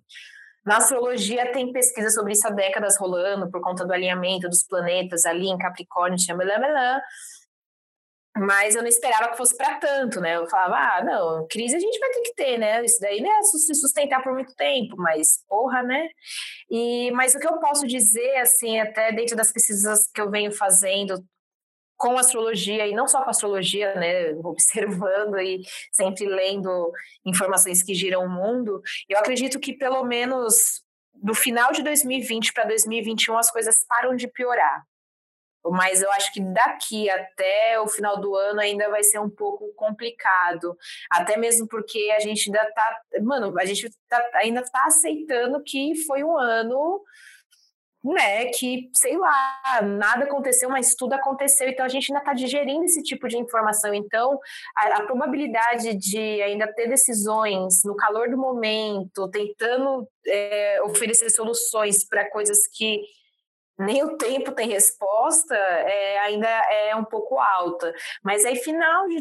Na 0.71 0.77
astrologia 0.77 1.51
tem 1.51 1.73
pesquisa 1.73 2.11
sobre 2.11 2.33
isso 2.33 2.47
há 2.47 2.51
décadas 2.51 2.97
rolando, 2.97 3.51
por 3.51 3.61
conta 3.61 3.85
do 3.85 3.93
alinhamento 3.93 4.49
dos 4.49 4.63
planetas 4.63 5.27
ali 5.27 5.49
em 5.49 5.59
Capricórnio, 5.59 6.17
blá, 6.37 7.03
mas 8.37 8.77
eu 8.77 8.83
não 8.83 8.89
esperava 8.89 9.31
que 9.33 9.37
fosse 9.37 9.57
para 9.57 9.81
tanto, 9.81 10.21
né? 10.21 10.37
Eu 10.37 10.47
falava, 10.47 10.77
ah, 10.77 11.05
não, 11.05 11.49
crise 11.51 11.75
a 11.75 11.81
gente 11.81 11.99
vai 11.99 12.11
ter 12.11 12.21
que 12.21 12.35
ter, 12.37 12.57
né? 12.57 12.85
Isso 12.85 13.01
daí 13.01 13.21
não 13.21 13.37
é 13.37 13.43
se 13.43 13.75
sustentar 13.75 14.23
por 14.23 14.33
muito 14.33 14.55
tempo, 14.55 14.95
mas 14.97 15.45
porra, 15.49 15.83
né? 15.83 16.09
E, 16.71 17.11
mas 17.11 17.35
o 17.35 17.41
que 17.41 17.49
eu 17.49 17.59
posso 17.59 17.85
dizer, 17.85 18.37
assim, 18.37 18.79
até 18.79 19.11
dentro 19.11 19.35
das 19.35 19.51
pesquisas 19.51 20.09
que 20.15 20.21
eu 20.21 20.31
venho 20.31 20.53
fazendo 20.53 21.21
com 22.01 22.17
astrologia, 22.17 22.87
e 22.87 22.95
não 22.95 23.07
só 23.07 23.23
com 23.23 23.29
astrologia, 23.29 23.95
né? 23.95 24.33
Observando 24.43 25.39
e 25.39 25.61
sempre 25.93 26.25
lendo 26.25 26.91
informações 27.27 27.83
que 27.83 27.95
giram 27.95 28.25
o 28.25 28.29
mundo, 28.29 28.81
eu 29.07 29.19
acredito 29.19 29.61
que 29.61 29.75
pelo 29.75 30.03
menos 30.05 30.83
do 31.13 31.35
final 31.35 31.71
de 31.73 31.83
2020 31.83 32.55
para 32.55 32.65
2021 32.65 33.37
as 33.37 33.51
coisas 33.51 33.85
param 33.87 34.17
de 34.17 34.27
piorar. 34.27 34.83
Mas 35.63 36.01
eu 36.01 36.11
acho 36.13 36.33
que 36.33 36.41
daqui 36.41 37.11
até 37.11 37.79
o 37.79 37.87
final 37.87 38.19
do 38.19 38.35
ano 38.35 38.61
ainda 38.61 38.89
vai 38.89 39.03
ser 39.03 39.19
um 39.19 39.29
pouco 39.29 39.71
complicado. 39.75 40.75
Até 41.13 41.37
mesmo 41.37 41.69
porque 41.69 42.11
a 42.17 42.21
gente 42.21 42.49
ainda 42.49 42.73
tá. 42.73 43.01
Mano, 43.21 43.53
a 43.59 43.65
gente 43.67 43.91
tá, 44.09 44.27
ainda 44.37 44.63
tá 44.63 44.85
aceitando 44.87 45.63
que 45.63 45.95
foi 46.07 46.25
um 46.25 46.39
ano 46.39 47.03
né, 48.03 48.47
que, 48.47 48.91
sei 48.95 49.17
lá, 49.17 49.83
nada 49.83 50.25
aconteceu, 50.25 50.71
mas 50.71 50.95
tudo 50.95 51.13
aconteceu, 51.13 51.69
então 51.69 51.85
a 51.85 51.89
gente 51.89 52.11
ainda 52.11 52.21
está 52.21 52.33
digerindo 52.33 52.85
esse 52.85 53.03
tipo 53.03 53.29
de 53.29 53.37
informação. 53.37 53.93
Então, 53.93 54.39
a, 54.77 54.97
a, 54.97 55.03
probabilidade 55.05 55.95
de 55.95 56.43
ainda 56.43 56.67
ter 56.73 56.89
decisões 56.89 57.85
no 57.85 57.95
calor 57.95 58.31
do 58.31 58.39
momento, 58.39 59.29
tentando 59.31 60.09
é, 60.27 60.81
oferecer 60.83 61.29
soluções 61.31 62.07
para 62.09 62.31
coisas 62.31 62.67
que 62.67 63.03
nem 63.79 64.03
o 64.03 64.17
tempo 64.17 64.53
tem 64.53 64.69
resposta, 64.69 65.55
é, 65.55 66.19
ainda 66.21 66.49
é 66.49 66.95
um 66.97 67.05
pouco 67.05 67.39
alta. 67.39 67.95
Mas 68.23 68.45
aí, 68.45 68.57
final 68.57 69.09
de 69.09 69.21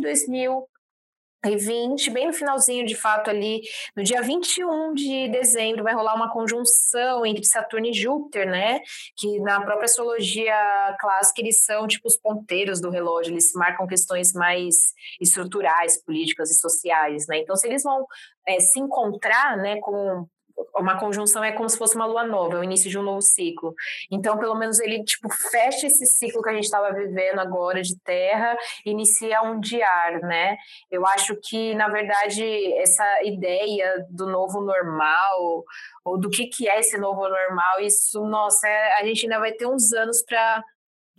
2020, 1.44 2.10
bem 2.12 2.28
no 2.28 2.34
finalzinho, 2.34 2.86
de 2.86 2.96
fato, 2.96 3.30
ali, 3.30 3.62
no 3.96 4.04
dia 4.04 4.22
21 4.22 4.94
de 4.94 5.30
dezembro, 5.30 5.84
vai 5.84 5.94
rolar 5.94 6.16
uma 6.16 6.32
conjunção 6.32 7.26
entre 7.26 7.46
Saturno 7.46 7.88
e 7.88 7.94
Júpiter, 7.94 8.48
né? 8.48 8.82
Que 9.16 9.40
na 9.40 9.62
própria 9.62 9.86
astrologia 9.86 10.54
clássica 11.00 11.42
eles 11.42 11.64
são 11.64 11.88
tipo 11.88 12.08
os 12.08 12.18
ponteiros 12.18 12.82
do 12.82 12.90
relógio, 12.90 13.34
eles 13.34 13.54
marcam 13.54 13.88
questões 13.88 14.34
mais 14.34 14.94
estruturais, 15.22 16.04
políticas 16.04 16.52
e 16.52 16.60
sociais, 16.60 17.26
né? 17.28 17.40
Então, 17.40 17.56
se 17.56 17.68
eles 17.68 17.84
vão 17.84 18.06
é, 18.48 18.60
se 18.60 18.80
encontrar, 18.80 19.58
né, 19.58 19.80
com 19.80 20.28
uma 20.76 20.98
conjunção 21.00 21.44
é 21.44 21.52
como 21.52 21.70
se 21.70 21.78
fosse 21.78 21.96
uma 21.96 22.06
lua 22.06 22.26
nova, 22.26 22.56
é 22.56 22.60
o 22.60 22.64
início 22.64 22.90
de 22.90 22.98
um 22.98 23.04
novo 23.04 23.22
ciclo. 23.22 23.74
Então, 24.12 24.38
pelo 24.38 24.56
menos 24.56 24.80
ele 24.80 25.04
tipo 25.04 25.30
fecha 25.32 25.88
esse 25.88 26.06
ciclo 26.06 26.42
que 26.42 26.50
a 26.50 26.54
gente 26.54 26.66
estava 26.66 26.94
vivendo 26.94 27.40
agora 27.40 27.82
de 27.82 27.98
terra, 28.00 28.58
inicia 28.86 29.42
um 29.42 29.60
de 29.60 29.82
ar, 29.82 30.20
né? 30.22 30.58
Eu 30.90 31.06
acho 31.06 31.36
que 31.42 31.76
na 31.76 31.90
verdade 31.90 32.74
essa 32.74 33.24
ideia 33.24 34.06
do 34.10 34.26
novo 34.26 34.62
normal 34.62 35.64
ou 36.04 36.18
do 36.18 36.30
que 36.30 36.48
que 36.48 36.68
é 36.68 36.80
esse 36.80 36.98
novo 36.98 37.22
normal, 37.22 37.80
isso, 37.82 38.24
nossa, 38.26 38.68
é, 38.68 38.94
a 39.00 39.06
gente 39.06 39.24
ainda 39.26 39.40
vai 39.40 39.52
ter 39.52 39.68
uns 39.68 39.92
anos 39.94 40.24
para 40.24 40.64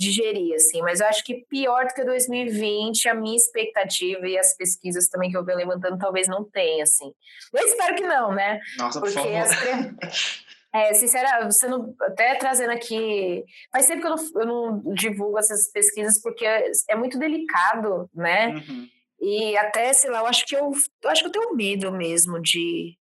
digerir, 0.00 0.54
assim. 0.54 0.80
Mas 0.80 1.00
eu 1.00 1.06
acho 1.06 1.22
que 1.22 1.44
pior 1.48 1.86
do 1.86 1.92
que 1.92 2.02
2020, 2.02 3.08
a 3.08 3.14
minha 3.14 3.36
expectativa 3.36 4.26
e 4.26 4.38
as 4.38 4.56
pesquisas 4.56 5.08
também 5.08 5.30
que 5.30 5.36
eu 5.36 5.44
venho 5.44 5.58
levantando 5.58 5.98
talvez 5.98 6.26
não 6.26 6.42
tenha, 6.42 6.84
assim. 6.84 7.12
Eu 7.52 7.66
espero 7.66 7.94
que 7.94 8.02
não, 8.02 8.32
né? 8.32 8.58
Nossa, 8.78 8.98
Porque 8.98 9.14
por 9.14 9.22
favor. 9.22 9.96
As... 10.02 10.50
É, 10.72 10.94
sincera, 10.94 11.50
você 11.50 11.66
não, 11.66 11.92
até 12.02 12.36
trazendo 12.36 12.70
aqui, 12.70 13.42
faz 13.72 13.88
tempo 13.88 14.02
que 14.02 14.06
eu 14.06 14.14
não, 14.14 14.40
eu 14.40 14.46
não 14.46 14.94
divulgo 14.94 15.36
essas 15.36 15.68
pesquisas 15.72 16.22
porque 16.22 16.46
é, 16.46 16.70
é 16.90 16.94
muito 16.94 17.18
delicado, 17.18 18.08
né? 18.14 18.54
Uhum. 18.54 18.88
E 19.20 19.56
até, 19.56 19.92
sei 19.92 20.12
lá, 20.12 20.20
eu 20.20 20.26
acho 20.26 20.46
que 20.46 20.54
eu, 20.54 20.70
eu 21.02 21.10
acho 21.10 21.22
que 21.22 21.26
eu 21.26 21.32
tenho 21.32 21.56
medo 21.56 21.90
mesmo 21.90 22.40
de, 22.40 22.96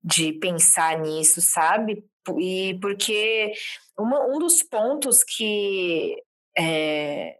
de 0.00 0.32
pensar 0.34 0.96
nisso, 0.96 1.40
sabe? 1.40 2.04
E 2.38 2.78
porque 2.80 3.52
uma, 3.98 4.24
um 4.26 4.38
dos 4.38 4.62
pontos 4.62 5.24
que 5.24 6.14
é, 6.58 7.36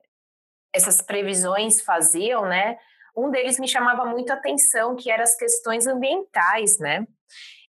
essas 0.75 1.03
previsões 1.03 1.81
faziam, 1.81 2.47
né? 2.47 2.77
Um 3.17 3.31
deles 3.31 3.59
me 3.59 3.67
chamava 3.67 4.05
muito 4.05 4.31
a 4.31 4.35
atenção, 4.35 4.95
que 4.95 5.11
eram 5.11 5.25
as 5.25 5.37
questões 5.37 5.87
ambientais, 5.87 6.79
né? 6.79 7.05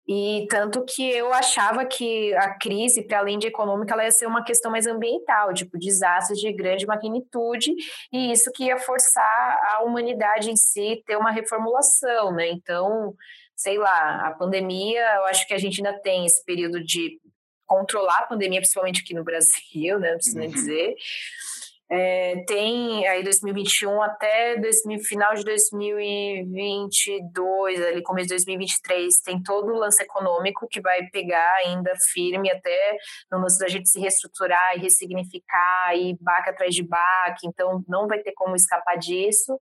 E 0.08 0.48
tanto 0.50 0.84
que 0.86 1.08
eu 1.08 1.32
achava 1.32 1.86
que 1.86 2.34
a 2.34 2.58
crise, 2.58 3.06
para 3.06 3.20
além 3.20 3.38
de 3.38 3.46
econômica, 3.48 3.94
ela 3.94 4.04
ia 4.04 4.12
ser 4.12 4.26
uma 4.26 4.44
questão 4.44 4.72
mais 4.72 4.88
ambiental, 4.88 5.54
tipo 5.54 5.78
desastres 5.78 6.40
de 6.40 6.52
grande 6.52 6.86
magnitude, 6.88 7.72
e 8.12 8.32
isso 8.32 8.52
que 8.52 8.66
ia 8.66 8.78
forçar 8.78 9.60
a 9.72 9.84
humanidade 9.84 10.50
em 10.50 10.56
si 10.56 11.04
ter 11.06 11.16
uma 11.16 11.32
reformulação, 11.32 12.32
né? 12.34 12.50
Então, 12.50 13.14
sei 13.56 13.78
lá, 13.78 14.28
a 14.28 14.32
pandemia, 14.32 15.16
eu 15.18 15.26
acho 15.26 15.48
que 15.48 15.54
a 15.54 15.60
gente 15.60 15.86
ainda 15.86 16.00
tem 16.02 16.26
esse 16.26 16.44
período 16.44 16.84
de 16.84 17.20
controlar 17.70 18.22
a 18.22 18.26
pandemia, 18.26 18.60
principalmente 18.60 19.04
aqui 19.04 19.14
no 19.14 19.24
Brasil, 19.24 20.00
né? 20.00 20.10
Não 20.10 20.18
preciso 20.18 20.40
nem 20.40 20.50
uhum. 20.50 20.56
dizer. 20.56 20.96
É, 21.92 22.44
tem 22.46 23.08
aí 23.08 23.24
2021 23.24 24.00
até 24.04 24.56
2000, 24.58 25.00
final 25.00 25.34
de 25.34 25.44
2022, 25.44 27.82
ali 27.82 28.04
começo 28.04 28.28
de 28.28 28.36
2023, 28.36 29.20
tem 29.22 29.42
todo 29.42 29.74
o 29.74 29.78
lance 29.78 30.04
econômico 30.04 30.68
que 30.70 30.80
vai 30.80 31.08
pegar 31.08 31.52
ainda 31.66 31.92
firme 32.14 32.52
até 32.52 32.96
no 33.32 33.40
lance 33.40 33.58
da 33.58 33.68
gente 33.68 33.90
se 33.90 34.00
reestruturar 34.00 34.78
e 34.78 34.82
ressignificar 34.82 35.96
e 35.96 36.16
baque 36.22 36.52
atrás 36.52 36.76
de 36.76 36.84
baque, 36.84 37.48
então 37.48 37.84
não 37.88 38.08
vai 38.08 38.20
ter 38.20 38.34
como 38.34 38.56
escapar 38.56 38.96
disso. 38.96 39.60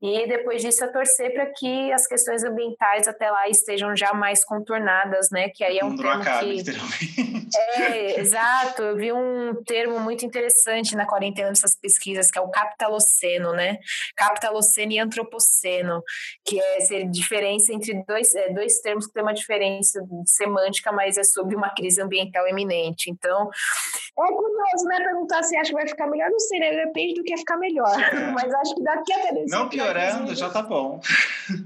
E 0.00 0.26
depois 0.28 0.60
disso 0.60 0.84
é 0.84 0.88
torcer 0.88 1.32
para 1.32 1.46
que 1.46 1.90
as 1.90 2.06
questões 2.06 2.44
ambientais 2.44 3.08
até 3.08 3.30
lá 3.30 3.48
estejam 3.48 3.96
já 3.96 4.12
mais 4.12 4.44
contornadas, 4.44 5.30
né? 5.30 5.48
Que 5.48 5.64
aí 5.64 5.78
é 5.78 5.84
um 5.84 5.96
termo 5.96 6.20
acabe, 6.20 6.46
que... 6.46 6.52
literalmente. 6.56 7.46
É, 7.76 8.20
exato. 8.20 8.82
Eu 8.82 8.96
vi 8.96 9.12
um 9.12 9.62
termo 9.64 9.98
muito 9.98 10.26
interessante 10.26 10.94
na 10.94 11.06
quarentena 11.06 11.48
dessas 11.48 11.74
pesquisas, 11.74 12.30
que 12.30 12.38
é 12.38 12.42
o 12.42 12.50
capitaloceno, 12.50 13.52
né? 13.52 13.78
Capitaloceno 14.14 14.92
e 14.92 14.98
antropoceno, 14.98 16.02
que 16.44 16.60
é 16.60 17.00
a 17.00 17.06
diferença 17.06 17.72
entre 17.72 17.94
dois, 18.06 18.34
é, 18.34 18.52
dois 18.52 18.80
termos 18.80 19.06
que 19.06 19.14
tem 19.14 19.22
uma 19.22 19.32
diferença 19.32 20.00
semântica, 20.26 20.92
mas 20.92 21.16
é 21.16 21.24
sobre 21.24 21.56
uma 21.56 21.70
crise 21.74 22.02
ambiental 22.02 22.46
eminente. 22.46 23.10
Então, 23.10 23.48
é 23.50 24.32
curioso, 24.32 24.84
né? 24.86 24.96
Perguntar 24.98 25.42
se 25.42 25.56
acha 25.56 25.70
que 25.70 25.76
vai 25.76 25.86
ficar 25.86 26.06
melhor, 26.06 26.30
não 26.30 26.38
sei, 26.38 26.58
né? 26.58 26.84
Depende 26.84 27.14
do 27.14 27.24
que 27.24 27.32
é 27.32 27.36
ficar 27.38 27.56
melhor. 27.56 27.96
Mas 28.34 28.52
acho 28.52 28.74
que 28.74 28.82
daqui 28.82 29.12
até 29.12 29.32
Não 29.46 29.68
piorando, 29.86 30.34
já 30.34 30.50
tá 30.50 30.62
bom. 30.62 31.00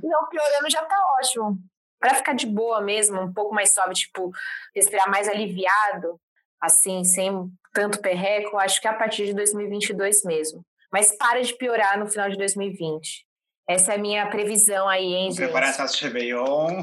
Não 0.02 0.28
piorando, 0.28 0.70
já 0.70 0.82
tá 0.84 0.96
ótimo. 1.20 1.58
Para 1.98 2.14
ficar 2.14 2.34
de 2.34 2.46
boa 2.46 2.80
mesmo, 2.80 3.20
um 3.20 3.32
pouco 3.32 3.54
mais 3.54 3.74
suave, 3.74 3.94
tipo, 3.94 4.30
respirar 4.74 5.10
mais 5.10 5.28
aliviado, 5.28 6.18
assim, 6.60 7.04
sem 7.04 7.50
tanto 7.72 8.00
perreco, 8.00 8.58
acho 8.58 8.80
que 8.80 8.88
é 8.88 8.90
a 8.90 8.94
partir 8.94 9.26
de 9.26 9.34
2022 9.34 10.24
mesmo. 10.24 10.64
Mas 10.92 11.16
para 11.16 11.42
de 11.42 11.54
piorar 11.54 11.98
no 11.98 12.06
final 12.06 12.28
de 12.28 12.36
2020. 12.36 13.24
Essa 13.70 13.92
é 13.92 13.94
a 13.94 13.98
minha 13.98 14.26
previsão 14.26 14.88
aí, 14.88 15.14
hein, 15.14 15.30
gente? 15.30 15.44
Preparar 15.44 15.70
essa 15.70 15.86
de 15.86 16.02
Réveillon. 16.02 16.82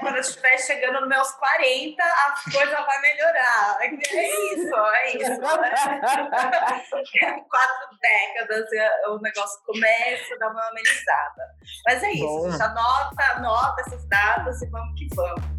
Quando 0.00 0.16
eu 0.16 0.20
estiver 0.20 0.58
chegando 0.58 1.00
nos 1.00 1.08
meus 1.08 1.30
40, 1.32 2.02
a 2.02 2.34
coisa 2.52 2.82
vai 2.82 3.00
melhorar. 3.00 3.78
É 3.80 3.88
isso, 4.52 4.76
é 4.76 5.16
isso. 5.16 5.40
Quatro 7.48 7.88
décadas 8.02 8.66
o 9.08 9.18
negócio 9.22 9.58
começa 9.64 10.34
a 10.34 10.38
dar 10.38 10.50
uma 10.50 10.68
amenizada. 10.68 11.54
Mas 11.86 12.02
é 12.02 12.10
isso, 12.10 12.26
Bom. 12.26 12.62
anota, 12.62 13.32
anota 13.36 13.80
essas 13.80 14.06
datas 14.08 14.60
e 14.60 14.66
vamos 14.66 14.98
que 14.98 15.08
vamos. 15.14 15.55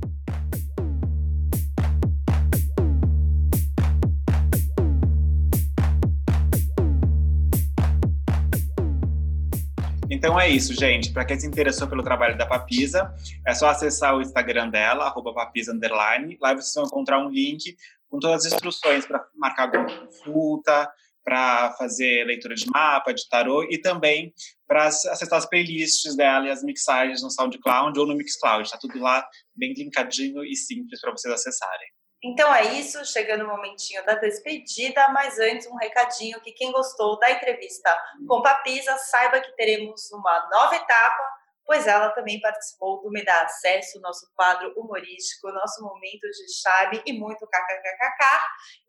Então 10.09 10.39
é 10.39 10.49
isso, 10.49 10.73
gente. 10.73 11.11
Para 11.11 11.25
quem 11.25 11.37
se 11.37 11.45
interessou 11.45 11.87
pelo 11.87 12.01
trabalho 12.01 12.37
da 12.37 12.45
Papisa, 12.45 13.13
é 13.45 13.53
só 13.53 13.67
acessar 13.67 14.15
o 14.15 14.21
Instagram 14.21 14.69
dela, 14.69 15.11
papisa 15.33 15.73
underline. 15.73 16.37
Lá 16.41 16.53
vocês 16.53 16.73
vão 16.73 16.85
encontrar 16.85 17.19
um 17.19 17.29
link 17.29 17.75
com 18.09 18.19
todas 18.19 18.45
as 18.45 18.53
instruções 18.53 19.05
para 19.05 19.25
marcar 19.35 19.69
consulta, 19.69 20.89
para 21.25 21.73
fazer 21.73 22.25
leitura 22.25 22.55
de 22.55 22.65
mapa, 22.67 23.13
de 23.13 23.27
tarô 23.27 23.67
e 23.69 23.77
também 23.77 24.33
para 24.65 24.85
acessar 24.85 25.37
as 25.37 25.45
playlists 25.45 26.15
dela 26.15 26.47
e 26.47 26.51
as 26.51 26.63
mixagens 26.63 27.21
no 27.21 27.29
SoundCloud 27.29 27.99
ou 27.99 28.07
no 28.07 28.15
Mixcloud. 28.15 28.63
Está 28.63 28.77
tudo 28.77 28.97
lá 28.99 29.27
bem 29.53 29.73
linkadinho 29.73 30.41
e 30.45 30.55
simples 30.55 31.01
para 31.01 31.11
vocês 31.11 31.33
acessarem. 31.33 31.96
Então 32.24 32.53
é 32.53 32.74
isso, 32.74 33.05
chegando 33.05 33.43
o 33.43 33.47
momentinho 33.47 34.03
da 34.03 34.15
despedida, 34.15 35.07
mas 35.09 35.38
antes 35.38 35.68
um 35.68 35.76
recadinho 35.76 36.41
que 36.41 36.51
quem 36.51 36.72
gostou 36.72 37.20
da 37.20 37.30
entrevista 37.30 37.95
com 38.28 38.41
Papisa, 38.41 38.97
saiba 38.97 39.39
que 39.39 39.55
teremos 39.55 40.11
uma 40.11 40.49
nova 40.49 40.76
etapa, 40.76 41.38
pois 41.63 41.86
ela 41.86 42.09
também 42.11 42.39
participou 42.39 43.01
do 43.01 43.11
Me 43.11 43.24
Dá 43.24 43.41
Acesso, 43.41 43.99
nosso 43.99 44.26
quadro 44.36 44.74
humorístico, 44.78 45.51
nosso 45.51 45.84
momento 45.84 46.22
de 46.22 46.53
charme 46.59 47.03
e 47.05 47.13
muito 47.13 47.45
kkkk. 47.45 48.26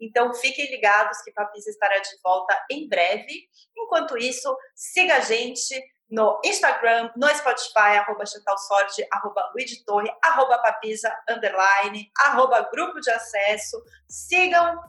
Então 0.00 0.32
fiquem 0.32 0.70
ligados 0.70 1.20
que 1.22 1.32
Papisa 1.32 1.68
estará 1.68 1.98
de 1.98 2.16
volta 2.22 2.56
em 2.70 2.88
breve. 2.88 3.48
Enquanto 3.76 4.16
isso, 4.16 4.56
siga 4.74 5.16
a 5.16 5.20
gente 5.20 5.78
no 6.10 6.40
Instagram, 6.44 7.10
no 7.16 7.28
Spotify, 7.28 7.98
arroba 7.98 8.24
Sorte, 8.26 9.06
arroba 9.12 9.50
Luiz 9.54 9.82
Torre, 9.84 10.10
arroba 10.24 10.58
Papisa, 10.58 11.12
underline, 11.28 12.10
arroba 12.18 12.68
Grupo 12.72 13.00
de 13.00 13.10
Acesso. 13.10 13.82
Sigam 14.08 14.80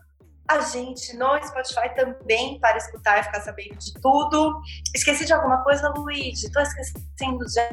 a 0.49 0.61
gente 0.61 1.15
no 1.15 1.38
Spotify 1.43 1.93
também 1.95 2.59
para 2.59 2.78
escutar 2.78 3.20
e 3.20 3.24
ficar 3.24 3.41
sabendo 3.41 3.78
de 3.78 3.93
tudo. 4.01 4.59
Esqueci 4.95 5.26
de 5.26 5.34
alguma 5.34 5.63
coisa, 5.63 5.89
Luiz? 5.89 6.43
Estou 6.43 6.63
esquecendo 6.63 7.45
de 7.45 7.70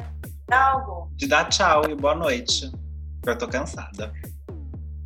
algo? 0.53 1.09
De 1.15 1.27
dar 1.27 1.45
tchau 1.49 1.89
e 1.89 1.95
boa 1.95 2.15
noite. 2.15 2.71
Eu 3.25 3.37
tô 3.37 3.47
cansada. 3.47 4.13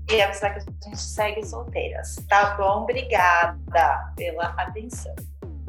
E 0.09 0.21
avisar 0.21 0.53
que 0.53 0.59
a 0.59 0.89
gente 0.89 0.99
segue 0.99 1.45
solteiras. 1.45 2.15
Tá 2.27 2.55
bom? 2.57 2.83
Obrigada 2.83 4.13
pela 4.17 4.47
atenção. 4.57 5.15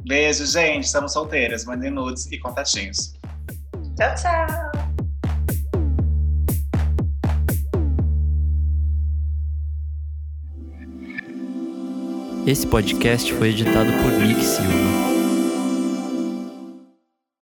Beijo, 0.06 0.44
gente. 0.46 0.84
Estamos 0.84 1.12
solteiras. 1.12 1.64
Mandem 1.64 1.90
nudes 1.90 2.30
e 2.30 2.38
contatinhos. 2.38 3.14
Tchau, 3.96 4.14
tchau. 4.14 4.72
Esse 12.44 12.66
podcast 12.66 13.32
foi 13.34 13.50
editado 13.50 13.92
por 14.02 14.10
Nick 14.12 14.42
Silva. 14.42 15.21